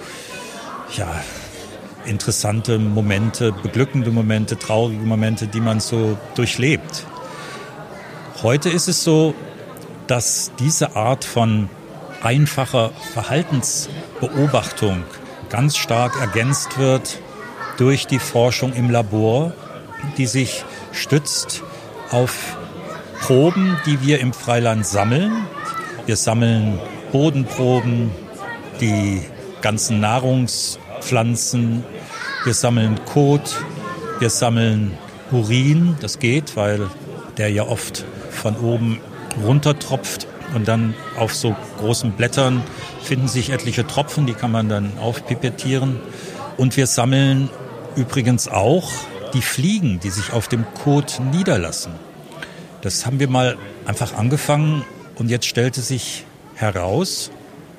ja, 0.96 1.08
interessante 2.04 2.78
Momente, 2.78 3.52
beglückende 3.52 4.10
Momente, 4.10 4.58
traurige 4.58 5.04
Momente, 5.04 5.46
die 5.46 5.60
man 5.60 5.80
so 5.80 6.18
durchlebt. 6.34 7.06
Heute 8.42 8.70
ist 8.70 8.88
es 8.88 9.04
so, 9.04 9.34
dass 10.06 10.52
diese 10.58 10.96
Art 10.96 11.24
von 11.24 11.68
einfacher 12.22 12.90
Verhaltensbeobachtung 13.12 15.04
ganz 15.50 15.76
stark 15.76 16.20
ergänzt 16.20 16.78
wird 16.78 17.20
durch 17.76 18.06
die 18.06 18.18
Forschung 18.18 18.72
im 18.72 18.90
Labor, 18.90 19.52
die 20.16 20.26
sich 20.26 20.64
stützt 20.92 21.62
auf 22.10 22.57
Proben, 23.20 23.76
die 23.86 24.00
wir 24.02 24.20
im 24.20 24.32
Freiland 24.32 24.86
sammeln. 24.86 25.32
Wir 26.06 26.16
sammeln 26.16 26.78
Bodenproben, 27.12 28.10
die 28.80 29.22
ganzen 29.60 30.00
Nahrungspflanzen, 30.00 31.84
wir 32.44 32.54
sammeln 32.54 33.00
Kot, 33.04 33.56
wir 34.18 34.30
sammeln 34.30 34.96
Urin, 35.30 35.96
das 36.00 36.18
geht, 36.18 36.56
weil 36.56 36.88
der 37.36 37.50
ja 37.50 37.64
oft 37.64 38.04
von 38.30 38.56
oben 38.56 39.00
runtertropft 39.44 40.26
und 40.54 40.68
dann 40.68 40.94
auf 41.18 41.34
so 41.34 41.54
großen 41.78 42.12
Blättern 42.12 42.62
finden 43.02 43.28
sich 43.28 43.50
etliche 43.50 43.86
Tropfen, 43.86 44.26
die 44.26 44.34
kann 44.34 44.50
man 44.50 44.68
dann 44.68 44.92
aufpipettieren. 44.98 46.00
Und 46.56 46.76
wir 46.76 46.86
sammeln 46.86 47.50
übrigens 47.96 48.48
auch 48.48 48.90
die 49.34 49.42
Fliegen, 49.42 50.00
die 50.00 50.10
sich 50.10 50.32
auf 50.32 50.48
dem 50.48 50.64
Kot 50.82 51.20
niederlassen. 51.32 51.92
Das 52.82 53.06
haben 53.06 53.18
wir 53.18 53.28
mal 53.28 53.56
einfach 53.86 54.14
angefangen 54.14 54.84
und 55.16 55.30
jetzt 55.30 55.46
stellte 55.46 55.80
sich 55.80 56.24
heraus, 56.54 57.30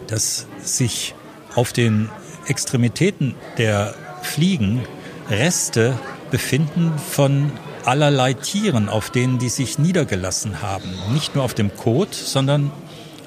dass 0.07 0.45
sich 0.61 1.15
auf 1.55 1.71
den 1.73 2.09
Extremitäten 2.47 3.35
der 3.57 3.93
Fliegen 4.21 4.81
Reste 5.29 5.97
befinden 6.31 6.93
von 6.97 7.51
allerlei 7.85 8.33
Tieren, 8.33 8.89
auf 8.89 9.09
denen 9.09 9.39
die 9.39 9.49
sich 9.49 9.79
niedergelassen 9.79 10.61
haben. 10.61 10.89
Nicht 11.13 11.35
nur 11.35 11.43
auf 11.43 11.53
dem 11.53 11.75
Kot, 11.75 12.13
sondern 12.13 12.71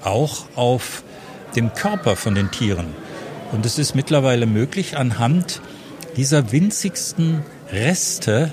auch 0.02 0.44
auf 0.56 1.02
dem 1.56 1.72
Körper 1.74 2.16
von 2.16 2.34
den 2.34 2.50
Tieren. 2.50 2.88
Und 3.52 3.66
es 3.66 3.78
ist 3.78 3.94
mittlerweile 3.94 4.46
möglich, 4.46 4.96
anhand 4.96 5.60
dieser 6.16 6.52
winzigsten 6.52 7.42
Reste 7.70 8.52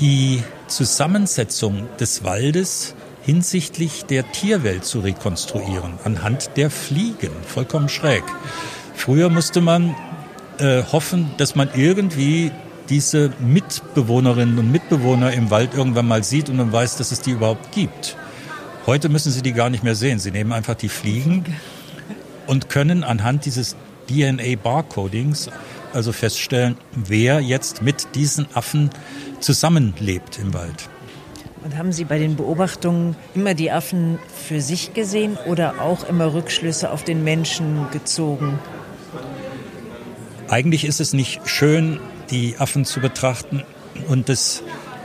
die 0.00 0.42
Zusammensetzung 0.70 1.88
des 1.98 2.24
Waldes 2.24 2.94
hinsichtlich 3.22 4.06
der 4.06 4.30
Tierwelt 4.32 4.84
zu 4.84 5.00
rekonstruieren, 5.00 5.98
anhand 6.04 6.56
der 6.56 6.70
Fliegen. 6.70 7.30
Vollkommen 7.46 7.88
schräg. 7.88 8.24
Früher 8.94 9.28
musste 9.28 9.60
man 9.60 9.94
äh, 10.58 10.82
hoffen, 10.90 11.30
dass 11.36 11.54
man 11.54 11.68
irgendwie 11.74 12.50
diese 12.88 13.30
Mitbewohnerinnen 13.38 14.58
und 14.58 14.72
Mitbewohner 14.72 15.32
im 15.32 15.50
Wald 15.50 15.74
irgendwann 15.74 16.08
mal 16.08 16.24
sieht 16.24 16.48
und 16.48 16.56
man 16.56 16.72
weiß, 16.72 16.96
dass 16.96 17.12
es 17.12 17.20
die 17.20 17.32
überhaupt 17.32 17.72
gibt. 17.72 18.16
Heute 18.86 19.08
müssen 19.08 19.30
sie 19.30 19.42
die 19.42 19.52
gar 19.52 19.70
nicht 19.70 19.84
mehr 19.84 19.94
sehen. 19.94 20.18
Sie 20.18 20.30
nehmen 20.30 20.52
einfach 20.52 20.74
die 20.74 20.88
Fliegen 20.88 21.44
und 22.46 22.68
können 22.68 23.04
anhand 23.04 23.44
dieses 23.44 23.76
DNA-Barcodings 24.08 25.50
also 25.92 26.12
feststellen, 26.12 26.76
wer 26.92 27.40
jetzt 27.40 27.82
mit 27.82 28.14
diesen 28.14 28.46
Affen 28.54 28.90
zusammenlebt 29.40 30.38
im 30.38 30.54
Wald. 30.54 30.88
Und 31.62 31.76
haben 31.76 31.92
Sie 31.92 32.04
bei 32.04 32.18
den 32.18 32.36
Beobachtungen 32.36 33.16
immer 33.34 33.54
die 33.54 33.70
Affen 33.70 34.18
für 34.48 34.60
sich 34.60 34.94
gesehen 34.94 35.36
oder 35.46 35.80
auch 35.80 36.08
immer 36.08 36.32
Rückschlüsse 36.32 36.90
auf 36.90 37.04
den 37.04 37.22
Menschen 37.22 37.86
gezogen? 37.92 38.58
Eigentlich 40.48 40.84
ist 40.84 41.00
es 41.00 41.12
nicht 41.12 41.40
schön, 41.44 42.00
die 42.30 42.56
Affen 42.58 42.84
zu 42.84 43.00
betrachten 43.00 43.62
und 44.08 44.28
das 44.28 44.62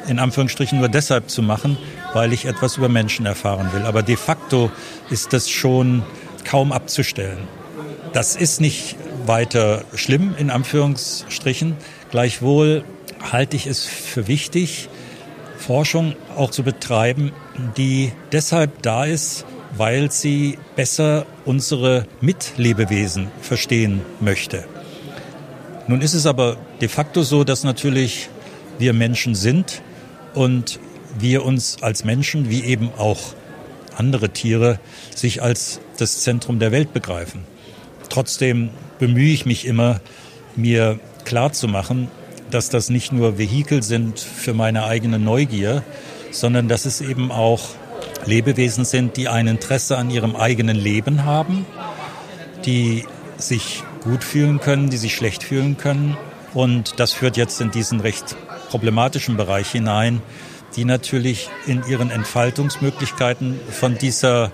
in 0.07 0.19
Anführungsstrichen 0.19 0.79
nur 0.79 0.89
deshalb 0.89 1.29
zu 1.29 1.41
machen, 1.41 1.77
weil 2.13 2.31
ich 2.31 2.45
etwas 2.45 2.77
über 2.77 2.89
Menschen 2.89 3.25
erfahren 3.25 3.71
will. 3.73 3.81
Aber 3.81 4.03
de 4.03 4.15
facto 4.15 4.71
ist 5.09 5.33
das 5.33 5.49
schon 5.49 6.03
kaum 6.45 6.71
abzustellen. 6.71 7.39
Das 8.13 8.35
ist 8.35 8.61
nicht 8.61 8.95
weiter 9.27 9.83
schlimm 9.95 10.35
in 10.37 10.49
Anführungsstrichen. 10.49 11.75
Gleichwohl 12.11 12.83
halte 13.31 13.55
ich 13.55 13.67
es 13.67 13.85
für 13.85 14.27
wichtig, 14.27 14.89
Forschung 15.57 16.15
auch 16.35 16.51
zu 16.51 16.63
betreiben, 16.63 17.31
die 17.77 18.11
deshalb 18.31 18.81
da 18.81 19.05
ist, 19.05 19.45
weil 19.77 20.11
sie 20.11 20.57
besser 20.75 21.25
unsere 21.43 22.05
Mitlebewesen 22.21 23.29
verstehen 23.41 24.01
möchte. 24.19 24.65
Nun 25.87 26.01
ist 26.01 26.13
es 26.13 26.25
aber 26.25 26.57
de 26.81 26.87
facto 26.87 27.23
so, 27.23 27.43
dass 27.43 27.63
natürlich 27.63 28.29
wir 28.79 28.93
Menschen 28.93 29.35
sind 29.35 29.81
und 30.33 30.79
wir 31.17 31.45
uns 31.45 31.77
als 31.81 32.03
Menschen, 32.03 32.49
wie 32.49 32.63
eben 32.63 32.91
auch 32.97 33.19
andere 33.95 34.29
Tiere, 34.29 34.79
sich 35.15 35.41
als 35.41 35.79
das 35.97 36.21
Zentrum 36.21 36.59
der 36.59 36.71
Welt 36.71 36.93
begreifen. 36.93 37.43
Trotzdem 38.09 38.69
bemühe 38.99 39.33
ich 39.33 39.45
mich 39.45 39.65
immer, 39.65 40.01
mir 40.55 40.99
klarzumachen, 41.25 42.09
dass 42.51 42.69
das 42.69 42.89
nicht 42.89 43.11
nur 43.11 43.37
Vehikel 43.37 43.83
sind 43.83 44.19
für 44.19 44.53
meine 44.53 44.85
eigene 44.85 45.19
Neugier, 45.19 45.83
sondern 46.31 46.67
dass 46.67 46.85
es 46.85 47.01
eben 47.01 47.31
auch 47.31 47.61
Lebewesen 48.25 48.85
sind, 48.85 49.17
die 49.17 49.27
ein 49.27 49.47
Interesse 49.47 49.97
an 49.97 50.09
ihrem 50.09 50.35
eigenen 50.35 50.77
Leben 50.77 51.25
haben, 51.25 51.65
die 52.65 53.05
sich 53.37 53.83
gut 54.03 54.23
fühlen 54.23 54.59
können, 54.59 54.89
die 54.89 54.97
sich 54.97 55.15
schlecht 55.15 55.43
fühlen 55.43 55.77
können. 55.77 56.17
Und 56.53 56.99
das 56.99 57.11
führt 57.11 57.37
jetzt 57.37 57.59
in 57.61 57.71
diesen 57.71 57.99
recht 57.99 58.35
problematischen 58.69 59.37
Bereich 59.37 59.69
hinein, 59.71 60.21
die 60.75 60.85
natürlich 60.85 61.49
in 61.67 61.83
ihren 61.87 62.11
Entfaltungsmöglichkeiten 62.11 63.59
von 63.71 63.97
dieser 63.97 64.51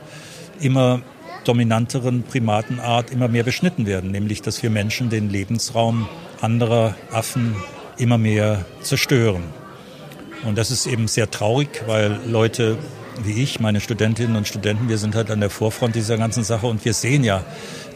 immer 0.60 1.02
dominanteren 1.44 2.24
Primatenart 2.24 3.12
immer 3.12 3.28
mehr 3.28 3.44
beschnitten 3.44 3.86
werden, 3.86 4.12
nämlich 4.12 4.42
dass 4.42 4.62
wir 4.62 4.70
Menschen 4.70 5.10
den 5.10 5.30
Lebensraum 5.30 6.08
anderer 6.42 6.96
Affen 7.12 7.56
immer 7.98 8.18
mehr 8.18 8.66
zerstören. 8.82 9.44
Und 10.44 10.58
das 10.58 10.72
ist 10.72 10.88
eben 10.88 11.08
sehr 11.08 11.30
traurig, 11.30 11.84
weil 11.88 12.20
Leute 12.28 12.78
wie 13.24 13.44
ich, 13.44 13.60
meine 13.60 13.82
Studentinnen 13.82 14.36
und 14.36 14.48
Studenten, 14.48 14.90
wir 14.90 14.98
sind 14.98 15.16
halt 15.16 15.32
an 15.32 15.40
der 15.40 15.50
Vorfront 15.50 15.96
dieser 15.96 16.18
ganzen 16.18 16.44
Sache 16.44 16.68
und 16.68 16.84
wir 16.86 16.94
sehen 16.94 17.24
ja 17.24 17.44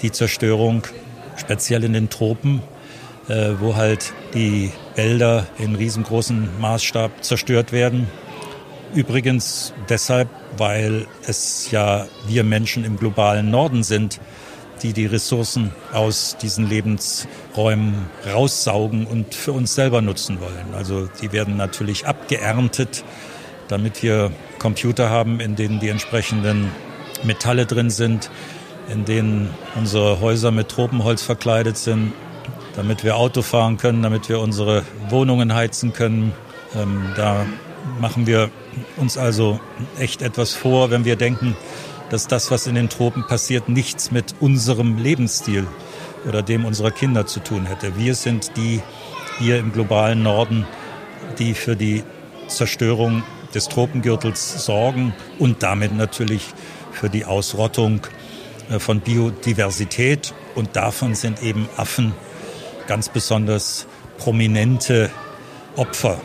die 0.01 0.11
Zerstörung 0.11 0.83
speziell 1.37 1.83
in 1.83 1.93
den 1.93 2.09
Tropen, 2.09 2.61
äh, 3.27 3.51
wo 3.59 3.75
halt 3.75 4.13
die 4.33 4.71
Wälder 4.95 5.47
in 5.57 5.75
riesengroßen 5.75 6.49
Maßstab 6.59 7.23
zerstört 7.23 7.71
werden. 7.71 8.07
Übrigens 8.93 9.73
deshalb, 9.89 10.29
weil 10.57 11.07
es 11.27 11.71
ja 11.71 12.07
wir 12.27 12.43
Menschen 12.43 12.83
im 12.83 12.97
globalen 12.97 13.51
Norden 13.51 13.83
sind, 13.83 14.19
die 14.81 14.93
die 14.93 15.05
Ressourcen 15.05 15.71
aus 15.93 16.37
diesen 16.41 16.69
Lebensräumen 16.69 18.05
raussaugen 18.31 19.07
und 19.07 19.33
für 19.33 19.51
uns 19.51 19.73
selber 19.75 20.01
nutzen 20.01 20.39
wollen. 20.39 20.73
Also 20.75 21.07
die 21.21 21.31
werden 21.31 21.57
natürlich 21.57 22.05
abgeerntet, 22.05 23.03
damit 23.67 24.03
wir 24.03 24.31
Computer 24.59 25.09
haben, 25.09 25.39
in 25.39 25.55
denen 25.55 25.79
die 25.79 25.89
entsprechenden 25.89 26.71
Metalle 27.23 27.65
drin 27.65 27.89
sind, 27.89 28.29
in 28.91 29.05
denen 29.05 29.49
unsere 29.75 30.19
Häuser 30.19 30.51
mit 30.51 30.69
Tropenholz 30.69 31.23
verkleidet 31.23 31.77
sind, 31.77 32.13
damit 32.75 33.03
wir 33.03 33.15
Auto 33.15 33.41
fahren 33.41 33.77
können, 33.77 34.03
damit 34.03 34.29
wir 34.29 34.39
unsere 34.39 34.83
Wohnungen 35.09 35.53
heizen 35.53 35.93
können. 35.93 36.33
Ähm, 36.75 37.13
da 37.15 37.45
machen 37.99 38.27
wir 38.27 38.49
uns 38.97 39.17
also 39.17 39.59
echt 39.99 40.21
etwas 40.21 40.53
vor, 40.53 40.91
wenn 40.91 41.05
wir 41.05 41.15
denken, 41.15 41.55
dass 42.09 42.27
das, 42.27 42.51
was 42.51 42.67
in 42.67 42.75
den 42.75 42.89
Tropen 42.89 43.25
passiert, 43.27 43.69
nichts 43.69 44.11
mit 44.11 44.35
unserem 44.39 44.97
Lebensstil 44.97 45.67
oder 46.27 46.41
dem 46.41 46.65
unserer 46.65 46.91
Kinder 46.91 47.25
zu 47.25 47.39
tun 47.39 47.65
hätte. 47.65 47.97
Wir 47.97 48.15
sind 48.15 48.57
die 48.57 48.81
hier 49.39 49.59
im 49.59 49.71
globalen 49.71 50.23
Norden, 50.23 50.65
die 51.39 51.53
für 51.53 51.75
die 51.75 52.03
Zerstörung 52.47 53.23
des 53.53 53.69
Tropengürtels 53.69 54.65
sorgen 54.65 55.13
und 55.39 55.63
damit 55.63 55.95
natürlich 55.95 56.41
für 56.91 57.09
die 57.09 57.25
Ausrottung 57.25 58.01
äh, 58.69 58.79
von 58.79 58.99
Biodiversität. 58.99 60.33
Und 60.55 60.75
davon 60.75 61.15
sind 61.15 61.41
eben 61.41 61.67
Affen 61.77 62.13
ganz 62.87 63.09
besonders 63.09 63.87
prominente 64.17 65.09
Opfer. 65.75 66.19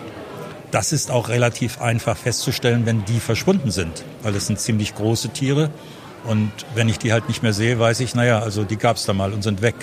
Das 0.71 0.93
ist 0.93 1.11
auch 1.11 1.29
relativ 1.29 1.81
einfach 1.81 2.16
festzustellen, 2.16 2.87
wenn 2.87 3.05
die 3.05 3.18
verschwunden 3.18 3.71
sind, 3.71 4.05
weil 4.23 4.35
es 4.37 4.47
sind 4.47 4.61
ziemlich 4.61 4.95
große 4.95 5.31
Tiere. 5.31 5.71
Und 6.25 6.53
wenn 6.75 6.89
ich 6.89 6.99
die 6.99 7.12
halt 7.12 7.29
nicht 7.29 7.43
mehr 7.43 7.53
sehe, 7.53 7.79
weiß 7.79 8.01
ich, 8.01 8.14
naja, 8.14 8.41
also 8.41 8.62
die 8.62 8.77
gab 8.77 8.97
es 8.97 9.05
da 9.05 9.12
mal 9.12 9.33
und 9.33 9.43
sind 9.43 9.62
weg. 9.62 9.75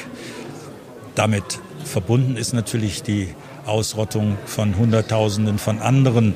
Damit 1.16 1.60
verbunden 1.84 2.38
ist 2.38 2.54
natürlich 2.54 3.04
die 3.04 3.34
Ausrottung 3.66 4.38
von 4.46 4.78
Hunderttausenden 4.78 5.58
von 5.58 5.80
anderen 5.80 6.36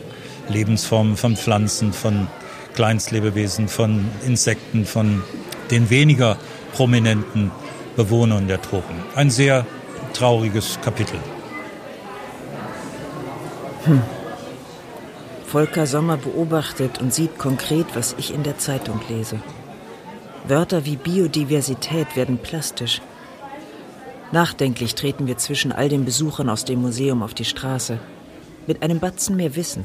Lebensformen, 0.49 1.15
von 1.15 1.37
Pflanzen, 1.37 1.93
von 1.93 2.27
Kleinstlebewesen, 2.75 3.67
von 3.67 4.09
Insekten, 4.25 4.85
von 4.85 5.23
den 5.69 5.89
weniger 5.89 6.37
prominenten 6.73 7.51
Bewohnern 7.95 8.47
der 8.47 8.61
Tropen. 8.61 8.95
Ein 9.15 9.29
sehr 9.29 9.65
trauriges 10.13 10.79
Kapitel. 10.81 11.19
Hm. 13.85 14.01
Volker 15.51 15.85
Sommer 15.85 16.15
beobachtet 16.15 17.01
und 17.01 17.13
sieht 17.13 17.37
konkret, 17.37 17.87
was 17.93 18.15
ich 18.17 18.33
in 18.33 18.43
der 18.43 18.57
Zeitung 18.57 19.01
lese. 19.09 19.37
Wörter 20.47 20.85
wie 20.85 20.95
Biodiversität 20.95 22.15
werden 22.15 22.37
plastisch. 22.37 23.01
Nachdenklich 24.31 24.95
treten 24.95 25.27
wir 25.27 25.37
zwischen 25.37 25.73
all 25.73 25.89
den 25.89 26.05
Besuchern 26.05 26.47
aus 26.47 26.63
dem 26.63 26.81
Museum 26.81 27.21
auf 27.21 27.33
die 27.33 27.43
Straße. 27.43 27.99
Mit 28.65 28.81
einem 28.81 29.01
Batzen 29.01 29.35
mehr 29.35 29.57
Wissen. 29.57 29.83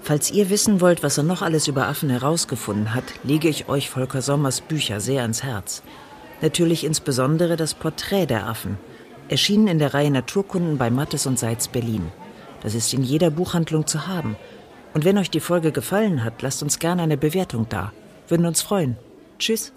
Falls 0.00 0.30
ihr 0.30 0.48
wissen 0.48 0.80
wollt, 0.80 1.02
was 1.02 1.18
er 1.18 1.24
noch 1.24 1.42
alles 1.42 1.68
über 1.68 1.86
Affen 1.86 2.08
herausgefunden 2.08 2.94
hat, 2.94 3.04
lege 3.24 3.50
ich 3.50 3.68
euch 3.68 3.90
Volker 3.90 4.22
Sommers 4.22 4.62
Bücher 4.62 5.00
sehr 5.00 5.20
ans 5.20 5.42
Herz. 5.42 5.82
Natürlich 6.40 6.84
insbesondere 6.84 7.56
das 7.56 7.74
Porträt 7.74 8.24
der 8.24 8.46
Affen, 8.46 8.78
erschienen 9.28 9.68
in 9.68 9.78
der 9.78 9.92
Reihe 9.92 10.10
Naturkunden 10.10 10.78
bei 10.78 10.88
Mattes 10.88 11.26
und 11.26 11.38
Seitz 11.38 11.68
Berlin. 11.68 12.10
Das 12.62 12.74
ist 12.74 12.92
in 12.92 13.02
jeder 13.02 13.30
Buchhandlung 13.30 13.86
zu 13.86 14.06
haben. 14.06 14.36
Und 14.94 15.04
wenn 15.04 15.18
euch 15.18 15.30
die 15.30 15.40
Folge 15.40 15.72
gefallen 15.72 16.24
hat, 16.24 16.42
lasst 16.42 16.62
uns 16.62 16.78
gerne 16.78 17.02
eine 17.02 17.16
Bewertung 17.16 17.66
da. 17.68 17.92
Würden 18.26 18.46
uns 18.46 18.62
freuen. 18.62 18.96
Tschüss. 19.38 19.72